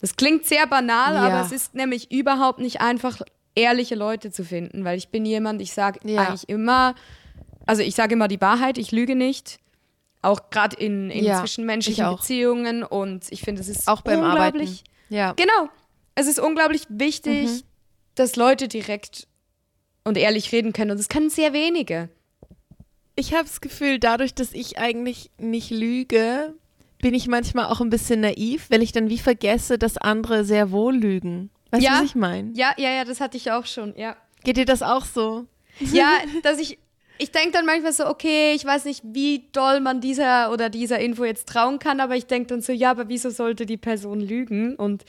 Das 0.00 0.14
klingt 0.14 0.44
sehr 0.46 0.68
banal, 0.68 1.16
aber 1.16 1.44
es 1.44 1.50
ist 1.50 1.74
nämlich 1.74 2.12
überhaupt 2.12 2.60
nicht 2.60 2.80
einfach, 2.80 3.22
ehrliche 3.54 3.94
Leute 3.94 4.30
zu 4.30 4.44
finden, 4.44 4.84
weil 4.84 4.98
ich 4.98 5.08
bin 5.08 5.24
jemand, 5.24 5.60
ich 5.60 5.72
sage 5.72 6.00
eigentlich 6.04 6.48
immer, 6.48 6.94
also 7.66 7.82
ich 7.82 7.94
sage 7.94 8.14
immer 8.14 8.28
die 8.28 8.40
Wahrheit, 8.40 8.78
ich 8.78 8.92
lüge 8.92 9.16
nicht. 9.16 9.58
Auch 10.22 10.50
gerade 10.50 10.76
in, 10.76 11.10
in 11.10 11.24
ja, 11.24 11.40
zwischenmenschlichen 11.40 12.08
Beziehungen 12.08 12.84
und 12.84 13.26
ich 13.30 13.40
finde, 13.42 13.60
es 13.60 13.68
ist 13.68 13.88
auch 13.88 14.02
beim 14.02 14.20
unglaublich. 14.20 14.84
Arbeiten. 14.84 15.14
Ja. 15.14 15.32
Genau. 15.32 15.68
Es 16.14 16.26
ist 16.26 16.38
unglaublich 16.38 16.82
wichtig, 16.88 17.48
mhm. 17.48 17.62
dass 18.14 18.36
Leute 18.36 18.68
direkt 18.68 19.26
und 20.04 20.16
ehrlich 20.16 20.52
reden 20.52 20.72
können 20.72 20.92
und 20.92 21.00
es 21.00 21.08
können 21.08 21.30
sehr 21.30 21.52
wenige. 21.52 22.08
Ich 23.16 23.34
habe 23.34 23.44
das 23.44 23.60
Gefühl, 23.60 23.98
dadurch, 23.98 24.34
dass 24.34 24.52
ich 24.52 24.78
eigentlich 24.78 25.30
nicht 25.38 25.70
lüge, 25.70 26.54
bin 27.00 27.14
ich 27.14 27.26
manchmal 27.26 27.66
auch 27.66 27.80
ein 27.80 27.90
bisschen 27.90 28.20
naiv, 28.20 28.70
weil 28.70 28.82
ich 28.82 28.92
dann 28.92 29.10
wie 29.10 29.18
vergesse, 29.18 29.76
dass 29.76 29.98
andere 29.98 30.44
sehr 30.44 30.70
wohl 30.70 30.94
lügen. 30.94 31.50
Weißt 31.70 31.82
ja, 31.82 31.92
du, 31.92 31.96
was 31.98 32.04
ich 32.04 32.14
meine? 32.14 32.52
Ja, 32.54 32.72
ja, 32.78 32.90
ja, 32.90 33.04
das 33.04 33.20
hatte 33.20 33.36
ich 33.36 33.50
auch 33.50 33.66
schon, 33.66 33.94
ja. 33.96 34.16
Geht 34.44 34.56
dir 34.56 34.64
das 34.64 34.82
auch 34.82 35.04
so? 35.04 35.46
Ja, 35.80 36.18
dass 36.42 36.58
ich 36.58 36.78
ich 37.18 37.30
denke 37.30 37.52
dann 37.52 37.66
manchmal 37.66 37.92
so, 37.92 38.06
okay, 38.06 38.52
ich 38.54 38.64
weiß 38.64 38.84
nicht, 38.84 39.02
wie 39.04 39.46
doll 39.52 39.80
man 39.80 40.00
dieser 40.00 40.52
oder 40.52 40.70
dieser 40.70 40.98
Info 40.98 41.24
jetzt 41.24 41.48
trauen 41.48 41.78
kann, 41.78 42.00
aber 42.00 42.16
ich 42.16 42.26
denke 42.26 42.48
dann 42.48 42.60
so, 42.60 42.72
ja, 42.72 42.90
aber 42.90 43.08
wieso 43.08 43.30
sollte 43.30 43.66
die 43.66 43.76
Person 43.76 44.20
lügen? 44.20 44.76
Und 44.76 45.04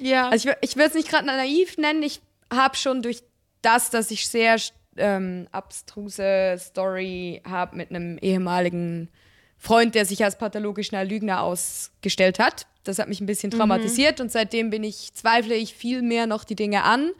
ja. 0.00 0.28
Also 0.28 0.50
ich, 0.50 0.70
ich 0.70 0.76
würde 0.76 0.88
es 0.88 0.94
nicht 0.94 1.08
gerade 1.08 1.26
naiv 1.26 1.78
nennen, 1.78 2.02
ich 2.02 2.20
habe 2.52 2.76
schon 2.76 3.02
durch 3.02 3.22
das, 3.62 3.90
dass 3.90 4.10
ich 4.10 4.28
sehr 4.28 4.56
ähm, 4.96 5.48
abstruse 5.52 6.56
Story 6.58 7.42
habe 7.48 7.76
mit 7.76 7.90
einem 7.90 8.18
ehemaligen 8.18 9.08
Freund, 9.56 9.94
der 9.94 10.04
sich 10.04 10.22
als 10.24 10.38
pathologischer 10.38 11.04
Lügner 11.04 11.42
ausgestellt 11.42 12.38
hat. 12.38 12.66
Das 12.84 12.98
hat 12.98 13.08
mich 13.08 13.20
ein 13.20 13.26
bisschen 13.26 13.50
mhm. 13.52 13.58
traumatisiert 13.58 14.18
mhm. 14.18 14.24
und 14.24 14.32
seitdem 14.32 14.70
bin 14.70 14.84
ich, 14.84 15.12
zweifle 15.14 15.54
ich 15.54 15.74
viel 15.74 16.02
mehr 16.02 16.26
noch 16.26 16.44
die 16.44 16.56
Dinge 16.56 16.84
an 16.84 17.10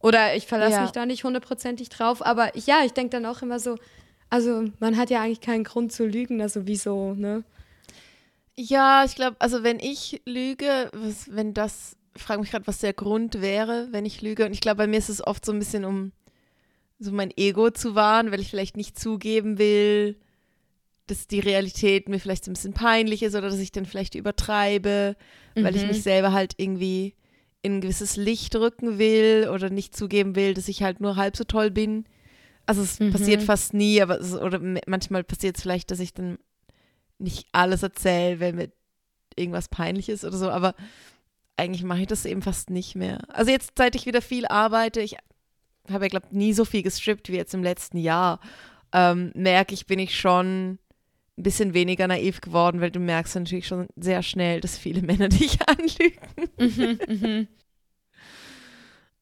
oder 0.00 0.34
ich 0.34 0.46
verlasse 0.46 0.76
ja. 0.76 0.82
mich 0.82 0.90
da 0.92 1.06
nicht 1.06 1.24
hundertprozentig 1.24 1.88
drauf. 1.90 2.24
Aber 2.24 2.56
ja, 2.56 2.84
ich 2.84 2.92
denke 2.92 3.10
dann 3.10 3.26
auch 3.26 3.42
immer 3.42 3.60
so, 3.60 3.76
also 4.30 4.64
man 4.78 4.96
hat 4.96 5.10
ja 5.10 5.22
eigentlich 5.22 5.40
keinen 5.40 5.64
Grund 5.64 5.92
zu 5.92 6.06
lügen, 6.06 6.40
also 6.40 6.66
wieso, 6.66 7.14
ne? 7.14 7.44
Ja, 8.56 9.04
ich 9.04 9.14
glaube, 9.14 9.36
also 9.38 9.62
wenn 9.62 9.78
ich 9.78 10.22
lüge, 10.26 10.90
was, 10.92 11.34
wenn 11.34 11.54
das, 11.54 11.96
ich 12.14 12.22
frage 12.22 12.40
mich 12.40 12.50
gerade, 12.50 12.66
was 12.66 12.78
der 12.78 12.92
Grund 12.92 13.40
wäre, 13.40 13.88
wenn 13.90 14.04
ich 14.04 14.22
lüge. 14.22 14.44
Und 14.44 14.52
ich 14.52 14.60
glaube, 14.60 14.78
bei 14.78 14.86
mir 14.86 14.98
ist 14.98 15.08
es 15.08 15.26
oft 15.26 15.44
so 15.44 15.52
ein 15.52 15.58
bisschen, 15.58 15.84
um 15.84 16.12
so 16.98 17.12
mein 17.12 17.32
Ego 17.36 17.70
zu 17.70 17.94
wahren, 17.94 18.30
weil 18.30 18.40
ich 18.40 18.50
vielleicht 18.50 18.76
nicht 18.76 18.98
zugeben 18.98 19.58
will, 19.58 20.16
dass 21.06 21.26
die 21.26 21.40
Realität 21.40 22.08
mir 22.08 22.20
vielleicht 22.20 22.44
so 22.44 22.50
ein 22.50 22.54
bisschen 22.54 22.74
peinlich 22.74 23.22
ist 23.22 23.34
oder 23.34 23.48
dass 23.48 23.58
ich 23.58 23.72
dann 23.72 23.86
vielleicht 23.86 24.14
übertreibe, 24.14 25.16
mhm. 25.54 25.64
weil 25.64 25.74
ich 25.74 25.82
mhm. 25.82 25.88
mich 25.88 26.02
selber 26.02 26.32
halt 26.32 26.54
irgendwie 26.58 27.14
in 27.62 27.76
ein 27.76 27.80
gewisses 27.80 28.16
Licht 28.16 28.54
rücken 28.56 28.98
will 28.98 29.50
oder 29.52 29.70
nicht 29.70 29.96
zugeben 29.96 30.34
will, 30.34 30.54
dass 30.54 30.68
ich 30.68 30.82
halt 30.82 31.00
nur 31.00 31.16
halb 31.16 31.36
so 31.36 31.44
toll 31.44 31.70
bin. 31.70 32.04
Also 32.66 32.82
es 32.82 33.00
mhm. 33.00 33.12
passiert 33.12 33.42
fast 33.42 33.74
nie, 33.74 34.00
aber 34.00 34.20
es, 34.20 34.34
oder 34.34 34.60
manchmal 34.86 35.24
passiert 35.24 35.56
es 35.56 35.62
vielleicht, 35.62 35.90
dass 35.90 36.00
ich 36.00 36.14
dann 36.14 36.38
nicht 37.18 37.48
alles 37.52 37.82
erzähle, 37.82 38.40
wenn 38.40 38.56
mir 38.56 38.70
irgendwas 39.36 39.68
peinlich 39.68 40.08
ist 40.08 40.24
oder 40.24 40.36
so, 40.36 40.50
aber 40.50 40.74
eigentlich 41.56 41.82
mache 41.82 42.00
ich 42.00 42.06
das 42.06 42.24
eben 42.24 42.42
fast 42.42 42.70
nicht 42.70 42.94
mehr. 42.94 43.18
Also 43.28 43.50
jetzt, 43.50 43.72
seit 43.76 43.94
ich 43.94 44.06
wieder 44.06 44.22
viel 44.22 44.46
arbeite, 44.46 45.00
ich 45.00 45.16
habe 45.90 46.04
ja, 46.04 46.08
glaube 46.08 46.26
ich, 46.30 46.36
nie 46.36 46.52
so 46.52 46.64
viel 46.64 46.82
gestrippt 46.82 47.28
wie 47.28 47.36
jetzt 47.36 47.54
im 47.54 47.62
letzten 47.62 47.98
Jahr, 47.98 48.40
ähm, 48.92 49.32
merke 49.34 49.74
ich, 49.74 49.86
bin 49.86 49.98
ich 49.98 50.18
schon 50.18 50.78
ein 51.40 51.42
bisschen 51.42 51.72
weniger 51.74 52.06
naiv 52.06 52.40
geworden, 52.40 52.80
weil 52.80 52.90
du 52.90 53.00
merkst 53.00 53.34
natürlich 53.34 53.66
schon 53.66 53.88
sehr 53.96 54.22
schnell, 54.22 54.60
dass 54.60 54.76
viele 54.76 55.00
Männer 55.02 55.28
dich 55.30 55.58
anlügen. 55.66 56.18
Mhm, 56.58 56.98
mhm. 57.08 57.48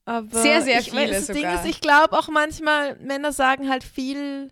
Aber 0.04 0.42
sehr, 0.42 0.62
sehr 0.62 0.80
ich, 0.80 0.90
viele 0.90 1.08
das 1.08 1.26
sogar. 1.26 1.42
Ding 1.42 1.50
ist, 1.52 1.66
ich 1.66 1.80
glaube 1.80 2.18
auch 2.18 2.28
manchmal, 2.28 2.96
Männer 2.96 3.32
sagen 3.32 3.68
halt 3.68 3.84
viel 3.84 4.50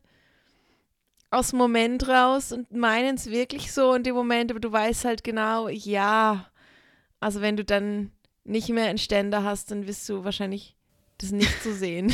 aus 1.31 1.51
dem 1.51 1.59
Moment 1.59 2.09
raus 2.09 2.53
und 2.53 2.73
meinen 2.73 3.17
es 3.17 3.31
wirklich 3.31 3.73
so 3.73 3.95
in 3.95 4.05
dem 4.05 4.15
Moment, 4.15 4.51
aber 4.51 4.61
du 4.61 4.71
weißt 4.71 5.05
halt 5.05 5.25
genau, 5.25 5.69
ja, 5.69 6.47
also 7.21 7.41
wenn 7.41 7.57
du 7.57 7.65
dann 7.65 8.13
nicht 8.45 8.69
mehr 8.69 8.87
einen 8.87 8.99
Ständer 8.99 9.43
hast, 9.43 9.71
dann 9.71 9.87
wirst 9.89 10.09
du 10.09 10.25
wahrscheinlich 10.25 10.76
das 11.19 11.33
nicht 11.33 11.63
zu 11.63 11.75
sehen. 11.75 12.11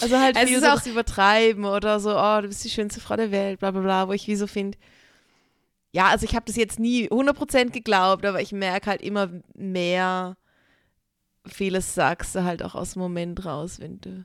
also 0.00 0.18
halt 0.18 0.38
viel 0.38 0.60
so 0.60 0.66
das 0.66 0.86
übertreiben 0.86 1.64
oder 1.64 2.00
so, 2.00 2.10
oh, 2.10 2.40
du 2.40 2.48
bist 2.48 2.64
die 2.64 2.70
schönste 2.70 3.00
Frau 3.00 3.16
der 3.16 3.30
Welt, 3.30 3.60
bla 3.60 3.70
bla 3.70 3.80
bla, 3.80 4.08
wo 4.08 4.12
ich 4.12 4.26
wie 4.26 4.36
so 4.36 4.46
finde, 4.46 4.78
ja, 5.92 6.08
also 6.08 6.24
ich 6.24 6.34
habe 6.34 6.46
das 6.46 6.56
jetzt 6.56 6.78
nie 6.78 7.08
100% 7.08 7.70
geglaubt, 7.70 8.24
aber 8.24 8.40
ich 8.40 8.52
merke 8.52 8.90
halt 8.90 9.02
immer 9.02 9.30
mehr, 9.54 10.36
vieles 11.46 11.94
sagst 11.94 12.34
du 12.34 12.44
halt 12.44 12.62
auch 12.62 12.74
aus 12.74 12.92
dem 12.92 13.02
Moment 13.02 13.44
raus, 13.44 13.80
wenn 13.80 14.00
du 14.00 14.24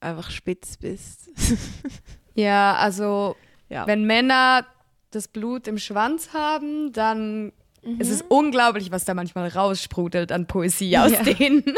einfach 0.00 0.30
spitz 0.30 0.76
bist. 0.76 1.30
ja, 2.34 2.74
also 2.76 3.36
ja. 3.68 3.86
wenn 3.86 4.04
Männer 4.04 4.66
das 5.10 5.28
Blut 5.28 5.68
im 5.68 5.78
Schwanz 5.78 6.32
haben, 6.32 6.92
dann 6.92 7.52
Mhm. 7.84 8.00
Es 8.00 8.08
ist 8.08 8.24
unglaublich, 8.28 8.90
was 8.90 9.04
da 9.04 9.14
manchmal 9.14 9.48
raussprudelt 9.48 10.32
an 10.32 10.46
Poesie 10.46 10.96
aus 10.98 11.12
ja. 11.12 11.22
denen. 11.22 11.64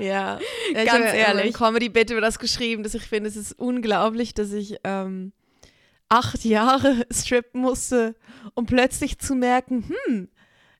ja, 0.00 0.38
ganz 0.74 0.90
habe, 0.90 1.16
ehrlich. 1.16 1.46
Ich 1.46 1.54
Comedy 1.54 1.88
Bit 1.88 2.10
über 2.10 2.20
das 2.20 2.38
geschrieben, 2.38 2.82
dass 2.82 2.94
ich 2.94 3.04
finde, 3.04 3.28
es 3.28 3.36
ist 3.36 3.52
unglaublich, 3.52 4.34
dass 4.34 4.52
ich 4.52 4.76
ähm, 4.84 5.32
acht 6.08 6.44
Jahre 6.44 7.06
strippen 7.12 7.60
musste, 7.60 8.14
um 8.54 8.66
plötzlich 8.66 9.18
zu 9.18 9.34
merken, 9.34 9.94
hm, 10.06 10.28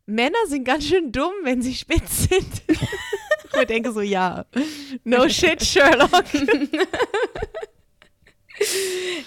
Männer 0.07 0.39
sind 0.47 0.65
ganz 0.65 0.87
schön 0.87 1.13
dumm, 1.13 1.33
wenn 1.43 1.63
sie 1.63 1.75
spitz 1.75 2.29
sind. 2.29 2.63
ich 2.69 3.67
denke 3.67 3.91
so, 3.93 4.03
ja, 4.03 4.45
no 5.05 5.29
shit, 5.29 5.65
Sherlock. 5.65 6.25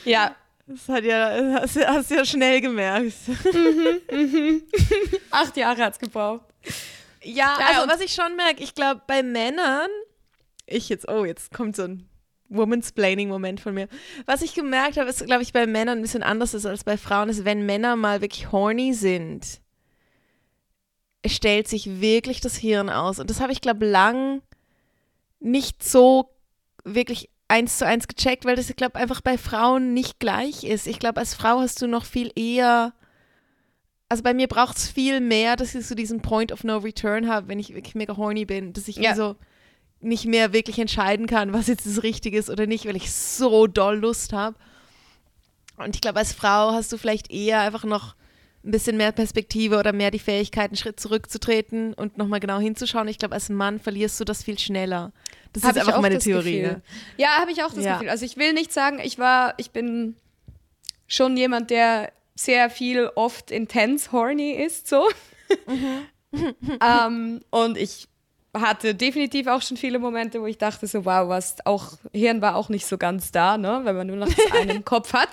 ja, 0.06 0.36
das 0.68 0.90
hat 0.90 1.04
ja, 1.06 1.60
hast, 1.62 1.78
hast 1.78 2.12
ja 2.12 2.26
schnell 2.26 2.60
gemerkt. 2.60 3.16
Mhm, 3.54 4.02
mhm. 4.12 4.64
Acht 5.32 5.56
Jahre 5.56 5.84
hat 5.84 5.94
es 5.94 6.00
gebraucht. 6.00 6.46
Ja, 7.24 7.58
ja 7.60 7.68
also 7.68 7.90
was 7.90 8.02
ich 8.02 8.14
schon 8.14 8.36
merke, 8.36 8.62
ich 8.62 8.76
glaube, 8.76 9.02
bei 9.08 9.24
Männern, 9.24 9.90
ich 10.66 10.90
jetzt, 10.90 11.08
oh, 11.08 11.24
jetzt 11.24 11.54
kommt 11.54 11.78
so 11.78 11.84
ein 11.84 12.10
Womansplaining-Moment 12.50 13.62
von 13.62 13.74
mir. 13.74 13.88
Was 14.26 14.42
ich 14.42 14.54
gemerkt 14.54 14.98
habe, 14.98 15.10
ist, 15.10 15.26
glaube 15.26 15.44
ich, 15.44 15.54
bei 15.54 15.66
Männern 15.66 16.00
ein 16.00 16.02
bisschen 16.02 16.24
anders 16.24 16.54
ist 16.54 16.66
als 16.66 16.84
bei 16.84 16.98
Frauen, 16.98 17.30
ist, 17.30 17.46
wenn 17.46 17.66
Männer 17.66 17.96
mal 17.96 18.22
wirklich 18.22 18.52
horny 18.52 18.94
sind, 18.94 19.62
stellt 21.26 21.68
sich 21.68 22.02
wirklich 22.02 22.42
das 22.42 22.56
Hirn 22.58 22.90
aus. 22.90 23.20
Und 23.20 23.30
das 23.30 23.40
habe 23.40 23.52
ich, 23.52 23.62
glaube 23.62 23.86
ich, 23.86 23.92
lang 23.92 24.42
nicht 25.40 25.84
so 25.84 26.30
wirklich 26.84 27.30
eins 27.48 27.78
zu 27.78 27.86
eins 27.86 28.08
gecheckt, 28.08 28.46
weil 28.46 28.56
das, 28.56 28.70
ich 28.70 28.76
glaube, 28.76 28.96
einfach 28.96 29.22
bei 29.22 29.38
Frauen 29.38 29.94
nicht 29.94 30.20
gleich 30.20 30.64
ist. 30.64 30.88
Ich 30.88 31.00
glaube, 31.00 31.20
als 31.20 31.34
Frau 31.34 31.60
hast 31.60 31.82
du 31.82 31.88
noch 31.88 32.06
viel 32.06 32.32
eher. 32.36 32.94
Also 34.10 34.24
bei 34.24 34.34
mir 34.34 34.48
braucht 34.48 34.78
es 34.78 34.90
viel 34.90 35.20
mehr, 35.20 35.56
dass 35.56 35.76
ich 35.76 35.86
so 35.86 35.96
diesen 35.96 36.22
Point 36.22 36.52
of 36.52 36.64
No 36.64 36.78
Return 36.78 37.28
habe, 37.28 37.48
wenn 37.48 37.60
ich 37.60 37.74
wirklich 37.74 37.96
mega 37.96 38.16
horny 38.16 38.46
bin, 38.46 38.74
dass 38.74 38.88
ich 38.88 38.98
ja. 38.98 39.16
so 39.16 39.36
nicht 40.00 40.26
mehr 40.26 40.54
wirklich 40.54 40.80
entscheiden 40.80 41.28
kann, 41.28 41.54
was 41.54 41.68
jetzt 41.68 41.86
das 41.86 42.04
Richtige 42.04 42.38
ist 42.38 42.50
oder 42.50 42.68
nicht, 42.68 42.86
weil 42.86 42.96
ich 42.96 43.12
so 43.12 43.68
doll 43.68 43.98
Lust 43.98 44.32
habe. 44.32 44.56
Und 45.78 45.96
ich 45.96 46.02
glaube, 46.02 46.20
als 46.20 46.34
Frau 46.34 46.72
hast 46.72 46.92
du 46.92 46.98
vielleicht 46.98 47.32
eher 47.32 47.62
einfach 47.62 47.84
noch 47.84 48.16
ein 48.68 48.72
bisschen 48.72 48.98
mehr 48.98 49.12
Perspektive 49.12 49.80
oder 49.80 49.94
mehr 49.94 50.12
die 50.12 50.20
Fähigkeit, 50.20 50.72
einen 50.72 50.78
Schritt 50.78 51.00
zurückzutreten 51.00 51.94
und 51.94 52.18
nochmal 52.18 52.40
genau 52.40 52.60
hinzuschauen. 52.60 53.08
Ich 53.08 53.18
glaube, 53.18 53.34
als 53.34 53.50
Mann 53.50 53.80
verlierst 53.80 54.20
du 54.20 54.26
das 54.26 54.44
viel 54.44 54.60
schneller. 54.60 55.14
Das 55.54 55.64
hab 55.64 55.76
ist 55.76 55.88
einfach 55.88 56.02
meine 56.02 56.20
Theorie. 56.20 56.62
Ne? 56.62 56.82
Ja, 57.18 57.40
habe 57.40 57.52
ich 57.52 57.64
auch 57.64 57.74
das 57.74 57.86
ja. 57.86 57.94
Gefühl. 57.94 58.10
Also 58.10 58.26
ich 58.26 58.38
will 58.38 58.54
nicht 58.54 58.74
sagen, 58.74 59.00
ich 59.02 59.18
war, 59.18 59.54
ich 59.58 59.72
bin 59.72 60.16
schon 61.08 61.38
jemand, 61.38 61.70
der 61.70 62.12
sehr 62.36 62.70
viel 62.70 63.10
oft 63.16 63.52
intens 63.52 64.12
horny 64.12 64.52
ist, 64.52 64.88
so. 64.88 65.08
Mhm. 65.66 66.06
ähm, 66.82 67.42
und 67.50 67.78
ich 67.78 68.10
hatte 68.54 68.96
definitiv 68.96 69.48
auch 69.48 69.62
schon 69.62 69.78
viele 69.78 70.00
Momente, 70.00 70.42
wo 70.42 70.46
ich 70.46 70.58
dachte 70.58 70.88
so, 70.88 71.06
wow, 71.06 71.30
was 71.30 71.66
auch, 71.66 71.94
Hirn 72.12 72.42
war 72.42 72.56
auch 72.56 72.70
nicht 72.70 72.86
so 72.86 72.98
ganz 72.98 73.32
da, 73.32 73.58
ne, 73.58 73.82
wenn 73.84 73.96
man 73.96 74.08
nur 74.08 74.18
noch 74.18 74.28
das 74.28 74.52
eine 74.52 74.74
im 74.74 74.86
Kopf 74.86 75.14
hat. 75.14 75.30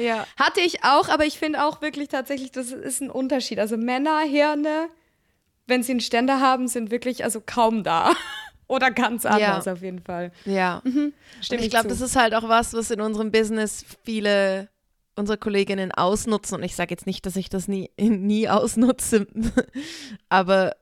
Ja. 0.00 0.26
Hatte 0.38 0.60
ich 0.60 0.84
auch, 0.84 1.08
aber 1.08 1.24
ich 1.26 1.38
finde 1.38 1.64
auch 1.64 1.82
wirklich 1.82 2.08
tatsächlich, 2.08 2.50
das 2.50 2.72
ist 2.72 3.00
ein 3.00 3.10
Unterschied. 3.10 3.58
Also 3.58 3.76
Männerhirne, 3.76 4.88
wenn 5.66 5.82
sie 5.82 5.92
einen 5.92 6.00
Ständer 6.00 6.40
haben, 6.40 6.68
sind 6.68 6.90
wirklich 6.90 7.24
also 7.24 7.42
kaum 7.44 7.82
da. 7.82 8.12
Oder 8.66 8.92
ganz 8.92 9.26
anders 9.26 9.64
ja. 9.64 9.72
auf 9.72 9.82
jeden 9.82 10.00
Fall. 10.00 10.30
Ja. 10.44 10.80
Mhm. 10.84 11.12
Stimmt 11.40 11.62
ich 11.62 11.70
glaube, 11.70 11.88
das 11.88 12.00
ist 12.00 12.14
halt 12.14 12.34
auch 12.36 12.48
was, 12.48 12.72
was 12.72 12.92
in 12.92 13.00
unserem 13.00 13.32
Business 13.32 13.84
viele 14.04 14.68
unsere 15.16 15.38
Kolleginnen 15.38 15.92
ausnutzen. 15.92 16.56
Und 16.56 16.64
ich 16.64 16.74
sage 16.74 16.90
jetzt 16.90 17.06
nicht, 17.06 17.24
dass 17.26 17.36
ich 17.36 17.48
das 17.48 17.68
nie, 17.68 17.90
nie 17.98 18.48
ausnutze, 18.48 19.26
aber 20.28 20.76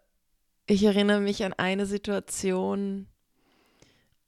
ich 0.66 0.84
erinnere 0.84 1.20
mich 1.20 1.44
an 1.44 1.54
eine 1.54 1.86
Situation, 1.86 3.06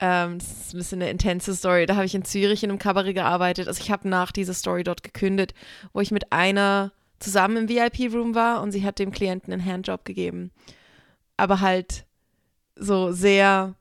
ähm, 0.01 0.39
das 0.39 0.49
ist 0.49 0.75
ein 0.75 0.79
bisschen 0.79 1.03
eine 1.03 1.11
intense 1.11 1.55
Story. 1.55 1.87
Da 1.87 1.95
habe 1.95 2.07
ich 2.07 2.15
in 2.15 2.25
Zürich 2.25 2.65
in 2.65 2.71
einem 2.71 2.79
Kabarett 2.79 3.15
gearbeitet. 3.15 3.69
Also 3.69 3.83
ich 3.83 3.91
habe 3.91 4.09
nach 4.09 4.33
dieser 4.33 4.55
Story 4.55 4.83
dort 4.83 5.03
gekündigt, 5.03 5.55
wo 5.93 6.01
ich 6.01 6.11
mit 6.11 6.33
einer 6.33 6.93
zusammen 7.19 7.57
im 7.57 7.69
VIP-Room 7.69 8.35
war 8.35 8.63
und 8.63 8.73
sie 8.73 8.85
hat 8.85 8.99
dem 8.99 9.11
Klienten 9.11 9.53
einen 9.53 9.65
Handjob 9.65 10.05
gegeben. 10.07 10.53
Aber 11.37 11.61
halt 11.61 12.07
so 12.77 13.13
sehr 13.13 13.75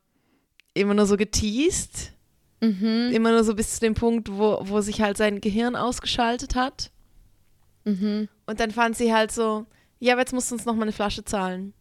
immer 0.74 0.94
nur 0.94 1.06
so 1.06 1.16
geteased. 1.16 2.12
Mhm. 2.62 3.12
Immer 3.14 3.32
nur 3.32 3.46
so 3.46 3.56
bis 3.56 3.76
zu 3.76 3.80
dem 3.80 3.94
Punkt, 3.94 4.30
wo, 4.30 4.60
wo 4.64 4.82
sich 4.82 5.02
halt 5.02 5.16
sein 5.16 5.40
Gehirn 5.40 5.78
ausgeschaltet 5.78 6.56
hat. 6.56 6.92
Mhm. 7.86 8.28
Und 8.46 8.60
dann 8.60 8.72
fand 8.72 8.98
sie 8.98 9.14
halt 9.14 9.32
so, 9.32 9.66
ja, 10.00 10.14
aber 10.14 10.22
jetzt 10.22 10.34
musst 10.34 10.52
du 10.52 10.56
uns 10.56 10.66
noch 10.66 10.76
mal 10.76 10.84
eine 10.84 10.92
Flasche 10.92 11.24
zahlen. 11.24 11.74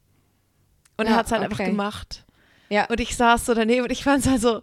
Und 0.96 1.06
ja, 1.06 1.12
er 1.12 1.16
hat 1.16 1.26
es 1.26 1.32
halt 1.32 1.42
okay. 1.42 1.50
einfach 1.50 1.64
gemacht. 1.64 2.24
Ja. 2.68 2.86
Und 2.86 3.00
ich 3.00 3.16
saß 3.16 3.46
so 3.46 3.54
daneben 3.54 3.82
und 3.84 3.92
ich 3.92 4.04
fand 4.04 4.24
es 4.24 4.30
halt 4.30 4.40
so, 4.40 4.62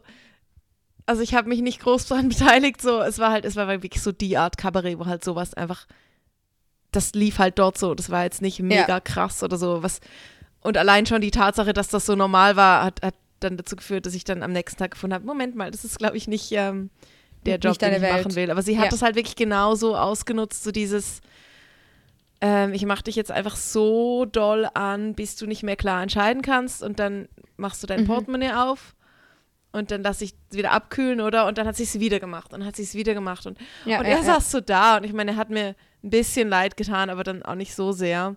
also 1.05 1.21
ich 1.21 1.33
habe 1.35 1.49
mich 1.49 1.61
nicht 1.61 1.81
groß 1.81 2.07
daran 2.07 2.29
beteiligt, 2.29 2.81
so, 2.81 3.01
es 3.01 3.19
war 3.19 3.31
halt, 3.31 3.45
es 3.45 3.55
war 3.55 3.67
wirklich 3.67 4.01
so 4.01 4.11
die 4.11 4.37
Art 4.37 4.57
Kabarett, 4.57 4.99
wo 4.99 5.05
halt 5.05 5.23
sowas 5.23 5.53
einfach, 5.53 5.87
das 6.91 7.13
lief 7.13 7.39
halt 7.39 7.59
dort 7.59 7.77
so, 7.77 7.93
das 7.95 8.09
war 8.09 8.23
jetzt 8.23 8.41
nicht 8.41 8.59
mega 8.59 8.87
ja. 8.87 8.99
krass 8.99 9.43
oder 9.43 9.57
so, 9.57 9.83
was, 9.83 9.99
und 10.61 10.77
allein 10.77 11.05
schon 11.05 11.21
die 11.21 11.31
Tatsache, 11.31 11.73
dass 11.73 11.89
das 11.89 12.05
so 12.05 12.15
normal 12.15 12.55
war, 12.55 12.83
hat, 12.83 13.01
hat 13.03 13.15
dann 13.39 13.57
dazu 13.57 13.75
geführt, 13.75 14.05
dass 14.05 14.13
ich 14.13 14.23
dann 14.23 14.43
am 14.43 14.51
nächsten 14.51 14.79
Tag 14.79 14.91
gefunden 14.91 15.13
habe, 15.13 15.25
Moment 15.25 15.55
mal, 15.55 15.71
das 15.71 15.85
ist, 15.85 15.99
glaube 15.99 16.17
ich, 16.17 16.27
nicht 16.27 16.51
ähm, 16.51 16.89
der 17.45 17.57
Job, 17.57 17.71
nicht 17.71 17.81
den 17.81 17.93
ich 17.93 18.01
Welt. 18.01 18.13
machen 18.13 18.35
will. 18.35 18.49
Aber 18.49 18.61
sie 18.61 18.77
hat 18.77 18.85
ja. 18.85 18.91
das 18.91 19.01
halt 19.01 19.15
wirklich 19.15 19.35
genauso 19.35 19.95
ausgenutzt, 19.95 20.63
so 20.63 20.71
dieses, 20.71 21.21
ähm, 22.45 22.73
ich 22.73 22.85
mache 22.85 23.01
dich 23.01 23.15
jetzt 23.15 23.31
einfach 23.31 23.55
so 23.55 24.25
doll 24.25 24.69
an, 24.75 25.15
bis 25.15 25.35
du 25.35 25.47
nicht 25.47 25.63
mehr 25.63 25.75
klar 25.75 26.03
entscheiden 26.03 26.43
kannst 26.43 26.83
und 26.83 26.99
dann 26.99 27.27
machst 27.57 27.81
du 27.81 27.87
dein 27.87 28.01
mhm. 28.01 28.05
Portemonnaie 28.05 28.53
auf 28.53 28.95
und 29.71 29.89
dann 29.89 30.03
lass 30.03 30.21
ich 30.21 30.35
es 30.51 30.55
wieder 30.55 30.71
abkühlen, 30.71 31.21
oder? 31.21 31.47
Und 31.47 31.57
dann 31.57 31.65
hat 31.65 31.75
sie 31.75 31.83
es 31.83 31.99
wieder 31.99 32.19
gemacht 32.19 32.53
und 32.53 32.63
hat 32.63 32.75
sie 32.75 32.83
es 32.83 32.93
wieder 32.93 33.15
gemacht 33.15 33.47
und, 33.47 33.57
ja, 33.85 33.97
und 33.97 34.05
er 34.05 34.17
ja, 34.17 34.23
saß 34.23 34.51
so 34.51 34.61
da 34.61 34.97
und 34.97 35.05
ich 35.05 35.13
meine, 35.13 35.31
er 35.31 35.37
hat 35.37 35.49
mir 35.49 35.75
ein 36.03 36.09
bisschen 36.11 36.47
leid 36.47 36.77
getan, 36.77 37.09
aber 37.09 37.23
dann 37.23 37.41
auch 37.41 37.55
nicht 37.55 37.73
so 37.73 37.91
sehr. 37.91 38.35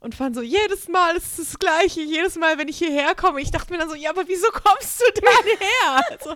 Und 0.00 0.16
fand 0.16 0.34
so, 0.34 0.42
jedes 0.42 0.88
Mal 0.88 1.16
ist 1.16 1.38
es 1.38 1.52
das 1.52 1.58
Gleiche, 1.60 2.00
jedes 2.00 2.34
Mal, 2.34 2.58
wenn 2.58 2.66
ich 2.66 2.78
hierher 2.78 3.14
komme. 3.14 3.40
Ich 3.40 3.52
dachte 3.52 3.72
mir 3.72 3.78
dann 3.78 3.88
so, 3.88 3.94
ja, 3.94 4.10
aber 4.10 4.26
wieso 4.26 4.48
kommst 4.48 5.00
du 5.00 5.20
denn 5.20 5.58
her? 5.60 6.02
Also, 6.10 6.34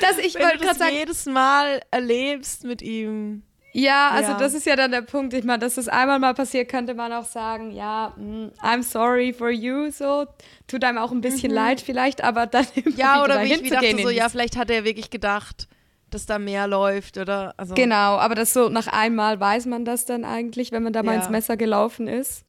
dass 0.00 0.18
ich 0.18 0.34
wollte 0.34 0.58
gerade 0.58 0.78
sagen, 0.78 0.94
jedes 0.94 1.26
Mal 1.26 1.82
erlebst 1.90 2.64
mit 2.64 2.80
ihm. 2.80 3.42
Ja, 3.78 4.08
also 4.08 4.32
ja. 4.32 4.38
das 4.38 4.54
ist 4.54 4.64
ja 4.64 4.74
dann 4.74 4.90
der 4.90 5.02
Punkt. 5.02 5.34
Ich 5.34 5.44
meine, 5.44 5.58
dass 5.58 5.74
das 5.74 5.86
einmal 5.86 6.18
mal 6.18 6.32
passiert, 6.32 6.70
könnte 6.70 6.94
man 6.94 7.12
auch 7.12 7.26
sagen, 7.26 7.72
ja, 7.72 8.14
mm, 8.16 8.52
I'm 8.62 8.82
sorry 8.82 9.34
for 9.34 9.50
you, 9.50 9.90
so. 9.90 10.24
Tut 10.66 10.82
einem 10.82 10.96
auch 10.96 11.12
ein 11.12 11.20
bisschen 11.20 11.50
mhm. 11.50 11.56
leid 11.56 11.82
vielleicht, 11.82 12.24
aber 12.24 12.46
dann 12.46 12.66
Ja, 12.96 13.22
oder 13.22 13.42
wie 13.42 13.52
ich 13.52 13.62
wie 13.64 13.68
dachte 13.68 14.00
so, 14.00 14.08
ja, 14.08 14.30
vielleicht 14.30 14.56
hat 14.56 14.70
er 14.70 14.84
wirklich 14.84 15.10
gedacht, 15.10 15.68
dass 16.08 16.24
da 16.24 16.38
mehr 16.38 16.66
läuft, 16.66 17.18
oder? 17.18 17.52
Also. 17.58 17.74
Genau, 17.74 18.16
aber 18.16 18.34
das 18.34 18.54
so 18.54 18.70
nach 18.70 18.86
einmal 18.86 19.38
weiß 19.40 19.66
man 19.66 19.84
das 19.84 20.06
dann 20.06 20.24
eigentlich, 20.24 20.72
wenn 20.72 20.82
man 20.82 20.94
da 20.94 21.00
ja. 21.00 21.04
mal 21.04 21.16
ins 21.16 21.28
Messer 21.28 21.58
gelaufen 21.58 22.08
ist. 22.08 22.46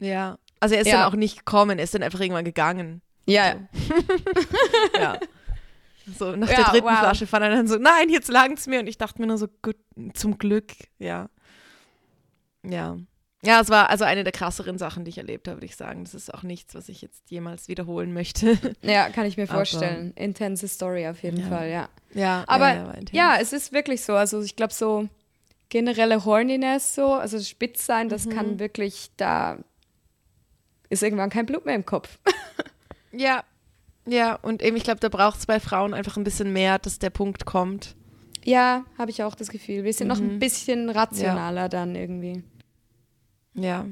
Ja. 0.00 0.38
Also 0.58 0.74
er 0.74 0.80
ist 0.80 0.88
ja. 0.88 1.04
dann 1.04 1.04
auch 1.04 1.16
nicht 1.16 1.38
gekommen, 1.38 1.78
er 1.78 1.84
ist 1.84 1.94
dann 1.94 2.02
einfach 2.02 2.18
irgendwann 2.18 2.44
gegangen. 2.44 3.00
Ja. 3.26 3.54
So. 3.72 3.94
ja. 5.00 5.20
So, 6.16 6.36
nach 6.36 6.48
ja, 6.48 6.56
der 6.56 6.64
dritten 6.66 6.86
wow. 6.86 6.98
Flasche 6.98 7.26
fand 7.26 7.44
er 7.44 7.50
dann 7.50 7.66
so, 7.66 7.76
nein, 7.76 8.08
jetzt 8.08 8.28
langt 8.28 8.58
es 8.58 8.66
mir. 8.66 8.80
Und 8.80 8.86
ich 8.86 8.98
dachte 8.98 9.20
mir 9.20 9.26
nur 9.26 9.38
so, 9.38 9.48
gut, 9.62 9.76
zum 10.14 10.38
Glück, 10.38 10.72
ja. 10.98 11.28
Ja. 12.64 12.98
Ja, 13.44 13.60
es 13.60 13.68
war 13.68 13.88
also 13.88 14.04
eine 14.04 14.24
der 14.24 14.32
krasseren 14.32 14.78
Sachen, 14.78 15.04
die 15.04 15.10
ich 15.10 15.18
erlebt 15.18 15.46
habe, 15.46 15.58
würde 15.58 15.66
ich 15.66 15.76
sagen. 15.76 16.02
Das 16.04 16.14
ist 16.14 16.34
auch 16.34 16.42
nichts, 16.42 16.74
was 16.74 16.88
ich 16.88 17.02
jetzt 17.02 17.30
jemals 17.30 17.68
wiederholen 17.68 18.12
möchte. 18.12 18.58
Ja, 18.82 19.10
kann 19.10 19.26
ich 19.26 19.36
mir 19.36 19.46
vorstellen. 19.46 20.12
Aber, 20.16 20.24
Intense 20.24 20.66
Story 20.66 21.06
auf 21.06 21.22
jeden 21.22 21.40
ja. 21.40 21.48
Fall, 21.48 21.70
ja. 21.70 21.88
Ja, 22.14 22.44
aber 22.46 22.74
ja, 22.74 22.94
ja, 23.12 23.36
es 23.40 23.52
ist 23.52 23.72
wirklich 23.72 24.02
so. 24.02 24.14
Also 24.14 24.40
ich 24.42 24.56
glaube 24.56 24.72
so 24.72 25.08
generelle 25.68 26.24
Horniness 26.24 26.94
so, 26.94 27.12
also 27.12 27.38
spitz 27.40 27.84
sein, 27.84 28.08
das 28.08 28.26
mhm. 28.26 28.30
kann 28.30 28.58
wirklich, 28.58 29.10
da 29.16 29.58
ist 30.88 31.02
irgendwann 31.02 31.30
kein 31.30 31.46
Blut 31.46 31.66
mehr 31.66 31.74
im 31.74 31.84
Kopf. 31.84 32.18
ja, 33.12 33.44
ja, 34.08 34.34
und 34.36 34.62
eben, 34.62 34.76
ich 34.76 34.84
glaube, 34.84 35.00
da 35.00 35.08
braucht 35.08 35.38
es 35.38 35.46
bei 35.46 35.60
Frauen 35.60 35.94
einfach 35.94 36.16
ein 36.16 36.24
bisschen 36.24 36.52
mehr, 36.52 36.78
dass 36.78 36.98
der 36.98 37.10
Punkt 37.10 37.44
kommt. 37.44 37.94
Ja, 38.44 38.84
habe 38.96 39.10
ich 39.10 39.22
auch 39.22 39.34
das 39.34 39.48
Gefühl. 39.48 39.84
Wir 39.84 39.92
sind 39.92 40.06
mhm. 40.06 40.12
noch 40.12 40.20
ein 40.20 40.34
mhm. 40.34 40.38
bisschen 40.38 40.90
rationaler 40.90 41.62
ja. 41.62 41.68
dann 41.68 41.94
irgendwie. 41.94 42.42
Ja. 43.54 43.86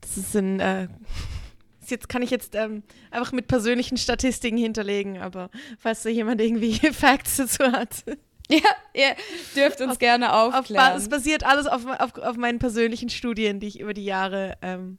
Das 0.00 0.16
ist 0.16 0.34
ein, 0.36 0.60
äh, 0.60 0.88
jetzt 1.86 2.08
kann 2.08 2.22
ich 2.22 2.30
jetzt 2.30 2.54
ähm, 2.54 2.82
einfach 3.10 3.32
mit 3.32 3.48
persönlichen 3.48 3.96
Statistiken 3.96 4.56
hinterlegen, 4.56 5.18
aber 5.18 5.50
falls 5.78 6.02
da 6.02 6.08
jemand 6.08 6.40
irgendwie 6.40 6.74
Facts 6.92 7.36
dazu 7.36 7.64
hat. 7.64 8.04
Ja, 8.48 8.60
ihr 8.94 9.16
dürft 9.56 9.80
uns 9.80 9.94
auf, 9.94 9.98
gerne 9.98 10.32
aufklären. 10.32 10.96
Es 10.96 11.08
basiert 11.08 11.44
alles 11.44 11.66
auf, 11.66 11.84
auf, 11.84 12.16
auf 12.16 12.36
meinen 12.36 12.60
persönlichen 12.60 13.08
Studien, 13.08 13.58
die 13.58 13.66
ich 13.66 13.80
über 13.80 13.92
die 13.92 14.04
Jahre 14.04 14.56
ähm, 14.62 14.98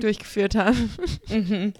durchgeführt 0.00 0.56
habe. 0.56 0.76
Mhm. 1.28 1.72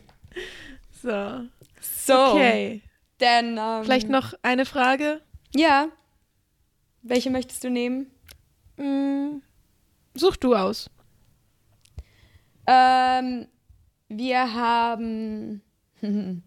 So. 1.03 1.47
So. 1.81 2.33
Okay. 2.33 2.83
Dann. 3.19 3.59
Ähm, 3.59 3.85
Vielleicht 3.85 4.09
noch 4.09 4.35
eine 4.43 4.67
Frage? 4.67 5.21
Ja. 5.55 5.89
Welche 7.03 7.31
möchtest 7.31 7.63
du 7.65 7.71
nehmen? 7.71 8.11
Mm, 8.77 9.43
such 10.15 10.37
du 10.37 10.55
aus. 10.55 10.91
Ähm, 12.67 13.47
wir 14.09 14.55
haben. 14.55 15.63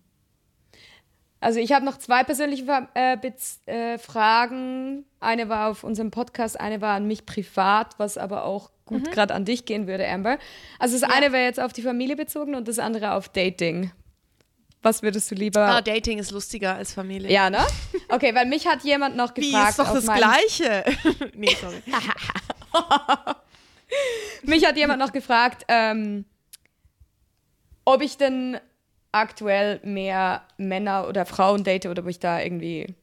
Also 1.42 1.62
ich 1.62 1.72
habe 1.72 1.86
noch 1.86 1.98
zwei 1.98 2.26
persönliche 2.26 2.66
äh, 2.96 3.18
äh, 3.66 3.98
Fragen. 3.98 5.06
Eine 5.22 5.48
war 5.48 5.70
auf 5.70 5.86
unserem 5.86 6.12
Podcast, 6.12 6.60
eine 6.60 6.82
war 6.82 6.96
an 6.96 7.08
mich 7.08 7.26
privat, 7.26 7.98
was 7.98 8.18
aber 8.18 8.44
auch 8.44 8.72
gut 8.86 9.06
mhm. 9.06 9.12
gerade 9.12 9.34
an 9.34 9.46
dich 9.46 9.64
gehen 9.64 9.88
würde, 9.88 10.06
Amber. 10.06 10.38
Also 10.80 11.00
das 11.00 11.10
ja. 11.10 11.16
eine 11.16 11.32
wäre 11.32 11.46
jetzt 11.46 11.62
auf 11.62 11.72
die 11.72 11.82
Familie 11.82 12.18
bezogen 12.18 12.56
und 12.56 12.68
das 12.68 12.78
andere 12.78 13.14
auf 13.14 13.30
Dating. 13.30 13.92
Was 14.82 15.04
würdest 15.04 15.30
du 15.30 15.36
lieber? 15.36 15.62
Ah, 15.62 15.82
Dating 15.82 16.20
ist 16.20 16.32
lustiger 16.32 16.76
als 16.76 16.94
Familie. 16.94 17.30
Ja, 17.30 17.50
ne? 17.50 17.66
Okay, 18.08 18.34
weil 18.34 18.46
mich 18.46 18.66
hat 18.66 18.84
jemand 18.84 19.18
noch 19.18 19.34
gefragt. 19.34 19.54
Wie, 19.68 19.70
ist 19.70 19.80
doch 19.80 19.94
das 19.94 20.06
Gleiche. 20.06 20.86
nee, 21.36 21.56
sorry. 21.60 21.82
mich 24.44 24.66
hat 24.66 24.78
jemand 24.78 25.00
noch 25.00 25.12
gefragt, 25.12 25.66
ähm, 25.68 26.24
ob 27.84 28.02
ich 28.02 28.18
denn 28.18 28.58
aktuell 29.12 29.82
mehr 29.84 30.44
Männer 30.58 31.08
oder 31.08 31.26
Frauen 31.26 31.64
date 31.64 31.88
oder 31.88 32.06
wo 32.06 32.10
ich 32.10 32.20
da 32.20 32.40
irgendwie 32.40 32.96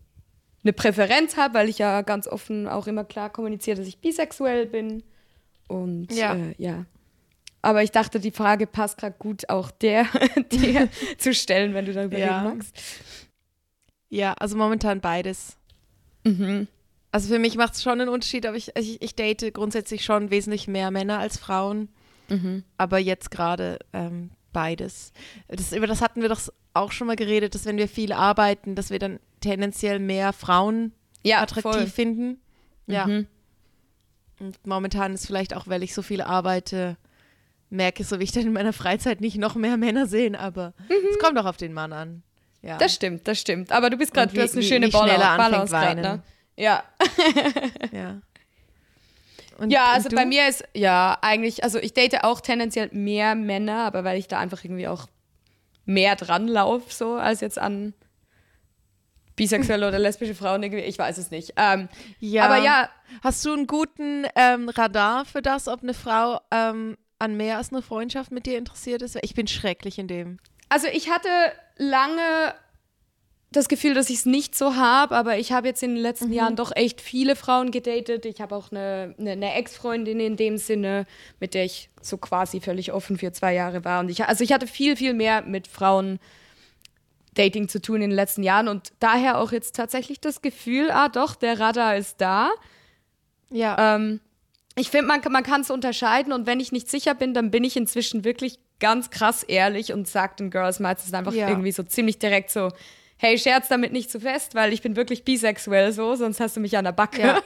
eine 0.63 0.73
Präferenz 0.73 1.37
habe, 1.37 1.55
weil 1.55 1.69
ich 1.69 1.79
ja 1.79 2.03
ganz 2.03 2.27
offen 2.27 2.69
auch 2.69 2.87
immer 2.87 3.05
klar 3.05 3.31
kommuniziere, 3.31 3.77
dass 3.79 3.87
ich 3.87 3.99
bisexuell 3.99 4.67
bin. 4.67 5.03
Und 5.69 6.13
ja. 6.13 6.35
Äh, 6.35 6.55
ja. 6.59 6.87
Aber 7.63 7.83
ich 7.83 7.91
dachte, 7.91 8.21
die 8.21 8.31
Frage 8.31 8.67
passt 8.67 8.99
gerade 8.99 9.17
gut 9.19 9.49
auch 9.49 9.71
der, 9.71 10.07
dir 10.53 10.89
zu 11.19 11.35
stellen, 11.35 11.75
wenn 11.75 11.87
du 11.87 11.93
darüber 11.93 12.19
ja. 12.19 12.43
reden 12.43 12.57
magst. 12.57 12.77
Ja, 14.09 14.35
also 14.35 14.57
momentan 14.57 15.01
beides. 15.01 15.57
Mhm. 16.25 16.69
Also 17.11 17.33
für 17.33 17.39
mich 17.39 17.57
macht 17.57 17.75
es 17.75 17.83
schon 17.83 18.01
einen 18.01 18.09
Unterschied, 18.11 18.47
aber 18.47 18.57
ich, 18.57 18.77
ich, 18.77 19.01
ich 19.03 19.15
date 19.15 19.53
grundsätzlich 19.55 20.05
schon 20.05 20.31
wesentlich 20.31 20.69
mehr 20.69 20.91
Männer 20.91 21.19
als 21.19 21.39
Frauen. 21.39 21.89
Mhm. 22.29 22.65
Aber 22.77 22.99
jetzt 22.99 23.31
gerade 23.31 23.79
ähm, 23.93 24.31
beides. 24.53 25.13
Das, 25.49 25.73
über 25.73 25.87
das 25.87 26.03
hatten 26.03 26.23
wir 26.23 26.29
doch 26.29 26.41
auch 26.75 26.93
schon 26.93 27.07
mal 27.07 27.17
geredet, 27.17 27.55
dass 27.55 27.65
wenn 27.65 27.79
wir 27.79 27.89
viel 27.89 28.13
arbeiten, 28.13 28.75
dass 28.75 28.91
wir 28.91 28.99
dann 28.99 29.19
tendenziell 29.41 29.99
mehr 29.99 30.33
Frauen 30.33 30.93
ja, 31.23 31.41
attraktiv 31.41 31.73
voll. 31.73 31.87
finden. 31.87 32.41
Ja. 32.87 33.07
Mhm. 33.07 33.27
Und 34.39 34.67
momentan 34.67 35.15
ist 35.15 35.27
vielleicht 35.27 35.55
auch, 35.55 35.67
weil 35.69 35.83
ich 35.83 35.95
so 35.95 36.03
viel 36.03 36.21
arbeite, 36.21 36.97
merke 37.71 38.05
so, 38.05 38.19
wie 38.19 38.25
ich 38.25 38.33
dann 38.33 38.45
in 38.45 38.53
meiner 38.53 38.73
Freizeit 38.73 39.21
nicht 39.21 39.39
noch 39.39 39.55
mehr 39.55 39.77
Männer 39.77 40.07
sehen, 40.07 40.37
aber 40.37 40.75
mhm. 40.89 40.95
es 41.11 41.19
kommt 41.19 41.39
auch 41.39 41.47
auf 41.47 41.57
den 41.57 41.73
Mann 41.73 41.93
an. 41.93 42.23
Ja. 42.63 42.79
Das 42.79 42.95
stimmt, 42.95 43.29
das 43.29 43.41
stimmt. 43.41 43.73
Aber 43.73 43.91
du 43.91 43.97
bist 43.97 44.13
gerade, 44.13 44.33
du 44.33 44.43
hast 44.43 44.55
eine 44.55 44.63
schöne 44.63 44.89
Balance 44.89 45.73
gerade, 45.73 46.01
ne? 46.01 46.23
Ja. 46.57 46.85
ja. 47.93 48.21
Und, 49.59 49.71
ja, 49.71 49.87
also 49.93 50.11
bei 50.11 50.27
mir 50.27 50.49
ist, 50.49 50.65
ja, 50.75 51.17
eigentlich, 51.23 51.65
also 51.65 51.79
ich 51.79 51.95
date 51.95 52.25
auch 52.25 52.43
tendenziell 52.43 52.91
mehr 52.93 53.35
Männer, 53.35 53.85
aber 53.85 54.05
weil 54.05 54.19
ich 54.19 54.29
da 54.29 54.39
einfach 54.39 54.63
irgendwie 54.63 54.87
auch 54.87 55.07
mehr 55.87 56.15
dran 56.15 56.47
laufe, 56.47 56.93
so, 56.93 57.15
als 57.15 57.41
jetzt 57.41 57.59
an 57.59 57.95
bisexuelle 59.35 59.89
oder 59.89 59.99
lesbische 59.99 60.35
Frauen 60.35 60.63
irgendwie, 60.63 60.83
ich 60.83 60.99
weiß 60.99 61.17
es 61.19 61.31
nicht. 61.31 61.55
Ähm, 61.57 61.89
ja. 62.19 62.45
Aber 62.45 62.59
ja. 62.59 62.91
Hast 63.23 63.45
du 63.45 63.53
einen 63.53 63.67
guten 63.67 64.27
ähm, 64.35 64.69
Radar 64.69 65.25
für 65.25 65.41
das, 65.41 65.69
ob 65.69 65.83
eine 65.83 65.95
Frau 65.95 66.41
ähm, 66.51 66.97
an 67.19 67.37
mehr 67.37 67.57
als 67.57 67.73
eine 67.73 67.83
Freundschaft 67.83 68.31
mit 68.31 68.47
dir 68.47 68.59
interessiert 68.59 69.03
ist? 69.03 69.19
Ich 69.23 69.35
bin 69.35 69.47
schrecklich 69.47 69.99
in 69.99 70.09
dem. 70.09 70.39
Also 70.69 70.89
ich 70.89 71.11
hatte 71.11 71.29
lange 71.77 72.55
das 73.53 73.69
Gefühl, 73.69 73.95
dass 73.95 74.11
ich 74.11 74.17
es 74.17 74.27
nicht 74.27 74.55
so 74.55 74.77
habe, 74.77 75.17
aber 75.17 75.39
ich 75.39 75.53
habe 75.53 75.69
jetzt 75.69 75.83
in 75.83 75.95
den 75.95 76.03
letzten 76.03 76.29
mhm. 76.29 76.35
Jahren 76.35 76.57
doch 76.57 76.73
echt 76.75 77.01
viele 77.01 77.37
Frauen 77.37 77.71
gedatet. 77.71 78.27
Ich 78.27 78.41
habe 78.41 78.55
auch 78.55 78.71
eine, 78.71 79.15
eine, 79.19 79.33
eine 79.33 79.55
Ex-Freundin 79.55 80.21
in 80.21 80.37
dem 80.37 80.59
Sinne, 80.59 81.07
mit 81.41 81.55
der 81.55 81.65
ich 81.65 81.89
so 82.03 82.19
quasi 82.19 82.61
völlig 82.61 82.93
offen 82.93 83.17
für 83.19 83.33
zwei 83.33 83.55
Jahre 83.55 83.85
war. 83.85 84.01
Und 84.01 84.11
ich, 84.11 84.25
also 84.25 84.45
ich 84.45 84.53
hatte 84.53 84.67
viel, 84.67 84.97
viel 84.97 85.15
mehr 85.15 85.43
mit 85.43 85.69
Frauen 85.69 86.19
Dating 87.35 87.69
zu 87.69 87.81
tun 87.81 87.97
in 87.97 88.11
den 88.11 88.17
letzten 88.17 88.43
Jahren 88.43 88.67
und 88.67 88.93
daher 88.99 89.39
auch 89.39 89.53
jetzt 89.53 89.77
tatsächlich 89.77 90.21
das 90.21 90.43
Gefühl, 90.43 90.91
ah 90.91 91.09
doch, 91.09 91.35
der 91.35 91.61
Radar 91.61 91.97
ist 91.97 92.21
da. 92.21 92.51
Ja. 93.51 93.97
Ähm, 93.97 94.21
ich 94.79 94.91
finde, 94.91 95.07
man, 95.07 95.21
man 95.31 95.43
kann 95.43 95.63
es 95.63 95.71
unterscheiden 95.71 96.33
und 96.33 96.47
wenn 96.47 96.61
ich 96.61 96.71
nicht 96.71 96.91
sicher 96.91 97.15
bin, 97.15 97.33
dann 97.33 97.51
bin 97.51 97.65
ich 97.65 97.77
inzwischen 97.77 98.25
wirklich 98.25 98.59
ganz 98.79 99.11
krass 99.11 99.43
ehrlich 99.43 99.93
und 99.93 100.07
sage 100.07 100.35
den 100.39 100.51
Girls 100.51 100.81
meistens 100.81 101.15
einfach 101.15 101.33
ja. 101.33 101.49
irgendwie 101.49 101.73
so 101.73 101.83
ziemlich 101.83 102.19
direkt 102.19 102.51
so, 102.51 102.71
hey, 103.17 103.39
scherz 103.39 103.69
damit 103.69 103.93
nicht 103.93 104.11
zu 104.11 104.21
fest, 104.21 104.55
weil 104.55 104.75
ich 104.75 104.83
bin 104.83 104.95
wirklich 104.95 105.25
bisexuell 105.25 105.93
so, 105.93 106.15
sonst 106.15 106.41
hast 106.41 106.57
du 106.57 106.61
mich 106.61 106.77
an 106.77 106.85
der 106.85 106.93
Backe. 106.93 107.23
Ja. 107.23 107.43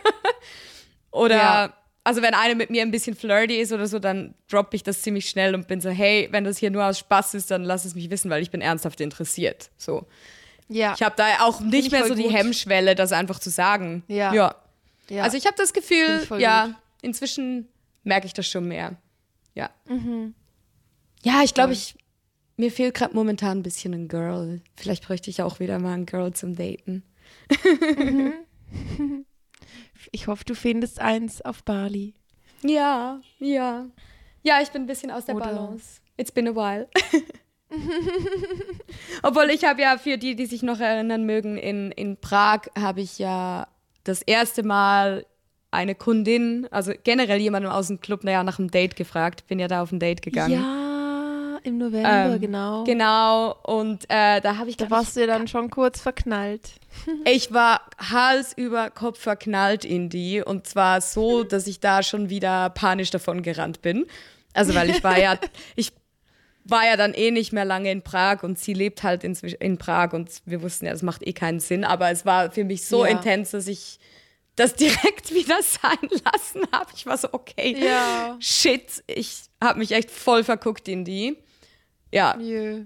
oder, 1.13 1.37
ja. 1.37 1.75
also 2.03 2.21
wenn 2.21 2.35
eine 2.35 2.57
mit 2.57 2.71
mir 2.71 2.83
ein 2.83 2.91
bisschen 2.91 3.15
flirty 3.15 3.61
ist 3.61 3.73
oder 3.73 3.87
so, 3.87 4.01
dann 4.01 4.35
droppe 4.51 4.75
ich 4.75 4.83
das 4.83 5.03
ziemlich 5.03 5.29
schnell 5.29 5.55
und 5.55 5.69
bin 5.69 5.81
so, 5.81 5.89
hey, 5.89 6.29
wenn 6.33 6.43
das 6.43 6.59
hier 6.59 6.71
nur 6.71 6.85
aus 6.85 6.99
Spaß 6.99 7.35
ist, 7.35 7.53
dann 7.53 7.63
lass 7.63 7.85
es 7.85 7.95
mich 7.95 8.11
wissen, 8.11 8.29
weil 8.29 8.43
ich 8.43 8.51
bin 8.51 8.61
ernsthaft 8.61 9.01
interessiert. 9.01 9.71
So. 9.77 10.07
Ja. 10.69 10.95
Ich 10.97 11.03
habe 11.03 11.15
da 11.17 11.27
auch 11.43 11.61
nicht 11.61 11.93
mehr 11.93 12.07
so 12.07 12.17
die 12.17 12.25
gut. 12.25 12.33
Hemmschwelle, 12.33 12.97
das 12.97 13.13
einfach 13.13 13.39
zu 13.39 13.51
sagen. 13.51 14.03
Ja. 14.09 14.35
ja. 14.35 14.55
ja. 15.09 15.23
Also 15.23 15.37
ich 15.37 15.47
habe 15.47 15.57
das 15.57 15.73
Gefühl, 15.73 16.27
ja, 16.39 16.67
gut. 16.67 16.75
Inzwischen 17.03 17.69
merke 18.03 18.27
ich 18.27 18.35
das 18.35 18.47
schon 18.47 18.69
mehr. 18.69 18.97
Ja. 19.55 19.71
Mhm. 19.89 20.35
Ja, 21.23 21.43
ich 21.43 21.55
glaube, 21.55 21.73
ich 21.73 21.97
mir 22.57 22.71
fehlt 22.71 22.95
gerade 22.95 23.15
momentan 23.15 23.59
ein 23.59 23.63
bisschen 23.63 23.95
ein 23.95 24.09
Girl. 24.09 24.61
Vielleicht 24.77 25.07
bräuchte 25.07 25.31
ich 25.31 25.43
auch 25.43 25.61
wieder 25.61 25.79
mal 25.79 25.95
ein 25.95 26.07
Girl 26.07 26.33
zum 26.33 26.55
Daten. 26.57 27.03
Mhm. 27.97 28.35
Ich 30.13 30.27
hoffe, 30.27 30.45
du 30.45 30.55
findest 30.55 30.99
eins 30.99 31.43
auf 31.43 31.63
Bali. 31.63 32.15
Ja, 32.63 33.21
ja. 33.39 33.87
Ja, 34.43 34.61
ich 34.63 34.71
bin 34.71 34.83
ein 34.83 34.87
bisschen 34.87 35.11
aus 35.11 35.27
der 35.27 35.37
Oder 35.37 35.47
Balance. 35.47 36.01
It's 36.17 36.33
been 36.33 36.49
a 36.49 36.55
while. 36.55 36.89
Obwohl 39.23 39.51
ich 39.51 39.65
habe 39.65 39.83
ja 39.83 39.99
für 39.99 40.19
die, 40.19 40.35
die 40.35 40.47
sich 40.47 40.63
noch 40.63 40.81
erinnern 40.81 41.25
mögen, 41.25 41.57
in, 41.59 41.93
in 41.93 42.17
Prag 42.17 42.63
habe 42.77 43.03
ich 43.03 43.19
ja 43.19 43.69
das 44.05 44.23
erste 44.23 44.63
Mal 44.63 45.27
eine 45.71 45.95
Kundin, 45.95 46.67
also 46.71 46.93
generell 47.05 47.41
jemanden 47.41 47.69
aus 47.69 47.89
dem 47.89 48.01
Club, 48.01 48.25
naja, 48.25 48.43
nach 48.43 48.59
einem 48.59 48.71
Date 48.71 48.97
gefragt. 48.97 49.47
Bin 49.47 49.59
ja 49.59 49.69
da 49.69 49.83
auf 49.83 49.93
ein 49.93 50.01
Date 50.01 50.23
gegangen. 50.23 50.53
Ja 50.53 50.81
im 51.63 51.79
November, 51.79 52.35
ähm, 52.35 52.41
genau. 52.41 52.85
Genau, 52.85 53.57
und 53.63 54.05
äh, 54.09 54.41
da 54.41 54.57
habe 54.57 54.71
ich. 54.71 54.77
Da 54.77 54.91
warst 54.91 55.17
du 55.17 55.27
dann 55.27 55.49
schon 55.49 55.71
kurz 55.71 56.01
verknallt. 56.01 56.73
ich 57.25 57.53
war 57.53 57.83
Hals 57.99 58.53
über 58.57 58.91
Kopf 58.91 59.21
verknallt 59.21 59.85
in 59.85 60.09
die 60.09 60.43
und 60.43 60.67
zwar 60.67 61.01
so, 61.01 61.45
dass 61.45 61.67
ich 61.67 61.81
da 61.81 62.03
schon 62.03 62.31
wieder 62.31 62.71
panisch 62.71 63.11
davon 63.11 63.43
gerannt 63.43 63.83
bin. 63.83 64.07
Also, 64.55 64.75
weil 64.75 64.91
ich 64.91 65.05
war 65.05 65.19
ja, 65.19 65.39
ich 65.77 65.93
war 66.65 66.85
ja 66.87 66.97
dann 66.97 67.15
eh 67.15 67.31
nicht 67.31 67.53
mehr 67.53 67.65
lange 67.65 67.91
in 67.91 68.03
Prag 68.03 68.43
und 68.43 68.59
sie 68.59 68.75
lebt 68.75 69.03
halt 69.03 69.25
in, 69.25 69.35
in 69.61 69.79
Prag 69.79 70.13
und 70.13 70.31
wir 70.45 70.63
wussten 70.63 70.87
ja, 70.87 70.93
das 70.93 71.03
macht 71.03 71.27
eh 71.27 71.33
keinen 71.33 71.61
Sinn, 71.61 71.85
aber 71.85 72.11
es 72.11 72.27
war 72.27 72.51
für 72.51 72.65
mich 72.65 72.85
so 72.85 73.05
ja. 73.05 73.13
intens, 73.13 73.51
dass 73.53 73.67
ich 73.67 73.99
das 74.57 74.75
direkt 74.75 75.31
wieder 75.35 75.63
sein 75.63 76.09
lassen 76.25 76.63
habe. 76.73 76.91
Ich 76.95 77.07
war 77.07 77.17
so, 77.17 77.29
okay, 77.33 77.77
ja. 77.79 78.37
shit, 78.41 79.03
ich 79.07 79.43
habe 79.63 79.79
mich 79.79 79.93
echt 79.93 80.11
voll 80.11 80.45
verguckt 80.45 80.89
in 80.89 81.05
die. 81.05 81.39
Ja. 82.13 82.37
Jö. 82.39 82.85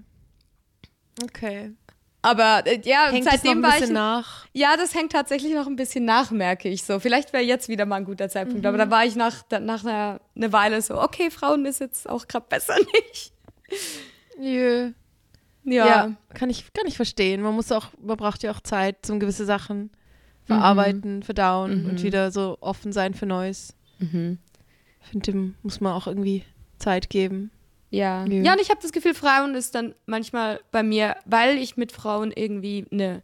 Okay. 1.23 1.73
Aber 2.21 2.65
äh, 2.65 2.81
ja, 2.83 3.11
hängt 3.11 3.25
seitdem 3.25 3.61
das 3.61 3.71
noch 3.71 3.75
ein 3.75 3.79
bisschen 3.79 3.95
war 3.95 4.19
ich. 4.19 4.25
Nach? 4.25 4.47
Ja, 4.53 4.77
das 4.77 4.95
hängt 4.95 5.11
tatsächlich 5.11 5.53
noch 5.53 5.67
ein 5.67 5.75
bisschen 5.75 6.05
nach, 6.05 6.31
merke 6.31 6.69
ich 6.69 6.83
so. 6.83 6.99
Vielleicht 6.99 7.33
wäre 7.33 7.43
jetzt 7.43 7.69
wieder 7.69 7.85
mal 7.85 7.97
ein 7.97 8.05
guter 8.05 8.29
Zeitpunkt. 8.29 8.63
Mhm. 8.63 8.67
Aber 8.67 8.77
da 8.79 8.89
war 8.89 9.05
ich 9.05 9.15
nach, 9.15 9.43
nach 9.59 9.85
einer, 9.85 10.19
einer 10.35 10.51
Weile 10.51 10.81
so, 10.81 10.99
okay, 10.99 11.29
Frauen 11.29 11.65
ist 11.65 11.79
jetzt 11.79 12.09
auch 12.09 12.27
gerade 12.27 12.47
besser 12.49 12.75
nicht. 13.11 13.31
Jö. 14.39 14.91
Ja. 15.65 15.85
ja. 15.85 16.11
kann 16.33 16.49
ich, 16.49 16.73
kann 16.73 16.87
ich 16.87 16.95
verstehen. 16.95 17.41
Man 17.41 17.53
muss 17.53 17.71
auch, 17.71 17.89
man 18.01 18.17
braucht 18.17 18.41
ja 18.41 18.51
auch 18.51 18.61
Zeit 18.61 19.05
zum 19.05 19.19
gewisse 19.19 19.45
Sachen 19.45 19.91
verarbeiten, 20.45 21.17
mhm. 21.17 21.21
verdauen 21.23 21.83
mhm. 21.83 21.89
und 21.89 22.03
wieder 22.03 22.31
so 22.31 22.57
offen 22.61 22.93
sein 22.93 23.13
für 23.13 23.25
Neues. 23.25 23.75
Mhm. 23.99 24.39
Ich 25.01 25.09
finde, 25.09 25.31
dem 25.31 25.55
muss 25.61 25.81
man 25.81 25.93
auch 25.93 26.07
irgendwie 26.07 26.43
Zeit 26.77 27.09
geben. 27.09 27.51
Ja. 27.89 28.25
Ja, 28.25 28.53
und 28.53 28.61
ich 28.61 28.69
habe 28.69 28.81
das 28.81 28.91
Gefühl, 28.91 29.13
Frauen 29.13 29.55
ist 29.55 29.75
dann 29.75 29.95
manchmal 30.05 30.59
bei 30.71 30.83
mir, 30.83 31.15
weil 31.25 31.57
ich 31.57 31.77
mit 31.77 31.91
Frauen 31.91 32.31
irgendwie 32.31 32.85
eine 32.91 33.21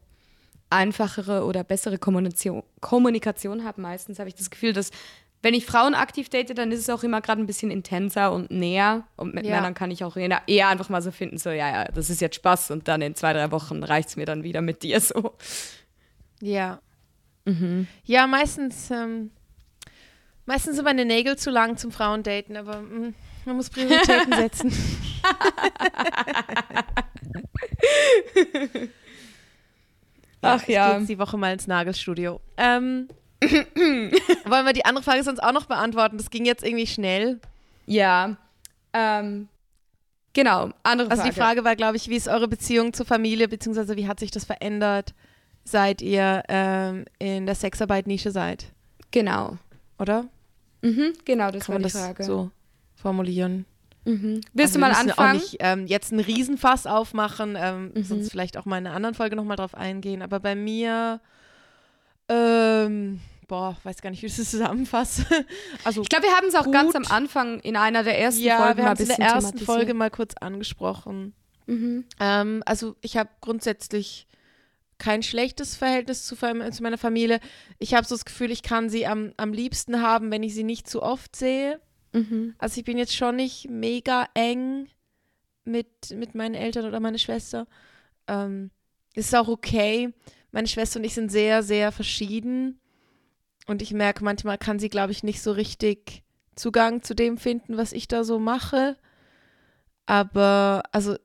einfachere 0.69 1.43
oder 1.45 1.63
bessere 1.63 1.97
Kommunikation, 1.97 2.63
Kommunikation 2.79 3.63
habe. 3.63 3.81
Meistens 3.81 4.19
habe 4.19 4.29
ich 4.29 4.35
das 4.35 4.49
Gefühl, 4.49 4.73
dass 4.73 4.91
wenn 5.43 5.53
ich 5.53 5.65
Frauen 5.65 5.95
aktiv 5.95 6.29
date, 6.29 6.57
dann 6.57 6.71
ist 6.71 6.79
es 6.79 6.89
auch 6.89 7.03
immer 7.03 7.19
gerade 7.19 7.41
ein 7.41 7.47
bisschen 7.47 7.71
intenser 7.71 8.31
und 8.31 8.51
näher. 8.51 9.03
Und 9.15 9.33
mit 9.33 9.45
ja. 9.45 9.55
Männern 9.55 9.73
kann 9.73 9.91
ich 9.91 10.03
auch 10.03 10.15
eher 10.15 10.67
einfach 10.67 10.89
mal 10.89 11.01
so 11.01 11.11
finden, 11.11 11.37
so, 11.37 11.49
ja, 11.49 11.69
ja, 11.69 11.85
das 11.85 12.09
ist 12.09 12.21
jetzt 12.21 12.35
Spaß 12.35 12.71
und 12.71 12.87
dann 12.87 13.01
in 13.01 13.15
zwei, 13.15 13.33
drei 13.33 13.51
Wochen 13.51 13.83
reicht 13.83 14.09
es 14.09 14.15
mir 14.15 14.25
dann 14.25 14.43
wieder 14.43 14.61
mit 14.61 14.83
dir 14.83 15.01
so. 15.01 15.35
Ja. 16.41 16.79
Mhm. 17.45 17.87
Ja, 18.03 18.27
meistens, 18.27 18.91
ähm, 18.91 19.31
meistens 20.45 20.75
sind 20.75 20.85
meine 20.85 21.05
Nägel 21.05 21.37
zu 21.37 21.49
lang 21.49 21.77
zum 21.77 21.91
Frauendaten, 21.91 22.57
aber 22.57 22.81
mh, 22.81 23.07
mm, 23.07 23.13
man 23.45 23.55
muss 23.55 23.69
Prioritäten 23.69 24.33
setzen. 24.33 24.71
Ach 30.41 30.67
ja. 30.67 30.97
Jetzt 30.97 31.09
die 31.09 31.19
Woche 31.19 31.37
mal 31.37 31.53
ins 31.53 31.67
Nagelstudio. 31.67 32.41
Ähm, 32.57 33.07
wollen 33.41 34.65
wir 34.65 34.73
die 34.73 34.85
andere 34.85 35.03
Frage 35.03 35.23
sonst 35.23 35.39
auch 35.39 35.51
noch 35.51 35.65
beantworten? 35.65 36.17
Das 36.17 36.29
ging 36.29 36.45
jetzt 36.45 36.63
irgendwie 36.63 36.87
schnell. 36.87 37.39
Ja. 37.85 38.37
Ähm, 38.93 39.47
genau, 40.33 40.71
andere 40.83 41.07
Frage. 41.07 41.21
Also 41.21 41.23
die 41.23 41.39
Frage 41.39 41.63
war, 41.63 41.75
glaube 41.75 41.97
ich, 41.97 42.09
wie 42.09 42.15
ist 42.15 42.27
eure 42.27 42.47
Beziehung 42.47 42.93
zur 42.93 43.05
Familie, 43.05 43.47
beziehungsweise 43.47 43.95
wie 43.97 44.07
hat 44.07 44.19
sich 44.19 44.31
das 44.31 44.45
verändert, 44.45 45.13
seit 45.63 46.01
ihr 46.01 46.43
ähm, 46.47 47.05
in 47.19 47.45
der 47.45 47.55
Sexarbeit-Nische 47.55 48.31
seid? 48.31 48.71
Genau. 49.11 49.57
Oder? 49.99 50.25
Mhm, 50.81 51.13
genau, 51.25 51.51
das 51.51 51.65
Kann 51.65 51.75
war 51.75 51.81
die 51.81 51.89
Frage. 51.89 52.23
So 52.23 52.51
formulieren. 52.95 53.65
Mhm. 54.05 54.41
Willst 54.53 54.75
also 54.75 54.79
du 54.79 54.79
mal 54.79 54.91
anfangen? 54.91 55.37
Auch 55.37 55.41
nicht 55.41 55.57
ähm, 55.59 55.85
jetzt 55.85 56.11
einen 56.11 56.21
Riesenfass 56.21 56.87
aufmachen, 56.87 57.55
ähm, 57.57 57.91
mhm. 57.93 58.03
sonst 58.03 58.31
vielleicht 58.31 58.57
auch 58.57 58.65
mal 58.65 58.77
in 58.77 58.87
einer 58.87 58.95
anderen 58.95 59.15
Folge 59.15 59.35
nochmal 59.35 59.57
drauf 59.57 59.75
eingehen. 59.75 60.21
Aber 60.21 60.39
bei 60.39 60.55
mir, 60.55 61.21
ähm, 62.27 63.19
boah, 63.47 63.77
weiß 63.83 64.01
gar 64.01 64.09
nicht, 64.09 64.23
wie 64.23 64.27
ich 64.27 64.35
das 64.35 64.49
zusammenfasse. 64.49 65.25
also 65.83 66.01
ich 66.01 66.09
glaube, 66.09 66.25
wir 66.25 66.35
haben 66.35 66.47
es 66.47 66.55
auch 66.55 66.65
gut. 66.65 66.73
ganz 66.73 66.95
am 66.95 67.05
Anfang 67.09 67.59
in 67.59 67.75
einer 67.75 68.03
der 68.03 68.19
ersten 68.19 68.41
ja, 68.41 68.57
Folgen 68.57 68.77
wir 68.77 68.83
mal 68.85 68.91
ein 68.91 68.97
bisschen 68.97 69.15
in 69.15 69.21
der 69.21 69.33
ersten 69.33 69.59
Folge 69.59 69.93
mal 69.93 70.09
kurz 70.09 70.33
angesprochen. 70.39 71.33
Mhm. 71.67 72.05
Ähm, 72.19 72.63
also 72.65 72.95
ich 73.01 73.17
habe 73.17 73.29
grundsätzlich 73.39 74.27
kein 75.01 75.23
schlechtes 75.23 75.75
Verhältnis 75.75 76.25
zu, 76.25 76.35
zu 76.35 76.83
meiner 76.83 76.97
Familie. 76.99 77.39
Ich 77.79 77.95
habe 77.95 78.05
so 78.05 78.13
das 78.13 78.23
Gefühl, 78.23 78.51
ich 78.51 78.61
kann 78.61 78.87
sie 78.87 79.07
am, 79.07 79.33
am 79.35 79.51
liebsten 79.51 79.99
haben, 79.99 80.29
wenn 80.29 80.43
ich 80.43 80.53
sie 80.53 80.63
nicht 80.63 80.87
zu 80.87 81.01
oft 81.01 81.35
sehe. 81.35 81.81
Mhm. 82.13 82.53
Also 82.59 82.79
ich 82.79 82.85
bin 82.85 82.99
jetzt 82.99 83.15
schon 83.15 83.35
nicht 83.35 83.67
mega 83.67 84.27
eng 84.35 84.87
mit, 85.65 86.11
mit 86.11 86.35
meinen 86.35 86.53
Eltern 86.53 86.85
oder 86.85 86.99
meiner 86.99 87.17
Schwester. 87.17 87.65
Ähm, 88.27 88.69
ist 89.15 89.33
auch 89.35 89.47
okay. 89.47 90.13
Meine 90.51 90.67
Schwester 90.67 90.99
und 90.99 91.05
ich 91.05 91.15
sind 91.15 91.31
sehr, 91.31 91.63
sehr 91.63 91.91
verschieden. 91.91 92.79
Und 93.65 93.81
ich 93.81 93.93
merke, 93.93 94.23
manchmal 94.23 94.59
kann 94.59 94.77
sie, 94.77 94.89
glaube 94.89 95.13
ich, 95.13 95.23
nicht 95.23 95.41
so 95.41 95.51
richtig 95.51 96.21
Zugang 96.55 97.01
zu 97.01 97.15
dem 97.15 97.39
finden, 97.39 97.75
was 97.75 97.91
ich 97.91 98.07
da 98.07 98.23
so 98.23 98.37
mache. 98.37 98.97
Aber 100.05 100.83
also 100.91 101.15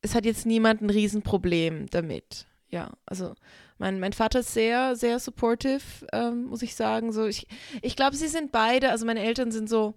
es 0.00 0.14
hat 0.14 0.24
jetzt 0.24 0.46
niemand 0.46 0.80
ein 0.80 0.88
Riesenproblem 0.88 1.90
damit. 1.90 2.46
Ja, 2.68 2.92
also 3.06 3.34
mein, 3.78 4.00
mein 4.00 4.12
Vater 4.12 4.40
ist 4.40 4.52
sehr, 4.52 4.96
sehr 4.96 5.18
supportive, 5.18 5.82
ähm, 6.12 6.46
muss 6.46 6.62
ich 6.62 6.74
sagen. 6.74 7.12
So, 7.12 7.26
ich 7.26 7.46
ich 7.82 7.96
glaube, 7.96 8.16
sie 8.16 8.28
sind 8.28 8.52
beide, 8.52 8.90
also 8.90 9.06
meine 9.06 9.22
Eltern 9.22 9.52
sind 9.52 9.68
so, 9.68 9.94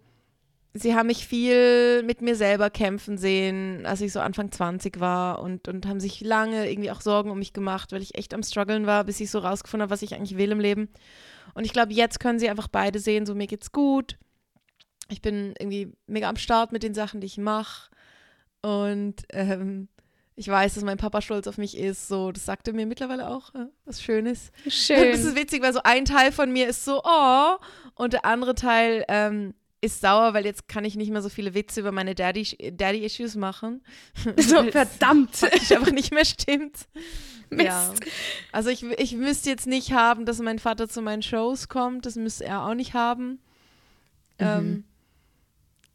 sie 0.74 0.95
haben 0.95 1.07
mich 1.07 1.28
viel 1.28 2.03
mit 2.03 2.22
mir 2.22 2.36
selber 2.36 2.70
kämpfen 2.70 3.17
sehen, 3.17 3.86
als 3.86 4.01
ich 4.01 4.13
so 4.13 4.20
Anfang 4.20 4.51
20 4.51 4.99
war 4.99 5.41
und, 5.41 5.67
und 5.67 5.88
haben 5.88 5.99
sich 5.99 6.22
lange 6.22 6.70
irgendwie 6.70 6.91
auch 6.91 7.01
Sorgen 7.01 7.32
um 7.32 7.39
mich 7.39 7.53
gemacht, 7.53 7.91
weil 7.91 8.01
ich 8.01 8.15
echt 8.15 8.34
am 8.34 8.43
struggeln 8.43 8.86
war, 8.86 9.03
bis 9.03 9.20
ich 9.20 9.32
so 9.32 9.39
rausgefunden 9.39 9.84
habe, 9.84 9.91
was 9.91 10.03
ich 10.03 10.13
eigentlich 10.13 10.38
will 10.38 10.51
im 10.51 10.59
Leben. 10.59 10.89
Und 11.55 11.65
ich 11.65 11.74
glaube, 11.74 11.93
jetzt 11.93 12.20
können 12.20 12.39
sie 12.39 12.49
einfach 12.49 12.67
beide 12.67 12.99
sehen, 12.99 13.26
so 13.26 13.34
mir 13.34 13.47
geht's 13.47 13.72
gut. 13.72 14.17
Ich 15.09 15.22
bin 15.22 15.55
irgendwie 15.57 15.91
mega 16.05 16.30
am 16.30 16.38
Start 16.38 16.72
mit 16.72 16.84
den 16.84 16.93
Sachen, 16.93 17.20
die 17.20 17.28
ich 17.28 17.39
mache. 17.39 17.89
Und 18.61 19.24
ähm, 19.32 19.88
ich 20.40 20.48
weiß, 20.48 20.76
dass 20.76 20.86
mein 20.86 20.96
Papa 20.96 21.22
stolz 21.22 21.48
auf 21.48 21.58
mich 21.58 21.78
ist. 21.78 22.08
So, 22.08 22.32
das 22.32 22.46
sagte 22.46 22.72
mir 22.72 22.86
mittlerweile 22.86 23.28
auch 23.28 23.54
äh, 23.56 23.66
was 23.84 24.02
Schönes. 24.02 24.54
Schön. 24.70 25.12
Das 25.12 25.26
ist 25.26 25.36
witzig, 25.36 25.62
weil 25.62 25.74
so 25.74 25.82
ein 25.84 26.06
Teil 26.06 26.32
von 26.32 26.50
mir 26.54 26.70
ist 26.70 26.86
so, 26.86 27.02
oh, 27.04 27.58
und 27.96 28.14
der 28.14 28.24
andere 28.24 28.56
Teil 28.56 29.04
ähm, 29.10 29.54
ist 29.82 30.00
sauer, 30.00 30.34
weil 30.34 30.46
jetzt 30.46 30.70
kann 30.70 30.86
ich 30.86 30.96
nicht 30.96 31.12
mehr 31.12 31.22
so 31.22 31.28
viele 31.28 31.56
Witze 31.56 31.82
über 31.82 31.92
meine 31.92 32.16
Daddy-Issues 32.16 33.34
Daddy 33.34 33.38
machen. 33.38 33.84
So, 34.38 34.64
verdammt. 34.72 35.44
Das 35.44 35.72
einfach 35.74 35.92
nicht 35.92 36.14
mehr 36.14 36.24
stimmt. 36.24 36.88
Mist. 37.50 37.68
Ja. 37.68 37.94
Also 38.54 38.70
ich, 38.70 38.84
ich 38.84 39.16
müsste 39.16 39.50
jetzt 39.50 39.68
nicht 39.68 39.92
haben, 39.92 40.26
dass 40.26 40.40
mein 40.40 40.60
Vater 40.60 40.88
zu 40.88 41.02
meinen 41.02 41.22
Shows 41.22 41.68
kommt. 41.68 42.06
Das 42.06 42.16
müsste 42.16 42.46
er 42.46 42.66
auch 42.66 42.76
nicht 42.76 42.94
haben. 42.94 43.42
Mhm. 44.40 44.48
Ähm, 44.48 44.84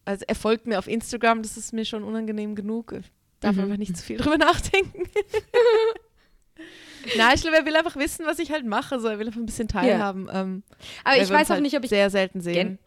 also 0.04 0.22
er 0.28 0.34
folgt 0.34 0.66
mir 0.66 0.78
auf 0.78 0.86
Instagram, 0.86 1.40
das 1.40 1.56
ist 1.56 1.72
mir 1.72 1.86
schon 1.86 2.04
unangenehm 2.04 2.54
genug. 2.54 2.92
Ich 3.44 3.48
darf 3.48 3.56
mhm. 3.56 3.64
einfach 3.64 3.76
nicht 3.76 3.96
zu 3.96 4.02
viel 4.02 4.16
drüber 4.16 4.38
nachdenken. 4.38 5.02
Nein, 7.18 7.34
ich 7.34 7.42
glaube, 7.42 7.58
er 7.58 7.66
will 7.66 7.76
einfach 7.76 7.96
wissen, 7.96 8.24
was 8.24 8.38
ich 8.38 8.50
halt 8.50 8.64
mache. 8.64 8.98
So, 8.98 9.08
er 9.08 9.18
will 9.18 9.26
einfach 9.26 9.40
ein 9.40 9.44
bisschen 9.44 9.68
teilhaben. 9.68 10.26
Ja. 10.26 10.40
Ähm, 10.40 10.62
Aber 11.04 11.16
ich 11.18 11.28
weiß 11.28 11.48
auch 11.48 11.50
halt 11.50 11.62
nicht, 11.62 11.76
ob 11.76 11.84
ich 11.84 11.90
sehr 11.90 12.08
selten 12.08 12.40
sehen. 12.40 12.78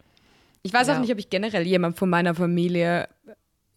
Ich 0.62 0.72
weiß 0.72 0.88
ja. 0.88 0.96
auch 0.96 1.00
nicht, 1.00 1.12
ob 1.12 1.18
ich 1.18 1.30
generell 1.30 1.64
jemand 1.64 1.96
von 1.96 2.10
meiner 2.10 2.34
Familie 2.34 3.08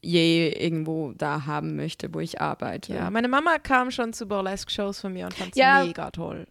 je 0.02 0.50
irgendwo 0.50 1.14
da 1.14 1.46
haben 1.46 1.76
möchte, 1.76 2.12
wo 2.12 2.20
ich 2.20 2.42
arbeite. 2.42 2.96
Ja, 2.96 3.12
meine 3.12 3.28
Mama 3.28 3.60
kam 3.60 3.92
schon 3.92 4.14
zu 4.14 4.26
Burlesque-Shows 4.26 5.00
von 5.02 5.14
mir 5.14 5.26
und 5.26 5.36
fand 5.36 5.52
es 5.52 5.58
ja. 5.58 5.84
mega 5.84 6.10
toll. 6.10 6.48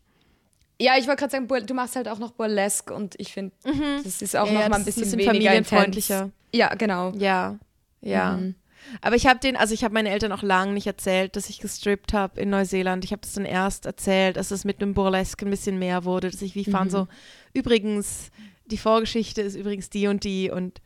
Ja, 0.81 0.97
ich 0.97 1.09
wollte 1.09 1.27
gerade 1.27 1.33
sagen, 1.33 1.67
du 1.67 1.75
machst 1.75 1.97
halt 1.97 2.07
auch 2.07 2.21
noch 2.21 2.31
Burlesque 2.31 2.95
und 2.95 3.17
ich 3.19 3.33
finde, 3.33 3.53
mhm. 3.65 4.05
das 4.05 4.23
ist 4.23 4.37
auch 4.37 4.47
ja, 4.47 4.53
noch 4.53 4.69
mal 4.69 4.77
ein 4.77 4.85
bisschen, 4.85 5.03
bisschen 5.03 5.19
weniger 5.19 5.33
familienfreundlicher. 5.33 6.31
Ja, 6.55 6.75
genau. 6.77 7.11
Ja, 7.17 7.59
ja. 8.03 8.37
Mhm. 8.37 8.55
Aber 9.01 9.17
ich 9.17 9.27
habe 9.27 9.41
den, 9.41 9.57
also 9.57 9.75
ich 9.75 9.85
habe 9.85 9.95
meine 9.95 10.11
Eltern 10.11 10.33
auch 10.33 10.43
lange 10.43 10.73
nicht 10.73 10.87
erzählt, 10.87 11.37
dass 11.37 11.51
ich 11.51 11.61
gestrippt 11.61 12.13
habe 12.13 12.41
in 12.41 12.51
Neuseeland. 12.51 13.05
Ich 13.05 13.13
habe 13.13 13.23
das 13.23 13.33
dann 13.33 13.45
erst 13.45 13.87
erzählt, 13.87 14.37
dass 14.37 14.51
es 14.51 14.65
mit 14.65 14.81
dem 14.81 14.95
Burlesque 14.95 15.45
ein 15.45 15.51
bisschen 15.51 15.79
mehr 15.79 16.05
wurde, 16.05 16.31
dass 16.31 16.43
ich 16.43 16.55
wie 16.55 16.69
mhm. 16.69 16.91
so, 16.91 17.09
übrigens, 17.53 18.31
die 18.67 18.79
Vorgeschichte 18.79 19.43
ist 19.43 19.57
übrigens 19.57 19.91
die 19.91 20.07
und 20.07 20.25
die 20.25 20.51
und 20.51 20.81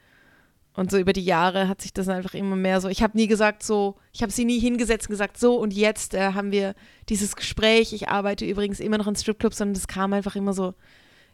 und 0.76 0.90
so 0.90 0.98
über 0.98 1.12
die 1.12 1.24
Jahre 1.24 1.68
hat 1.68 1.80
sich 1.80 1.92
das 1.92 2.08
einfach 2.08 2.34
immer 2.34 2.56
mehr 2.56 2.80
so. 2.80 2.88
Ich 2.88 3.02
habe 3.02 3.16
nie 3.16 3.28
gesagt 3.28 3.62
so, 3.62 3.96
ich 4.12 4.22
habe 4.22 4.32
sie 4.32 4.44
nie 4.44 4.58
hingesetzt 4.58 5.06
und 5.06 5.12
gesagt, 5.12 5.38
so 5.38 5.54
und 5.54 5.72
jetzt 5.72 6.14
äh, 6.14 6.32
haben 6.32 6.50
wir 6.50 6.74
dieses 7.08 7.36
Gespräch. 7.36 7.92
Ich 7.92 8.08
arbeite 8.08 8.44
übrigens 8.44 8.80
immer 8.80 8.98
noch 8.98 9.06
in 9.06 9.14
Stripclubs, 9.14 9.58
sondern 9.58 9.74
das 9.74 9.86
kam 9.86 10.12
einfach 10.12 10.34
immer 10.34 10.52
so. 10.52 10.74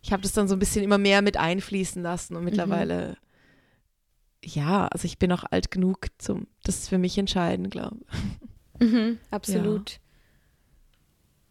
Ich 0.02 0.12
habe 0.12 0.22
das 0.22 0.32
dann 0.32 0.46
so 0.46 0.54
ein 0.54 0.58
bisschen 0.58 0.84
immer 0.84 0.98
mehr 0.98 1.22
mit 1.22 1.38
einfließen 1.38 2.02
lassen 2.02 2.36
und 2.36 2.44
mittlerweile, 2.44 3.08
mhm. 3.08 3.16
Ja, 4.44 4.88
also 4.88 5.04
ich 5.04 5.18
bin 5.18 5.32
auch 5.32 5.44
alt 5.50 5.70
genug 5.70 6.08
zum, 6.18 6.46
das 6.64 6.78
ist 6.78 6.88
für 6.88 6.98
mich 6.98 7.18
entscheidend, 7.18 7.70
glaube 7.70 7.98
ich. 8.00 8.88
Mhm, 8.88 9.18
absolut. 9.30 10.00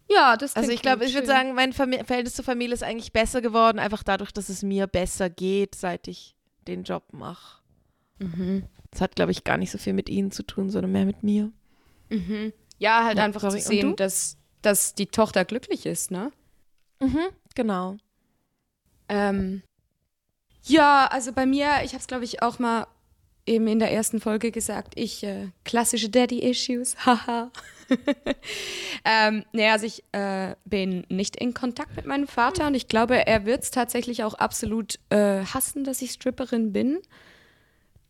Ja. 0.09 0.15
ja 0.15 0.37
das 0.37 0.55
Also 0.55 0.71
ich 0.71 0.81
glaube, 0.81 1.05
ich 1.05 1.13
würde 1.13 1.27
sagen, 1.27 1.53
mein 1.53 1.73
Famili 1.73 2.03
Verhältnis 2.03 2.33
zur 2.33 2.45
Familie 2.45 2.73
ist 2.73 2.83
eigentlich 2.83 3.13
besser 3.13 3.41
geworden, 3.41 3.79
einfach 3.79 4.03
dadurch, 4.03 4.31
dass 4.31 4.49
es 4.49 4.63
mir 4.63 4.87
besser 4.87 5.29
geht, 5.29 5.75
seit 5.75 6.07
ich 6.07 6.35
den 6.67 6.83
Job 6.83 7.03
mache. 7.11 7.61
Mhm. 8.19 8.63
Das 8.91 9.01
hat, 9.01 9.15
glaube 9.15 9.31
ich, 9.31 9.43
gar 9.43 9.57
nicht 9.57 9.71
so 9.71 9.77
viel 9.77 9.93
mit 9.93 10.09
ihnen 10.09 10.31
zu 10.31 10.43
tun, 10.43 10.69
sondern 10.69 10.91
mehr 10.91 11.05
mit 11.05 11.21
mir. 11.21 11.51
Mhm. 12.09 12.53
Ja, 12.79 13.03
halt 13.03 13.17
ja, 13.17 13.23
einfach 13.23 13.41
sorry. 13.41 13.59
zu 13.59 13.67
sehen, 13.67 13.95
dass, 13.95 14.37
dass 14.61 14.95
die 14.95 15.07
Tochter 15.07 15.45
glücklich 15.45 15.85
ist, 15.85 16.11
ne? 16.11 16.31
Mhm, 16.99 17.29
genau. 17.53 17.97
Ähm, 19.07 19.61
ja, 20.64 21.07
also 21.12 21.32
bei 21.34 21.45
mir, 21.45 21.82
ich 21.84 21.93
habe 21.93 22.01
es, 22.01 22.07
glaube 22.07 22.26
ich, 22.26 22.41
auch 22.41 22.60
mal 22.60 22.88
eben 23.45 23.68
in 23.68 23.80
der 23.80 23.91
ersten 23.91 24.20
Folge 24.20 24.51
gesagt, 24.51 24.93
ich, 24.95 25.24
äh, 25.24 25.47
klassische 25.66 26.10
Daddy-Issues, 26.10 26.97
haha. 27.05 27.51
ähm, 29.03 29.43
naja, 29.51 29.74
also 29.74 29.88
ich 29.88 30.03
äh, 30.12 30.55
bin 30.66 31.05
nicht 31.10 31.36
in 31.36 31.55
Kontakt 31.55 31.95
mit 31.95 32.05
meinem 32.05 32.28
Vater 32.28 32.68
und 32.68 32.76
ich 32.76 32.88
glaube, 32.88 33.26
er 33.26 33.45
wird 33.45 33.64
es 33.64 33.72
tatsächlich 33.72 34.24
auch 34.24 34.36
absolut 34.36 34.99
äh, 35.10 35.43
hassen, 35.43 35.84
dass 35.84 36.01
ich 36.03 36.12
Stripperin 36.12 36.72
bin 36.72 36.99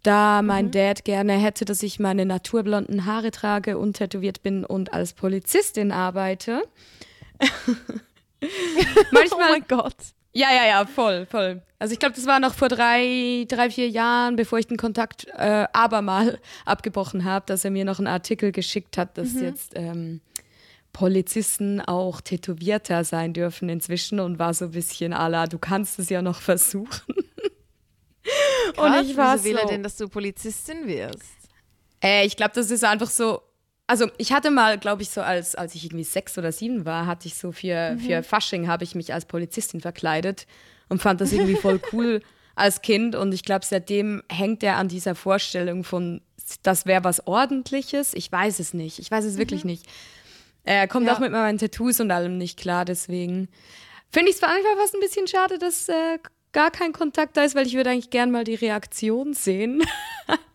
da 0.04 0.42
mein 0.42 0.68
mhm. 0.68 0.72
Dad 0.72 1.04
gerne 1.04 1.34
hätte, 1.34 1.66
dass 1.66 1.84
ich 1.84 2.00
meine 2.00 2.26
naturblonden 2.26 3.06
Haare 3.06 3.32
trage 3.32 3.78
und 3.78 3.98
tätowiert 3.98 4.42
bin 4.42 4.64
und 4.66 4.94
als 4.94 5.14
Polizistin 5.14 5.92
arbeite. 5.92 6.64
Manchmal, 9.12 9.50
oh 9.50 9.52
mein 9.52 9.66
Gott. 9.68 9.96
Ja, 10.34 10.50
ja, 10.54 10.68
ja, 10.68 10.86
voll, 10.86 11.26
voll. 11.26 11.62
Also 11.80 11.94
ich 11.94 12.00
glaube, 12.00 12.16
das 12.16 12.26
war 12.28 12.40
noch 12.40 12.54
vor 12.54 12.70
drei, 12.70 13.46
drei, 13.48 13.70
vier 13.70 13.90
Jahren, 13.90 14.36
bevor 14.36 14.60
ich 14.60 14.68
den 14.68 14.78
Kontakt 14.78 15.28
äh, 15.36 15.66
abermal 15.74 16.40
abgebrochen 16.66 17.26
habe, 17.26 17.46
dass 17.48 17.66
er 17.66 17.72
mir 17.72 17.86
noch 17.86 18.00
einen 18.00 18.08
Artikel 18.08 18.52
geschickt 18.52 18.98
hat, 18.98 19.18
dass 19.18 19.34
mhm. 19.34 19.44
jetzt 19.44 19.72
ähm, 19.76 20.22
Polizisten 20.94 21.82
auch 21.82 22.22
tätowierter 22.22 23.04
sein 23.04 23.34
dürfen 23.34 23.70
inzwischen 23.70 24.20
und 24.20 24.40
war 24.40 24.54
so 24.54 24.66
ein 24.66 24.72
bisschen 24.72 25.14
à 25.14 25.30
la, 25.30 25.48
du 25.48 25.58
kannst 25.58 26.00
es 26.00 26.10
ja 26.10 26.22
noch 26.22 26.42
versuchen. 26.42 27.16
Krass, 28.76 29.00
und 29.02 29.10
ich 29.10 29.18
war 29.18 29.36
wieso 29.36 29.46
will 29.46 29.58
er 29.58 29.68
denn, 29.68 29.84
dass 29.84 29.98
du 29.98 30.08
Polizistin 30.08 30.86
wirst? 30.88 31.24
Äh, 32.04 32.26
ich 32.26 32.36
glaube, 32.36 32.52
das 32.56 32.72
ist 32.72 32.84
einfach 32.84 33.10
so. 33.10 33.42
Also 33.90 34.08
ich 34.20 34.32
hatte 34.34 34.52
mal, 34.52 34.78
glaube 34.78 35.02
ich, 35.02 35.10
so 35.10 35.22
als, 35.22 35.56
als 35.56 35.74
ich 35.74 35.84
irgendwie 35.84 36.04
sechs 36.04 36.38
oder 36.38 36.52
sieben 36.52 36.86
war, 36.86 37.08
hatte 37.08 37.28
ich 37.28 37.34
so 37.34 37.52
für, 37.52 37.94
mhm. 37.96 38.00
für 38.00 38.22
Fasching, 38.22 38.68
habe 38.68 38.84
ich 38.84 38.94
mich 38.94 39.16
als 39.16 39.26
Polizistin 39.26 39.82
verkleidet 39.82 40.46
und 40.90 41.02
fand 41.02 41.22
das 41.22 41.34
irgendwie 41.34 41.56
voll 41.56 41.82
cool 41.92 42.22
als 42.54 42.84
Kind. 42.84 43.16
Und 43.16 43.34
ich 43.34 43.44
glaube, 43.44 43.66
seitdem 43.66 44.22
hängt 44.30 44.62
er 44.62 44.78
an 44.78 44.90
dieser 44.90 45.16
Vorstellung 45.16 45.84
von, 45.84 46.22
das 46.62 46.86
wäre 46.86 47.04
was 47.04 47.26
Ordentliches. 47.26 48.14
Ich 48.14 48.32
weiß 48.32 48.60
es 48.60 48.76
nicht. 48.76 49.00
Ich 49.00 49.10
weiß 49.10 49.26
es 49.26 49.34
mhm. 49.34 49.40
wirklich 49.40 49.66
nicht. 49.66 49.88
Er 50.66 50.88
kommt 50.88 51.08
ja. 51.08 51.16
auch 51.16 51.20
mit 51.20 51.32
meinen 51.32 51.58
Tattoos 51.58 52.00
und 52.00 52.12
allem 52.12 52.38
nicht 52.38 52.60
klar, 52.60 52.86
deswegen 52.86 53.48
finde 54.12 54.30
ich 54.30 54.36
es 54.36 54.44
einfach 54.44 54.78
fast 54.80 54.94
ein 54.94 55.02
bisschen 55.02 55.26
schade, 55.26 55.58
dass 55.58 55.90
äh, 55.90 56.20
gar 56.52 56.72
kein 56.72 56.94
Kontakt 56.94 57.38
da 57.38 57.44
ist, 57.44 57.56
weil 57.56 57.68
ich 57.68 57.76
würde 57.76 57.92
eigentlich 57.92 58.10
gern 58.10 58.32
mal 58.32 58.44
die 58.44 58.56
Reaktion 58.56 59.34
sehen. 59.34 59.84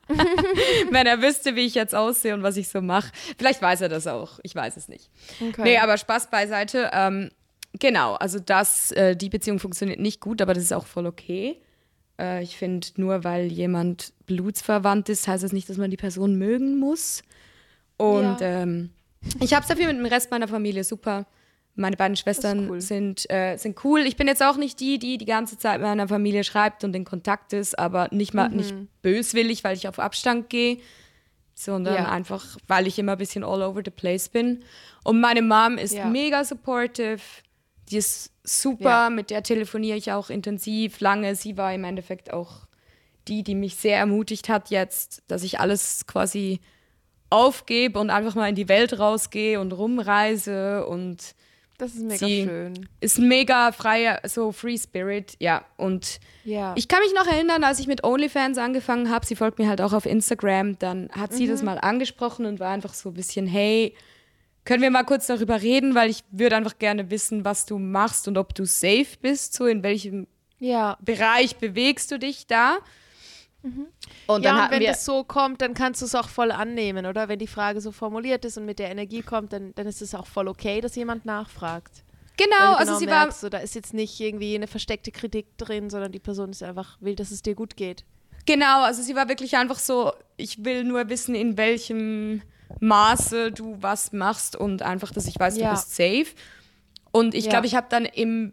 Wenn 0.91 1.07
er 1.07 1.23
wüsste, 1.23 1.57
wie 1.57 1.65
ich 1.67 1.75
jetzt 1.75 1.95
aussehe 1.95 2.35
und 2.35 2.43
was 2.43 2.57
ich 2.57 2.69
so 2.69 2.81
mache. 2.81 3.11
Vielleicht 3.39 3.63
weiß 3.63 3.81
er 3.81 3.89
das 3.89 4.07
auch. 4.07 4.39
Ich 4.43 4.55
weiß 4.55 4.77
es 4.77 4.89
nicht. 4.89 5.11
Okay. 5.41 5.63
Nee, 5.63 5.79
aber 5.79 5.97
Spaß 5.97 6.31
beiseite. 6.31 6.91
Ähm, 6.93 7.31
genau, 7.79 8.15
also 8.15 8.39
das, 8.39 8.93
äh, 8.93 9.17
die 9.17 9.31
Beziehung 9.31 9.59
funktioniert 9.59 10.01
nicht 10.01 10.21
gut, 10.21 10.43
aber 10.43 10.53
das 10.53 10.63
ist 10.63 10.73
auch 10.73 10.87
voll 10.87 11.07
okay. 11.07 11.61
Äh, 12.19 12.43
ich 12.43 12.57
finde, 12.57 12.87
nur 12.97 13.25
weil 13.25 13.47
jemand 13.47 14.13
blutsverwandt 14.27 15.09
ist, 15.09 15.27
heißt 15.27 15.43
das 15.43 15.53
nicht, 15.53 15.69
dass 15.69 15.79
man 15.79 15.91
die 15.91 15.97
Person 15.97 16.37
mögen 16.37 16.79
muss. 16.79 17.23
Und 17.97 18.41
ja. 18.41 18.63
ähm, 18.63 18.91
ich 19.41 19.55
habe 19.55 19.67
sehr 19.67 19.77
viel 19.77 19.87
mit 19.87 19.97
dem 19.97 20.07
Rest 20.07 20.31
meiner 20.31 20.49
Familie 20.49 20.85
super. 20.85 21.27
Meine 21.77 21.97
beiden 21.97 22.17
Schwestern 22.17 22.71
cool. 22.71 22.81
sind, 22.81 23.29
äh, 23.31 23.57
sind 23.57 23.85
cool. 23.85 24.01
Ich 24.01 24.17
bin 24.17 24.29
jetzt 24.29 24.43
auch 24.43 24.57
nicht 24.57 24.79
die, 24.79 24.99
die 24.99 25.19
die 25.19 25.25
ganze 25.25 25.59
Zeit 25.59 25.81
mit 25.81 25.89
meiner 25.89 26.07
Familie 26.07 26.45
schreibt 26.45 26.85
und 26.85 26.95
in 26.95 27.05
Kontakt 27.05 27.53
ist, 27.53 27.79
aber 27.79 28.09
nicht 28.13 28.33
mal 28.33 28.49
mhm. 28.49 28.57
nicht 28.57 28.75
böswillig, 29.03 29.65
weil 29.65 29.77
ich 29.77 29.89
auf 29.89 29.99
Abstand 29.99 30.49
gehe, 30.51 30.79
sondern 31.55 31.95
ja. 31.95 32.09
einfach, 32.09 32.57
weil 32.69 32.87
ich 32.87 32.99
immer 32.99 33.13
ein 33.13 33.19
bisschen 33.19 33.43
all 33.43 33.63
over 33.63 33.83
the 33.85 33.91
place 33.91 34.29
bin. 34.29 34.63
Und 35.03 35.21
meine 35.21 35.43
Mom 35.43 35.79
ist 35.79 35.95
ja. 35.95 36.07
mega 36.07 36.45
supportive. 36.45 37.21
Die 37.91 37.97
ist 37.97 38.33
super, 38.45 39.05
ja. 39.05 39.11
mit 39.11 39.31
der 39.31 39.43
telefoniere 39.43 39.97
ich 39.97 40.13
auch 40.13 40.31
intensiv 40.31 41.01
lange. 41.01 41.35
Sie 41.35 41.57
war 41.57 41.75
im 41.75 41.85
Endeffekt 41.85 42.33
auch 42.33 42.67
die, 43.29 43.43
die 43.43 43.55
mich 43.55 43.77
sehr 43.77 43.99
ermutigt 43.99 44.49
hat 44.49 44.71
jetzt, 44.71 45.23
dass 45.29 45.43
ich 45.43 45.59
alles 45.61 46.07
quasi 46.07 46.61
aufgebe 47.31 47.99
und 47.99 48.11
einfach 48.11 48.35
mal 48.35 48.49
in 48.49 48.55
die 48.55 48.69
Welt 48.69 48.99
rausgehe 48.99 49.61
und 49.61 49.73
rumreise 49.73 50.87
und 50.87 51.35
das 51.79 51.95
ist 51.95 52.03
mega 52.03 52.27
schön. 52.27 52.89
Ist 53.01 53.19
mega 53.19 53.73
freier, 53.73 54.21
so 54.25 54.53
Free 54.53 54.79
Spirit, 54.79 55.37
ja. 55.41 55.65
Und 55.77 56.21
ja. 56.45 56.73
ich 56.77 56.89
kann 56.89 57.01
mich 57.01 57.15
noch 57.15 57.27
erinnern, 57.27 57.65
als 57.65 57.81
ich 57.81 57.87
mit 57.87 58.05
OnlyFans 58.05 58.59
angefangen 58.59 59.11
habe, 59.11 59.27
sie 59.27 59.37
folgt 59.37 59.59
mir 59.59 59.69
halt 59.69 59.81
auch 59.81 59.93
auf 59.93 60.07
Instagram, 60.07 60.79
dann 60.79 61.11
hat 61.13 61.33
sie 61.33 61.47
mhm. 61.47 61.51
das 61.51 61.63
mal 61.63 61.79
angesprochen 61.79 62.47
und 62.47 62.61
war 62.61 62.71
einfach 62.71 62.95
so 62.95 63.11
ein 63.11 63.15
bisschen, 63.15 63.47
hey, 63.47 63.95
können 64.65 64.83
wir 64.83 64.91
mal 64.91 65.05
kurz 65.05 65.27
darüber 65.27 65.61
reden, 65.61 65.95
weil 65.95 66.11
ich 66.11 66.25
würde 66.31 66.57
einfach 66.57 66.79
gerne 66.79 67.11
wissen, 67.11 67.45
was 67.45 67.67
du 67.67 67.79
machst 67.79 68.29
und 68.29 68.39
ob 68.39 68.55
du 68.55 68.65
safe 68.65 69.17
bist, 69.21 69.55
so 69.55 69.67
in 69.67 69.83
welchem 69.83 70.27
ja. 70.59 70.97
Bereich 71.01 71.57
bewegst 71.57 72.11
du 72.11 72.19
dich 72.19 72.47
da. 72.47 72.79
Mhm. 73.65 73.87
Und 74.27 74.45
ja, 74.45 74.65
und 74.65 74.71
wenn 74.71 74.83
das 74.83 75.05
so 75.07 75.25
kommt, 75.25 75.63
dann 75.63 75.73
kannst 75.73 76.03
du 76.03 76.07
es 76.07 76.15
auch 76.15 76.29
voll 76.29 76.53
annehmen, 76.53 77.07
oder? 77.07 77.29
Wenn 77.29 77.39
die 77.39 77.47
Frage 77.47 77.81
so 77.81 77.93
formuliert 77.93 78.45
ist 78.45 78.59
und 78.59 78.67
mit 78.67 78.79
der 78.79 78.91
Energie 78.91 79.23
kommt, 79.23 79.55
dann, 79.55 79.75
dann 79.75 79.87
ist 79.87 80.03
es 80.03 80.15
auch 80.15 80.27
voll 80.27 80.49
okay, 80.49 80.83
dass 80.83 80.95
jemand 80.97 81.25
nachfragt. 81.25 82.05
Genau, 82.37 82.57
genau 82.57 82.75
also 82.75 82.99
sie 82.99 83.07
merkst, 83.07 83.43
war. 83.43 83.47
So, 83.47 83.49
da 83.49 83.59
ist 83.59 83.75
jetzt 83.75 83.95
nicht 83.95 84.21
irgendwie 84.21 84.55
eine 84.55 84.67
versteckte 84.67 85.11
Kritik 85.13 85.57
drin, 85.57 85.89
sondern 85.89 86.13
die 86.13 86.19
Person 86.19 86.51
ist 86.51 86.63
einfach, 86.63 86.99
will, 87.01 87.15
dass 87.15 87.31
es 87.31 87.41
dir 87.41 87.55
gut 87.55 87.77
geht. 87.77 88.05
Genau, 88.47 88.83
also 88.83 89.03
sie 89.03 89.15
war 89.15 89.29
wirklich 89.29 89.57
einfach 89.57 89.79
so, 89.79 90.13
ich 90.37 90.63
will 90.63 90.85
nur 90.85 91.09
wissen, 91.09 91.35
in 91.35 91.57
welchem 91.57 92.43
Maße 92.81 93.51
du 93.53 93.79
was 93.81 94.13
machst 94.13 94.57
und 94.57 94.83
einfach, 94.83 95.11
dass 95.11 95.27
ich 95.27 95.41
weiß, 95.41 95.57
ja. 95.57 95.69
du 95.69 95.71
bist 95.75 95.95
safe. 95.95 96.27
Und 97.13 97.35
ich 97.35 97.45
ja. 97.45 97.51
glaube, 97.53 97.67
ich 97.67 97.75
habe 97.75 97.87
dann 97.89 98.05
im 98.05 98.53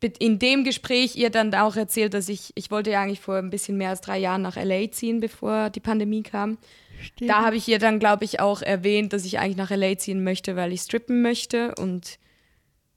in 0.00 0.38
dem 0.38 0.64
Gespräch 0.64 1.16
ihr 1.16 1.30
dann 1.30 1.54
auch 1.54 1.76
erzählt, 1.76 2.14
dass 2.14 2.28
ich, 2.28 2.52
ich 2.54 2.70
wollte 2.70 2.90
ja 2.90 3.02
eigentlich 3.02 3.20
vor 3.20 3.36
ein 3.36 3.50
bisschen 3.50 3.76
mehr 3.76 3.90
als 3.90 4.00
drei 4.00 4.18
Jahren 4.18 4.42
nach 4.42 4.56
LA 4.56 4.90
ziehen, 4.90 5.20
bevor 5.20 5.70
die 5.70 5.80
Pandemie 5.80 6.22
kam. 6.22 6.58
Stimmt. 7.00 7.30
Da 7.30 7.44
habe 7.44 7.56
ich 7.56 7.66
ihr 7.68 7.78
dann, 7.78 7.98
glaube 7.98 8.24
ich, 8.24 8.40
auch 8.40 8.62
erwähnt, 8.62 9.12
dass 9.12 9.24
ich 9.24 9.38
eigentlich 9.38 9.56
nach 9.56 9.70
LA 9.70 9.98
ziehen 9.98 10.22
möchte, 10.22 10.56
weil 10.56 10.72
ich 10.72 10.82
strippen 10.82 11.22
möchte. 11.22 11.74
Und 11.76 12.18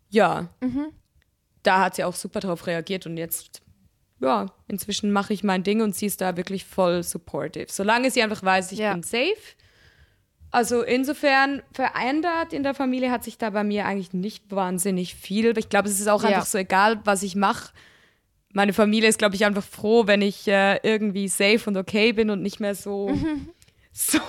ja, 0.10 0.50
mhm. 0.62 0.88
da 1.64 1.82
hat 1.82 1.96
sie 1.96 2.04
auch 2.04 2.16
super 2.16 2.42
drauf 2.42 2.68
reagiert 2.68 3.06
und 3.06 3.18
jetzt, 3.18 3.62
ja, 4.20 4.48
inzwischen 4.68 5.12
mache 5.12 5.34
ich 5.34 5.44
mein 5.44 5.64
Ding 5.64 5.82
und 5.82 5.96
sie 5.96 6.06
ist 6.06 6.22
da 6.22 6.36
wirklich 6.38 6.66
voll 6.66 7.04
supportive. 7.04 7.68
Solange 7.70 8.12
sie 8.12 8.22
einfach 8.22 8.44
weiß, 8.44 8.72
ich 8.72 8.80
ja. 8.80 8.94
bin 8.94 9.04
safe 9.04 9.56
also 10.52 10.82
insofern 10.82 11.62
verändert 11.72 12.54
in 12.54 12.64
der 12.64 12.74
Familie 12.74 13.12
hat 13.12 13.24
sich 13.24 13.38
da 13.38 13.52
bei 13.52 13.64
mir 13.64 13.86
eigentlich 13.86 14.14
nicht 14.14 14.44
wahnsinnig 14.50 15.16
viel. 15.16 15.56
Ich 15.58 15.70
glaube, 15.70 15.88
es 15.88 16.00
ist 16.00 16.08
auch 16.08 16.24
ja. 16.24 16.30
einfach 16.30 16.46
so 16.46 16.58
egal, 16.58 17.00
was 17.04 17.24
ich 17.24 17.36
mache. 17.36 17.72
Meine 18.52 18.74
Familie 18.74 19.10
ist, 19.10 19.20
glaube 19.20 19.36
ich, 19.36 19.46
einfach 19.46 19.64
froh, 19.64 20.08
wenn 20.08 20.24
ich 20.24 20.48
äh, 20.48 20.80
irgendwie 20.82 21.28
safe 21.28 21.62
und 21.68 21.78
okay 21.78 22.14
bin 22.14 22.32
und 22.32 22.42
nicht 22.42 22.60
mehr 22.60 22.74
so, 22.74 23.12
so 23.94 24.20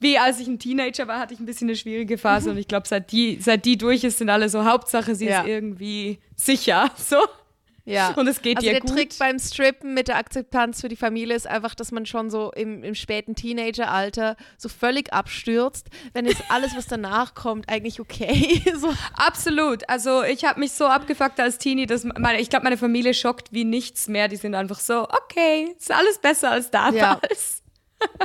wie 0.00 0.18
als 0.18 0.38
ich 0.38 0.48
ein 0.48 0.58
Teenager 0.58 1.08
war, 1.08 1.18
hatte 1.18 1.32
ich 1.32 1.40
ein 1.40 1.46
bisschen 1.46 1.68
eine 1.68 1.76
schwierige 1.76 2.18
Phase. 2.18 2.50
und 2.50 2.58
ich 2.58 2.68
glaube, 2.68 2.86
seit 2.86 3.10
die, 3.10 3.38
seit 3.40 3.64
die 3.64 3.78
durch 3.78 4.04
ist, 4.04 4.18
sind 4.18 4.28
alle 4.28 4.50
so, 4.50 4.66
Hauptsache, 4.66 5.14
sie 5.14 5.26
ja. 5.26 5.40
ist 5.40 5.48
irgendwie 5.48 6.18
sicher. 6.36 6.90
So. 6.96 7.16
Ja. 7.84 8.14
Und 8.14 8.28
es 8.28 8.42
geht 8.42 8.58
also 8.58 8.68
dir 8.68 8.74
der 8.74 8.80
gut. 8.80 8.90
Trick 8.90 9.18
beim 9.18 9.38
Strippen 9.38 9.94
mit 9.94 10.08
der 10.08 10.16
Akzeptanz 10.16 10.80
für 10.80 10.88
die 10.88 10.96
Familie 10.96 11.34
ist 11.34 11.48
einfach, 11.48 11.74
dass 11.74 11.90
man 11.90 12.06
schon 12.06 12.30
so 12.30 12.52
im, 12.52 12.84
im 12.84 12.94
späten 12.94 13.34
Teenageralter 13.34 14.36
so 14.56 14.68
völlig 14.68 15.12
abstürzt. 15.12 15.88
Wenn 16.12 16.26
jetzt 16.26 16.44
alles, 16.48 16.76
was 16.76 16.86
danach 16.86 17.34
kommt, 17.34 17.68
eigentlich 17.68 18.00
okay 18.00 18.62
so. 18.76 18.92
Absolut. 19.14 19.88
Also 19.88 20.22
ich 20.22 20.44
habe 20.44 20.60
mich 20.60 20.72
so 20.72 20.86
abgefuckt 20.86 21.40
als 21.40 21.58
Teenie, 21.58 21.86
dass 21.86 22.04
meine, 22.04 22.40
ich 22.40 22.50
glaube, 22.50 22.64
meine 22.64 22.76
Familie 22.76 23.14
schockt 23.14 23.52
wie 23.52 23.64
nichts 23.64 24.06
mehr. 24.06 24.28
Die 24.28 24.36
sind 24.36 24.54
einfach 24.54 24.78
so, 24.78 25.08
okay, 25.08 25.74
ist 25.76 25.90
alles 25.90 26.18
besser 26.18 26.52
als 26.52 26.70
damals. 26.70 27.62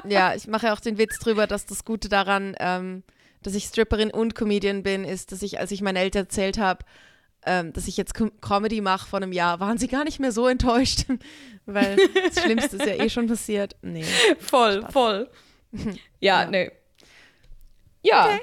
Ja, 0.04 0.30
ja 0.30 0.36
ich 0.36 0.48
mache 0.48 0.68
ja 0.68 0.74
auch 0.74 0.80
den 0.80 1.00
Witz 1.00 1.18
drüber, 1.18 1.48
dass 1.48 1.66
das 1.66 1.84
Gute 1.84 2.10
daran, 2.10 2.56
ähm, 2.60 3.04
dass 3.42 3.56
ich 3.56 3.66
Stripperin 3.66 4.12
und 4.12 4.36
Comedian 4.36 4.84
bin, 4.84 5.04
ist, 5.04 5.32
dass 5.32 5.42
ich, 5.42 5.60
als 5.60 5.72
ich 5.72 5.82
meinen 5.82 5.96
Eltern 5.96 6.24
erzählt 6.24 6.60
habe, 6.60 6.86
ähm, 7.48 7.74
dass 7.74 7.88
ich 7.88 7.98
jetzt 7.98 8.14
Com 8.14 8.32
Comedy 8.42 8.82
mache 8.82 9.08
vor 9.08 9.18
einem 9.18 9.32
Jahr, 9.32 9.60
waren 9.60 9.78
sie 9.78 9.88
gar 9.88 10.04
nicht 10.04 10.20
mehr 10.20 10.32
so 10.32 10.48
enttäuscht, 10.48 11.06
weil 11.66 11.98
das 12.28 12.44
Schlimmste 12.44 12.78
ist 12.78 12.86
ja 12.86 13.04
eh 13.04 13.10
schon 13.10 13.28
passiert. 13.28 13.76
Nee. 13.82 14.06
Voll, 14.40 14.82
Spaß. 14.82 14.94
voll. 14.94 15.30
Ja, 16.20 16.42
ja, 16.42 16.50
nee. 16.50 16.72
Ja. 18.02 18.26
Okay. 18.26 18.42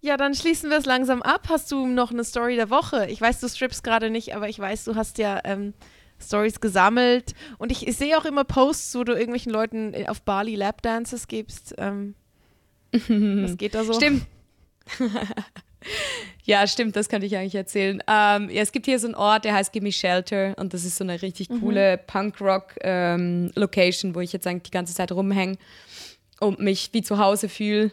Ja, 0.00 0.16
dann 0.16 0.34
schließen 0.34 0.70
wir 0.70 0.76
es 0.76 0.84
langsam 0.84 1.22
ab. 1.22 1.46
Hast 1.48 1.72
du 1.72 1.86
noch 1.86 2.10
eine 2.10 2.24
Story 2.24 2.56
der 2.56 2.68
Woche? 2.70 3.06
Ich 3.06 3.20
weiß, 3.20 3.40
du 3.40 3.48
strippst 3.48 3.82
gerade 3.82 4.10
nicht, 4.10 4.34
aber 4.34 4.48
ich 4.48 4.58
weiß, 4.58 4.84
du 4.84 4.94
hast 4.96 5.16
ja 5.18 5.40
ähm, 5.44 5.72
Stories 6.20 6.60
gesammelt. 6.60 7.34
Und 7.58 7.72
ich, 7.72 7.88
ich 7.88 7.96
sehe 7.96 8.18
auch 8.18 8.24
immer 8.24 8.44
Posts, 8.44 8.94
wo 8.96 9.04
du 9.04 9.12
irgendwelchen 9.12 9.52
Leuten 9.52 9.94
auf 10.06 10.22
Bali 10.22 10.56
Lapdances 10.56 11.26
gibst. 11.26 11.74
Ähm, 11.78 12.14
was 12.92 13.56
geht 13.56 13.74
da 13.74 13.84
so? 13.84 13.94
Stimmt. 13.94 14.26
Ja, 16.46 16.66
stimmt, 16.66 16.94
das 16.94 17.08
könnte 17.08 17.26
ich 17.26 17.34
eigentlich 17.36 17.54
erzählen. 17.54 18.02
Ähm, 18.06 18.50
ja, 18.50 18.60
es 18.60 18.70
gibt 18.70 18.84
hier 18.84 18.98
so 18.98 19.06
einen 19.06 19.14
Ort, 19.14 19.46
der 19.46 19.54
heißt 19.54 19.72
Gimme 19.72 19.92
Shelter 19.92 20.52
und 20.58 20.74
das 20.74 20.84
ist 20.84 20.98
so 20.98 21.04
eine 21.04 21.22
richtig 21.22 21.48
mhm. 21.48 21.60
coole 21.60 21.96
Punk-Rock-Location, 21.98 24.10
ähm, 24.10 24.14
wo 24.14 24.20
ich 24.20 24.34
jetzt 24.34 24.46
eigentlich 24.46 24.64
die 24.64 24.70
ganze 24.70 24.94
Zeit 24.94 25.10
rumhänge 25.10 25.56
und 26.40 26.60
mich 26.60 26.90
wie 26.92 27.00
zu 27.02 27.18
Hause 27.18 27.48
fühle. 27.48 27.92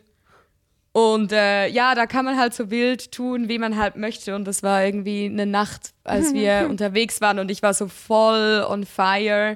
Und 0.91 1.32
äh, 1.32 1.68
ja, 1.68 1.95
da 1.95 2.06
kann 2.06 2.26
man 2.26 2.38
halt 2.38 2.54
so 2.54 2.70
wild 2.70 3.14
tun, 3.14 3.47
wie 3.47 3.58
man 3.58 3.78
halt 3.78 3.95
möchte. 3.95 4.36
Und 4.36 4.45
das 4.45 4.62
war 4.62 4.84
irgendwie 4.84 5.24
eine 5.26 5.45
Nacht, 5.45 5.93
als 6.04 6.34
wir 6.34 6.68
unterwegs 6.70 7.22
waren 7.22 7.39
und 7.39 7.49
ich 7.49 7.64
war 7.64 7.74
so 7.74 7.88
voll 7.88 8.66
on 8.68 8.86
fire. 8.86 9.56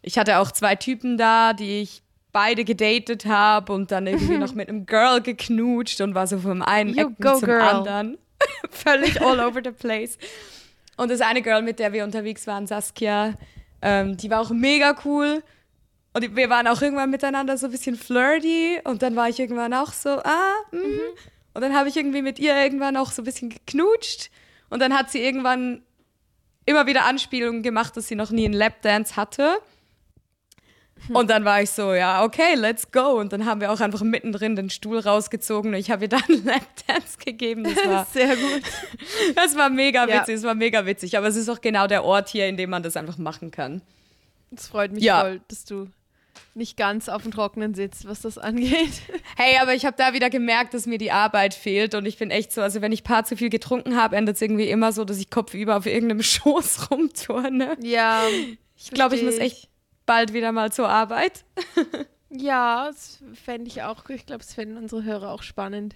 Ich 0.00 0.16
hatte 0.16 0.38
auch 0.38 0.50
zwei 0.50 0.76
Typen 0.76 1.18
da, 1.18 1.52
die 1.52 1.82
ich 1.82 2.00
beide 2.32 2.64
gedatet 2.64 3.26
habe 3.26 3.72
und 3.72 3.90
dann 3.90 4.06
irgendwie 4.06 4.38
noch 4.38 4.54
mit 4.54 4.68
einem 4.68 4.86
Girl 4.86 5.20
geknutscht 5.20 6.00
und 6.00 6.14
war 6.14 6.26
so 6.26 6.38
vom 6.38 6.62
einen 6.62 6.96
Ecken 6.96 7.16
zum 7.20 7.40
girl. 7.40 7.60
anderen. 7.60 8.18
Völlig 8.70 9.20
all 9.20 9.40
over 9.40 9.60
the 9.62 9.70
place. 9.70 10.18
Und 10.96 11.10
das 11.10 11.20
eine 11.20 11.42
Girl, 11.42 11.62
mit 11.62 11.78
der 11.78 11.92
wir 11.92 12.04
unterwegs 12.04 12.46
waren, 12.46 12.66
Saskia, 12.66 13.34
ähm, 13.82 14.16
die 14.16 14.30
war 14.30 14.40
auch 14.40 14.50
mega 14.50 14.96
cool. 15.04 15.42
Und 16.12 16.36
wir 16.36 16.50
waren 16.50 16.66
auch 16.66 16.82
irgendwann 16.82 17.10
miteinander 17.10 17.56
so 17.56 17.66
ein 17.66 17.72
bisschen 17.72 17.96
flirty. 17.96 18.80
Und 18.84 19.02
dann 19.02 19.16
war 19.16 19.28
ich 19.28 19.38
irgendwann 19.38 19.72
auch 19.72 19.92
so, 19.92 20.10
ah, 20.10 20.54
mm. 20.72 20.76
mhm. 20.76 21.00
Und 21.52 21.62
dann 21.62 21.74
habe 21.74 21.88
ich 21.88 21.96
irgendwie 21.96 22.22
mit 22.22 22.38
ihr 22.38 22.56
irgendwann 22.56 22.96
auch 22.96 23.10
so 23.10 23.22
ein 23.22 23.24
bisschen 23.24 23.50
geknutscht. 23.50 24.30
Und 24.68 24.80
dann 24.80 24.96
hat 24.96 25.10
sie 25.10 25.20
irgendwann 25.20 25.82
immer 26.64 26.86
wieder 26.86 27.04
Anspielungen 27.04 27.62
gemacht, 27.62 27.96
dass 27.96 28.08
sie 28.08 28.14
noch 28.14 28.30
nie 28.30 28.44
einen 28.44 28.54
Lapdance 28.54 29.16
hatte. 29.16 29.58
Und 31.08 31.30
dann 31.30 31.44
war 31.44 31.62
ich 31.62 31.70
so, 31.70 31.92
ja, 31.94 32.22
okay, 32.24 32.54
let's 32.54 32.90
go. 32.92 33.18
Und 33.18 33.32
dann 33.32 33.46
haben 33.46 33.60
wir 33.60 33.72
auch 33.72 33.80
einfach 33.80 34.02
mittendrin 34.02 34.56
den 34.56 34.70
Stuhl 34.70 34.98
rausgezogen 34.98 35.72
und 35.72 35.78
ich 35.78 35.90
habe 35.90 36.04
ihr 36.04 36.08
dann 36.08 36.22
einen 36.28 36.44
Lapdance 36.44 37.18
gegeben. 37.24 37.64
Das 37.64 37.76
war 37.86 38.06
sehr 38.12 38.36
gut. 38.36 38.62
Das 39.34 39.56
war 39.56 39.70
mega 39.70 40.06
witzig, 40.06 40.36
das 40.36 40.44
war 40.44 40.54
mega 40.54 40.86
witzig. 40.86 41.16
Aber 41.16 41.26
es 41.26 41.36
ist 41.36 41.48
auch 41.48 41.60
genau 41.60 41.86
der 41.86 42.04
Ort 42.04 42.28
hier, 42.28 42.46
in 42.48 42.56
dem 42.56 42.70
man 42.70 42.82
das 42.82 42.96
einfach 42.96 43.18
machen 43.18 43.50
kann. 43.50 43.82
Es 44.54 44.68
freut 44.68 44.92
mich 44.92 45.04
ja. 45.04 45.20
voll, 45.20 45.40
dass 45.48 45.64
du 45.64 45.88
nicht 46.54 46.76
ganz 46.76 47.08
auf 47.08 47.22
dem 47.22 47.32
Trockenen 47.32 47.74
sitzt, 47.74 48.08
was 48.08 48.20
das 48.20 48.38
angeht. 48.38 48.92
Hey, 49.36 49.56
aber 49.58 49.74
ich 49.74 49.86
habe 49.86 49.96
da 49.96 50.12
wieder 50.12 50.28
gemerkt, 50.28 50.74
dass 50.74 50.84
mir 50.84 50.98
die 50.98 51.12
Arbeit 51.12 51.54
fehlt 51.54 51.94
und 51.94 52.04
ich 52.04 52.18
bin 52.18 52.30
echt 52.30 52.52
so, 52.52 52.60
also 52.60 52.82
wenn 52.82 52.92
ich 52.92 53.04
paar 53.04 53.24
zu 53.24 53.34
viel 53.34 53.48
getrunken 53.48 53.96
habe, 53.96 54.16
endet 54.16 54.36
es 54.36 54.42
irgendwie 54.42 54.68
immer 54.68 54.92
so, 54.92 55.06
dass 55.06 55.18
ich 55.18 55.30
kopfüber 55.30 55.78
auf 55.78 55.86
irgendeinem 55.86 56.22
Schoß 56.22 56.90
rumturne. 56.90 57.78
Ja. 57.80 58.22
Ich 58.76 58.90
glaube, 58.90 59.16
ich 59.16 59.22
muss 59.22 59.38
echt 59.38 59.69
bald 60.10 60.32
wieder 60.32 60.50
mal 60.50 60.72
zur 60.72 60.88
Arbeit. 60.88 61.44
ja, 62.30 62.88
das 62.88 63.20
fände 63.32 63.68
ich 63.68 63.82
auch, 63.82 64.08
ich 64.08 64.26
glaube, 64.26 64.42
es 64.42 64.52
fänden 64.52 64.76
unsere 64.76 65.04
Hörer 65.04 65.30
auch 65.30 65.44
spannend, 65.44 65.94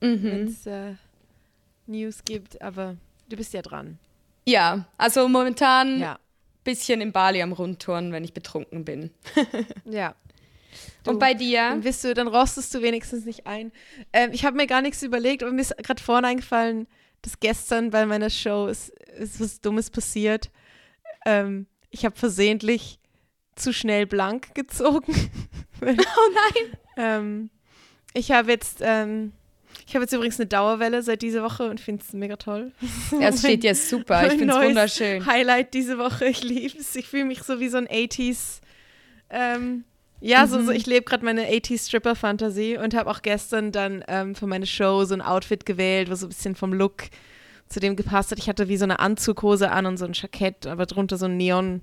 mhm. 0.00 0.22
wenn 0.22 0.46
es 0.46 0.66
äh, 0.68 0.94
News 1.88 2.22
gibt, 2.24 2.62
aber 2.62 2.96
du 3.28 3.36
bist 3.36 3.52
ja 3.54 3.62
dran. 3.62 3.98
Ja, 4.46 4.86
also 4.98 5.28
momentan 5.28 5.98
ja. 5.98 6.16
bisschen 6.62 7.00
in 7.00 7.10
Bali 7.10 7.42
am 7.42 7.50
Rundtouren, 7.52 8.12
wenn 8.12 8.22
ich 8.22 8.34
betrunken 8.34 8.84
bin. 8.84 9.10
ja. 9.84 10.14
Du, 11.02 11.10
Und 11.10 11.18
bei 11.18 11.34
dir? 11.34 11.70
Dann, 11.70 11.80
bist 11.80 12.04
du, 12.04 12.14
dann 12.14 12.28
rostest 12.28 12.72
du 12.72 12.82
wenigstens 12.82 13.24
nicht 13.24 13.48
ein. 13.48 13.72
Ähm, 14.12 14.30
ich 14.32 14.44
habe 14.44 14.56
mir 14.56 14.68
gar 14.68 14.80
nichts 14.80 15.02
überlegt, 15.02 15.42
aber 15.42 15.50
mir 15.50 15.62
ist 15.62 15.76
gerade 15.78 16.00
vorne 16.00 16.28
eingefallen, 16.28 16.86
dass 17.22 17.40
gestern 17.40 17.90
bei 17.90 18.06
meiner 18.06 18.30
Show 18.30 18.68
ist, 18.68 18.90
ist 19.18 19.40
was 19.40 19.60
Dummes 19.60 19.90
passiert. 19.90 20.50
Ähm, 21.24 21.66
ich 21.90 22.04
habe 22.04 22.14
versehentlich 22.14 23.00
zu 23.56 23.72
schnell 23.72 24.06
blank 24.06 24.54
gezogen. 24.54 25.12
oh 25.80 25.86
nein! 25.86 26.78
ähm, 26.96 27.50
ich 28.14 28.30
habe 28.30 28.50
jetzt, 28.50 28.78
ähm, 28.80 29.32
ich 29.86 29.94
habe 29.94 30.04
jetzt 30.04 30.12
übrigens 30.12 30.38
eine 30.38 30.46
Dauerwelle 30.46 31.02
seit 31.02 31.22
dieser 31.22 31.42
Woche 31.42 31.68
und 31.68 31.80
finde 31.80 32.02
es 32.06 32.12
mega 32.12 32.36
toll. 32.36 32.72
Ja, 33.12 33.28
es 33.28 33.38
steht 33.40 33.64
jetzt 33.64 33.88
super. 33.88 34.26
Ich 34.26 34.38
finde 34.38 34.54
es 34.54 34.64
wunderschön. 34.64 35.26
Highlight 35.26 35.74
diese 35.74 35.98
Woche. 35.98 36.26
Ich 36.26 36.42
liebe 36.42 36.78
es. 36.78 36.94
Ich 36.96 37.08
fühle 37.08 37.24
mich 37.24 37.42
so 37.42 37.60
wie 37.60 37.68
so 37.68 37.78
ein 37.78 37.86
80s. 37.86 38.60
Ähm, 39.28 39.84
ja, 40.20 40.46
mhm. 40.46 40.50
so, 40.50 40.62
so, 40.64 40.70
ich 40.70 40.86
lebe 40.86 41.04
gerade 41.04 41.24
meine 41.24 41.46
80s 41.50 41.88
Stripper-Fantasie 41.88 42.78
und 42.78 42.94
habe 42.94 43.10
auch 43.10 43.22
gestern 43.22 43.72
dann 43.72 44.04
ähm, 44.08 44.34
für 44.34 44.46
meine 44.46 44.66
Show 44.66 45.04
so 45.04 45.14
ein 45.14 45.22
Outfit 45.22 45.66
gewählt, 45.66 46.10
was 46.10 46.20
so 46.20 46.26
ein 46.26 46.30
bisschen 46.30 46.54
vom 46.54 46.72
Look 46.72 47.04
zu 47.68 47.80
dem 47.80 47.96
gepasst 47.96 48.30
hat. 48.30 48.38
Ich 48.38 48.48
hatte 48.48 48.68
wie 48.68 48.76
so 48.76 48.84
eine 48.84 48.98
Anzughose 48.98 49.70
an 49.70 49.86
und 49.86 49.96
so 49.98 50.04
ein 50.04 50.12
Jackett, 50.14 50.66
aber 50.66 50.86
drunter 50.86 51.18
so 51.18 51.26
ein 51.26 51.36
Neon 51.36 51.82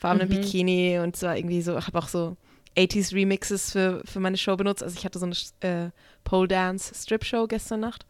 farbenen 0.00 0.28
mhm. 0.28 0.40
Bikini 0.40 0.98
und 0.98 1.14
zwar 1.14 1.36
irgendwie 1.36 1.62
so, 1.62 1.76
habe 1.76 1.98
auch 1.98 2.08
so 2.08 2.36
80s 2.76 3.14
Remixes 3.14 3.72
für, 3.72 4.02
für 4.04 4.18
meine 4.18 4.38
Show 4.38 4.56
benutzt. 4.56 4.82
Also 4.82 4.96
ich 4.96 5.04
hatte 5.04 5.18
so 5.18 5.26
eine 5.26 5.34
äh, 5.60 5.90
Pole 6.24 6.48
Dance 6.48 6.94
Strip 6.94 7.24
Show 7.24 7.46
gestern 7.46 7.80
Nacht. 7.80 8.06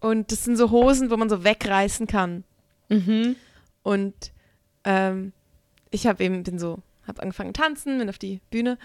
Und 0.00 0.30
das 0.30 0.44
sind 0.44 0.56
so 0.56 0.70
Hosen, 0.70 1.10
wo 1.10 1.16
man 1.16 1.28
so 1.28 1.42
wegreißen 1.42 2.06
kann. 2.06 2.44
Mhm. 2.88 3.36
Und 3.82 4.32
ähm, 4.84 5.32
ich 5.90 6.06
habe 6.06 6.22
eben, 6.22 6.42
bin 6.42 6.58
so, 6.58 6.78
habe 7.06 7.22
angefangen 7.22 7.54
tanzen, 7.54 7.98
bin 7.98 8.08
auf 8.08 8.18
die 8.18 8.40
Bühne 8.50 8.78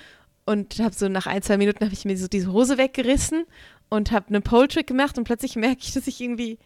und 0.46 0.80
habe 0.80 0.96
so 0.96 1.10
nach 1.10 1.28
ein, 1.28 1.42
zwei 1.42 1.58
Minuten 1.58 1.84
habe 1.84 1.94
ich 1.94 2.06
mir 2.06 2.18
so 2.18 2.28
diese 2.28 2.52
Hose 2.52 2.78
weggerissen 2.78 3.46
und 3.90 4.12
habe 4.12 4.28
einen 4.30 4.44
Pole 4.44 4.68
Trick 4.68 4.88
gemacht 4.88 5.18
und 5.18 5.26
plötzlich 5.26 5.56
merke 5.58 5.82
ich, 5.82 5.94
dass 5.94 6.08
ich 6.08 6.22
irgendwie 6.22 6.60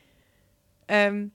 ähm, 0.88 1.32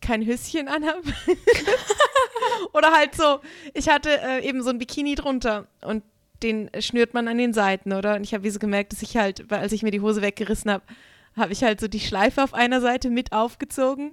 kein 0.00 0.24
Höschen 0.24 0.68
anhabe. 0.68 1.02
Oder 2.72 2.92
halt 2.92 3.14
so, 3.14 3.40
ich 3.74 3.88
hatte 3.88 4.10
äh, 4.20 4.46
eben 4.46 4.62
so 4.62 4.70
ein 4.70 4.78
Bikini 4.78 5.14
drunter 5.14 5.66
und 5.82 6.02
den 6.42 6.70
schnürt 6.78 7.14
man 7.14 7.28
an 7.28 7.38
den 7.38 7.52
Seiten, 7.52 7.92
oder? 7.92 8.16
Und 8.16 8.24
ich 8.24 8.32
habe 8.32 8.44
wie 8.44 8.50
so 8.50 8.58
gemerkt, 8.58 8.92
dass 8.92 9.02
ich 9.02 9.16
halt, 9.18 9.52
als 9.52 9.72
ich 9.72 9.82
mir 9.82 9.90
die 9.90 10.00
Hose 10.00 10.22
weggerissen 10.22 10.70
habe, 10.70 10.84
habe 11.36 11.52
ich 11.52 11.62
halt 11.62 11.80
so 11.80 11.88
die 11.88 12.00
Schleife 12.00 12.42
auf 12.42 12.54
einer 12.54 12.80
Seite 12.80 13.10
mit 13.10 13.32
aufgezogen. 13.32 14.12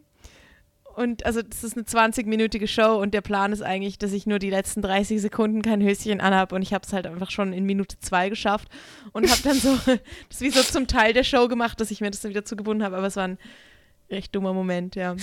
Und 0.97 1.27
also 1.27 1.43
das 1.43 1.63
ist 1.63 1.77
eine 1.77 1.85
20-minütige 1.85 2.67
Show 2.67 2.99
und 2.99 3.13
der 3.13 3.21
Plan 3.21 3.53
ist 3.53 3.61
eigentlich, 3.61 3.99
dass 3.99 4.13
ich 4.13 4.25
nur 4.25 4.39
die 4.39 4.49
letzten 4.49 4.81
30 4.81 5.21
Sekunden 5.21 5.61
kein 5.61 5.83
Höschen 5.83 6.19
anhabe 6.19 6.55
und 6.55 6.63
ich 6.63 6.73
habe 6.73 6.85
es 6.87 6.91
halt 6.91 7.05
einfach 7.05 7.29
schon 7.29 7.53
in 7.53 7.65
Minute 7.65 7.99
zwei 7.99 8.29
geschafft 8.29 8.67
und 9.11 9.29
habe 9.29 9.41
dann 9.43 9.59
so 9.59 9.77
das 10.29 10.41
wie 10.41 10.49
so 10.49 10.63
zum 10.63 10.87
Teil 10.87 11.13
der 11.13 11.23
Show 11.23 11.47
gemacht, 11.47 11.79
dass 11.79 11.91
ich 11.91 12.01
mir 12.01 12.09
das 12.09 12.21
dann 12.21 12.31
wieder 12.31 12.45
zugebunden 12.45 12.83
habe, 12.83 12.97
aber 12.97 13.05
es 13.05 13.15
war 13.15 13.29
recht 14.09 14.35
dummer 14.35 14.53
Moment, 14.53 14.95
ja. 14.95 15.15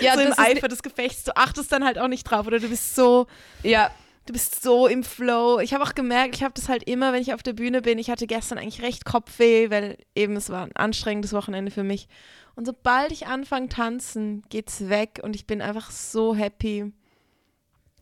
ja 0.00 0.14
so 0.14 0.20
im 0.20 0.32
Eifer 0.36 0.68
des 0.68 0.82
Gefechts, 0.82 1.24
du 1.24 1.36
achtest 1.36 1.70
dann 1.72 1.84
halt 1.84 1.98
auch 1.98 2.08
nicht 2.08 2.24
drauf 2.24 2.46
oder 2.46 2.58
du 2.58 2.68
bist 2.68 2.94
so, 2.94 3.26
ja, 3.62 3.90
du 4.26 4.32
bist 4.32 4.62
so 4.62 4.86
im 4.86 5.04
Flow. 5.04 5.60
Ich 5.60 5.72
habe 5.72 5.84
auch 5.84 5.94
gemerkt, 5.94 6.36
ich 6.36 6.42
habe 6.42 6.54
das 6.54 6.68
halt 6.68 6.82
immer, 6.84 7.12
wenn 7.12 7.22
ich 7.22 7.32
auf 7.32 7.42
der 7.42 7.52
Bühne 7.52 7.82
bin. 7.82 7.98
Ich 7.98 8.10
hatte 8.10 8.26
gestern 8.26 8.58
eigentlich 8.58 8.82
recht 8.82 9.04
Kopfweh, 9.04 9.70
weil 9.70 9.98
eben 10.14 10.36
es 10.36 10.50
war 10.50 10.64
ein 10.64 10.74
anstrengendes 10.74 11.32
Wochenende 11.32 11.70
für 11.70 11.84
mich. 11.84 12.08
Und 12.54 12.64
sobald 12.66 13.12
ich 13.12 13.26
anfange 13.26 13.68
tanzen, 13.68 14.42
geht's 14.48 14.88
weg 14.88 15.20
und 15.22 15.36
ich 15.36 15.46
bin 15.46 15.62
einfach 15.62 15.90
so 15.90 16.34
happy. 16.34 16.92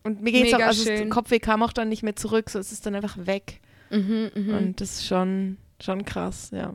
Und 0.05 0.23
mir 0.23 0.33
geht's 0.33 0.53
Mega 0.53 0.65
auch, 0.65 0.69
also 0.69 0.85
schön. 0.85 1.11
Kopfweh 1.11 1.41
kam 1.41 1.63
auch 1.63 1.73
dann 1.73 1.89
nicht 1.89 2.03
mehr 2.03 2.17
zurück, 2.17 2.51
so 2.51 2.59
es 2.59 2.73
ist 2.73 2.87
dann 2.87 2.95
einfach 2.95 3.17
weg. 3.27 3.61
Mhm, 3.91 4.31
mh. 4.35 4.57
Und 4.57 4.81
das 4.81 4.93
ist 4.93 5.07
schon, 5.07 5.59
schon 5.81 6.05
krass, 6.05 6.51
ja. 6.53 6.75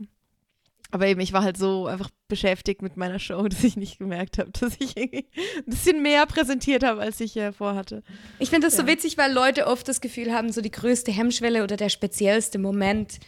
Aber 0.92 1.06
eben, 1.06 1.20
ich 1.22 1.34
war 1.34 1.44
halt 1.44 1.58
so 1.58 1.86
einfach 1.86 2.10
beschäftigt 2.28 2.82
mit 2.82 2.98
meiner 2.98 3.20
Show, 3.20 3.44
dass 3.48 3.64
ich 3.64 3.78
nicht 3.78 4.00
gemerkt 4.00 4.38
habe, 4.38 4.52
dass 4.52 4.76
ich 4.80 4.98
irgendwie 4.98 5.28
ein 5.58 5.66
bisschen 5.66 6.02
mehr 6.02 6.26
präsentiert 6.26 6.84
habe, 6.84 7.02
als 7.02 7.20
ich 7.20 7.38
äh, 7.38 7.52
vorhatte. 7.52 8.04
Ich 8.40 8.50
finde 8.50 8.68
das 8.68 8.78
ja. 8.78 8.84
so 8.84 8.88
witzig, 8.88 9.18
weil 9.18 9.32
Leute 9.32 9.68
oft 9.68 9.88
das 9.88 10.02
Gefühl 10.02 10.34
haben, 10.34 10.52
so 10.52 10.62
die 10.62 10.72
größte 10.72 11.12
Hemmschwelle 11.12 11.64
oder 11.64 11.78
der 11.78 11.90
speziellste 11.90 12.60
Moment 12.60 13.20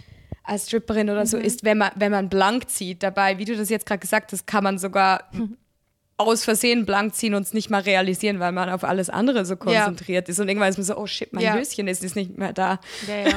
als 0.43 0.67
Stripperin 0.67 1.09
oder 1.09 1.21
mhm. 1.21 1.27
so 1.27 1.37
ist, 1.37 1.63
wenn 1.63 1.77
man, 1.77 1.91
wenn 1.95 2.11
man 2.11 2.29
blank 2.29 2.69
zieht. 2.69 3.03
Dabei, 3.03 3.37
wie 3.37 3.45
du 3.45 3.55
das 3.55 3.69
jetzt 3.69 3.85
gerade 3.85 3.99
gesagt 3.99 4.31
hast, 4.31 4.47
kann 4.47 4.63
man 4.63 4.79
sogar 4.79 5.29
mhm. 5.31 5.57
Aus 6.27 6.43
Versehen 6.43 6.85
blank 6.85 7.15
ziehen 7.15 7.33
und 7.33 7.43
es 7.43 7.53
nicht 7.53 7.69
mal 7.69 7.81
realisieren, 7.81 8.39
weil 8.39 8.51
man 8.51 8.69
auf 8.69 8.83
alles 8.83 9.09
andere 9.09 9.45
so 9.45 9.55
konzentriert 9.55 10.27
ja. 10.27 10.31
ist. 10.31 10.39
Und 10.39 10.47
irgendwann 10.47 10.69
ist 10.69 10.77
man 10.77 10.85
so, 10.85 10.97
oh 10.97 11.07
shit, 11.07 11.33
mein 11.33 11.43
ja. 11.43 11.53
Höschen 11.53 11.87
ist, 11.87 12.03
ist 12.03 12.15
nicht 12.15 12.37
mehr 12.37 12.53
da. 12.53 12.79
Ja, 13.07 13.29
ja. 13.29 13.35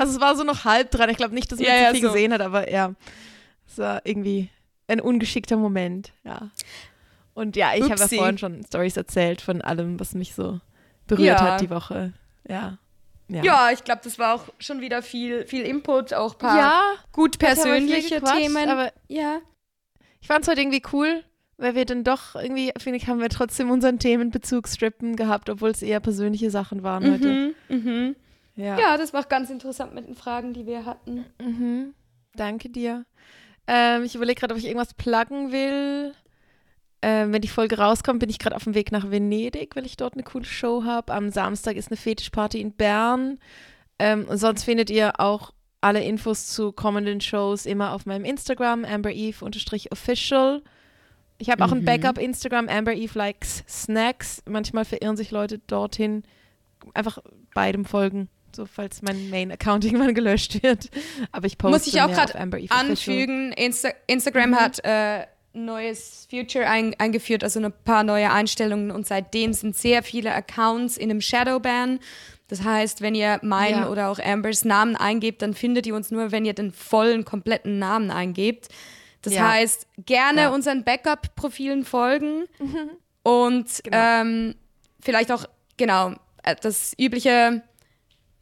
also 0.00 0.14
es 0.14 0.20
war 0.20 0.36
so 0.36 0.44
noch 0.44 0.64
halb 0.64 0.90
dran. 0.90 1.10
Ich 1.10 1.16
glaube 1.16 1.34
nicht, 1.34 1.50
dass 1.50 1.58
man 1.58 1.68
ja, 1.68 1.92
viel 1.92 2.02
so. 2.02 2.08
gesehen 2.08 2.32
hat, 2.32 2.40
aber 2.40 2.70
ja, 2.70 2.94
es 3.66 3.78
war 3.78 4.02
irgendwie 4.04 4.48
ein 4.86 5.00
ungeschickter 5.00 5.56
Moment, 5.56 6.12
ja. 6.24 6.50
Und 7.34 7.54
ja, 7.54 7.74
ich 7.74 7.84
habe 7.84 7.94
ja 7.94 8.08
vorhin 8.08 8.38
schon 8.38 8.64
Stories 8.64 8.96
erzählt 8.96 9.40
von 9.40 9.62
allem, 9.62 10.00
was 10.00 10.14
mich 10.14 10.34
so 10.34 10.60
berührt 11.06 11.40
hat 11.40 11.60
die 11.60 11.70
Woche. 11.70 12.12
Ja. 12.48 12.78
Ja, 13.28 13.42
ja 13.42 13.70
ich 13.72 13.84
glaube, 13.84 14.00
das 14.02 14.18
war 14.18 14.34
auch 14.34 14.44
schon 14.58 14.80
wieder 14.80 15.02
viel, 15.02 15.46
viel 15.46 15.64
Input, 15.64 16.14
auch 16.14 16.32
ein 16.32 16.38
paar 16.38 16.58
ja, 16.58 16.82
gut 17.12 17.38
persönliche 17.38 18.20
Themen. 18.22 18.68
Aber 18.68 18.92
ja. 19.06 19.40
Ich 20.20 20.26
fand 20.26 20.42
es 20.42 20.48
heute 20.48 20.60
irgendwie 20.60 20.82
cool, 20.92 21.24
weil 21.56 21.74
wir 21.74 21.84
dann 21.84 22.04
doch 22.04 22.34
irgendwie, 22.34 22.72
finde 22.78 22.98
ich, 22.98 23.08
haben 23.08 23.20
wir 23.20 23.28
trotzdem 23.28 23.70
unseren 23.70 23.98
Themenbezug 23.98 24.68
strippen 24.68 25.16
gehabt, 25.16 25.50
obwohl 25.50 25.70
es 25.70 25.82
eher 25.82 26.00
persönliche 26.00 26.50
Sachen 26.50 26.82
waren 26.82 27.04
mhm, 27.04 27.12
heute. 27.12 27.54
Mhm. 27.68 28.16
Ja. 28.54 28.78
ja, 28.78 28.96
das 28.96 29.12
war 29.12 29.24
auch 29.24 29.28
ganz 29.28 29.50
interessant 29.50 29.94
mit 29.94 30.08
den 30.08 30.16
Fragen, 30.16 30.52
die 30.52 30.66
wir 30.66 30.84
hatten. 30.84 31.24
Mhm. 31.40 31.94
Danke 32.34 32.68
dir. 32.68 33.04
Ähm, 33.68 34.02
ich 34.02 34.14
überlege 34.14 34.40
gerade, 34.40 34.54
ob 34.54 34.58
ich 34.58 34.66
irgendwas 34.66 34.94
pluggen 34.94 35.52
will. 35.52 36.12
Ähm, 37.00 37.32
wenn 37.32 37.42
die 37.42 37.48
Folge 37.48 37.78
rauskommt, 37.78 38.18
bin 38.18 38.30
ich 38.30 38.40
gerade 38.40 38.56
auf 38.56 38.64
dem 38.64 38.74
Weg 38.74 38.90
nach 38.90 39.10
Venedig, 39.10 39.76
weil 39.76 39.86
ich 39.86 39.96
dort 39.96 40.14
eine 40.14 40.24
coole 40.24 40.44
Show 40.44 40.82
habe. 40.84 41.12
Am 41.14 41.30
Samstag 41.30 41.76
ist 41.76 41.88
eine 41.88 41.96
Fetischparty 41.96 42.60
in 42.60 42.72
Bern. 42.72 43.38
Ähm, 44.00 44.26
und 44.28 44.38
sonst 44.38 44.64
findet 44.64 44.90
ihr 44.90 45.20
auch 45.20 45.52
alle 45.80 46.02
Infos 46.02 46.48
zu 46.48 46.72
kommenden 46.72 47.20
Shows 47.20 47.66
immer 47.66 47.92
auf 47.92 48.06
meinem 48.06 48.24
Instagram, 48.24 48.84
ambereve-official. 48.84 50.62
Ich 51.38 51.50
habe 51.50 51.64
auch 51.64 51.68
mhm. 51.68 51.78
ein 51.78 51.84
Backup-Instagram, 51.84 52.68
ambereve 52.68 53.16
likes 53.16 53.64
snacks. 53.68 54.42
Manchmal 54.46 54.84
verirren 54.84 55.16
sich 55.16 55.30
Leute 55.30 55.60
dorthin. 55.60 56.24
Einfach 56.94 57.18
beidem 57.54 57.84
folgen, 57.84 58.28
so 58.54 58.66
falls 58.66 59.02
mein 59.02 59.30
Main-Account 59.30 59.84
irgendwann 59.86 60.14
gelöscht 60.14 60.62
wird. 60.62 60.90
Aber 61.30 61.46
ich 61.46 61.58
poste 61.58 61.78
Muss 61.78 61.86
ich 61.86 62.02
auch 62.02 62.08
gerade 62.08 62.34
anfügen, 62.70 63.52
Insta 63.52 63.90
Instagram 64.08 64.50
mhm. 64.50 64.56
hat 64.56 64.84
äh, 64.84 65.26
neues 65.52 66.26
Future 66.30 66.68
ein, 66.68 66.94
eingeführt, 66.98 67.44
also 67.44 67.60
ein 67.60 67.72
paar 67.84 68.04
neue 68.04 68.30
Einstellungen 68.32 68.90
und 68.90 69.06
seitdem 69.06 69.52
sind 69.52 69.76
sehr 69.76 70.02
viele 70.02 70.34
Accounts 70.34 70.96
in 70.96 71.10
einem 71.10 71.20
Shadowban. 71.20 72.00
Das 72.48 72.64
heißt, 72.64 73.02
wenn 73.02 73.14
ihr 73.14 73.38
meinen 73.42 73.82
ja. 73.82 73.88
oder 73.88 74.08
auch 74.08 74.18
Ambers 74.18 74.64
Namen 74.64 74.96
eingebt, 74.96 75.42
dann 75.42 75.54
findet 75.54 75.86
ihr 75.86 75.94
uns 75.94 76.10
nur, 76.10 76.32
wenn 76.32 76.44
ihr 76.44 76.54
den 76.54 76.72
vollen, 76.72 77.24
kompletten 77.24 77.78
Namen 77.78 78.10
eingebt. 78.10 78.68
Das 79.22 79.34
ja. 79.34 79.48
heißt, 79.52 79.86
gerne 80.06 80.42
ja. 80.42 80.50
unseren 80.50 80.84
Backup-Profilen 80.84 81.84
folgen 81.84 82.44
mhm. 82.58 82.90
und 83.22 83.84
genau. 83.84 83.96
ähm, 83.96 84.54
vielleicht 85.00 85.30
auch, 85.30 85.44
genau, 85.76 86.14
äh, 86.42 86.56
das 86.60 86.94
übliche 86.98 87.62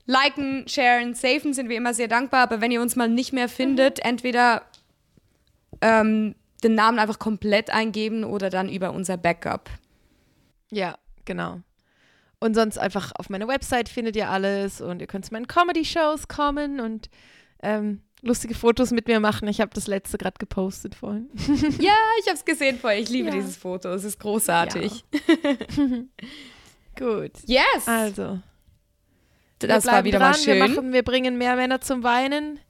Liken, 0.07 0.69
Sharen, 0.69 1.15
Safen 1.15 1.53
sind 1.53 1.69
wir 1.69 1.77
immer 1.77 1.93
sehr 1.93 2.09
dankbar, 2.09 2.43
aber 2.43 2.61
wenn 2.61 2.71
ihr 2.71 2.81
uns 2.81 2.95
mal 2.95 3.09
nicht 3.09 3.33
mehr 3.33 3.49
findet, 3.49 3.99
mhm. 3.99 4.11
entweder 4.11 4.63
ähm, 5.81 6.37
den 6.63 6.75
Namen 6.75 6.99
einfach 6.99 7.19
komplett 7.19 7.71
eingeben 7.71 8.23
oder 8.23 8.51
dann 8.51 8.69
über 8.69 8.93
unser 8.93 9.17
Backup. 9.17 9.69
Ja, 10.71 10.97
genau. 11.25 11.61
Und 12.47 12.55
sonst 12.55 12.79
einfach 12.79 13.11
auf 13.17 13.29
meiner 13.29 13.49
Website 13.49 13.89
findet 13.89 14.15
ihr 14.15 14.31
alles 14.31 14.81
und 14.81 15.01
ihr 15.01 15.09
könnt 15.09 15.27
zu 15.27 15.33
meinen 15.33 15.49
Comedy-Shows 15.49 16.29
kommen 16.29 16.79
und 16.79 17.11
ähm, 17.61 18.03
lustige 18.23 18.55
Fotos 18.55 18.93
mit 18.93 19.09
mir 19.09 19.19
machen. 19.19 19.49
Ich 19.49 19.61
habe 19.61 19.73
das 19.75 19.89
letzte 19.89 20.17
gerade 20.17 20.37
gepostet 20.39 20.95
vorhin. 20.95 21.29
ja, 21.81 21.93
ich 22.21 22.27
habe 22.27 22.37
es 22.37 22.45
gesehen 22.45 22.79
vorhin. 22.79 23.03
Ich 23.03 23.09
liebe 23.09 23.31
ja. 23.31 23.35
dieses 23.35 23.57
Foto. 23.57 23.89
Es 23.89 24.05
ist 24.05 24.21
großartig. 24.21 25.05
Ja. 25.13 25.55
Gut. 26.97 27.33
Yes. 27.47 27.87
Also. 27.87 28.39
Das 29.59 29.85
war 29.87 30.05
wieder 30.05 30.21
dran. 30.21 30.31
mal 30.31 30.39
schön. 30.39 30.55
Wir, 30.55 30.69
machen, 30.69 30.93
wir 30.93 31.03
bringen 31.03 31.37
mehr 31.37 31.57
Männer 31.57 31.81
zum 31.81 32.05
Weinen. 32.05 32.61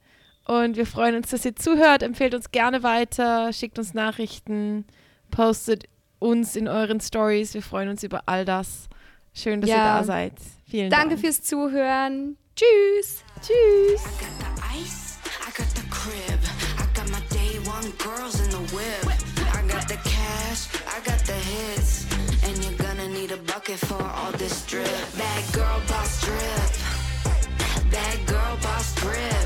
Und 0.47 0.79
wir 0.79 0.87
freuen 0.87 1.17
uns, 1.17 1.29
dass 1.29 1.45
ihr 1.45 1.55
zuhört. 1.55 2.03
Empfehlt 2.03 2.35
uns 2.35 2.51
gerne 2.51 2.83
weiter, 2.83 3.53
schickt 3.53 3.79
uns 3.79 3.93
Nachrichten, 3.93 4.87
postet 5.31 5.85
uns 6.19 6.57
in 6.57 6.67
euren 6.67 7.01
Stories. 7.01 7.53
Wir 7.53 7.63
freuen 7.63 7.91
uns 7.91 8.03
über 8.03 8.23
all 8.25 8.47
das. 8.47 8.89
Schön, 9.37 9.61
dass 9.61 9.69
ja. 9.69 9.77
ihr 9.77 9.99
da 9.99 10.05
seid. 10.05 10.33
Vielen 10.69 10.91
Danke 10.91 11.11
Dank. 11.11 11.21
Fürs 11.21 11.43
Zuhören. 11.43 12.37
Tschüss. 12.57 13.23
Tschüss. 13.43 14.03
Bad 27.91 28.27
girl 28.27 28.57
boss 28.63 28.95
drip. 28.95 29.46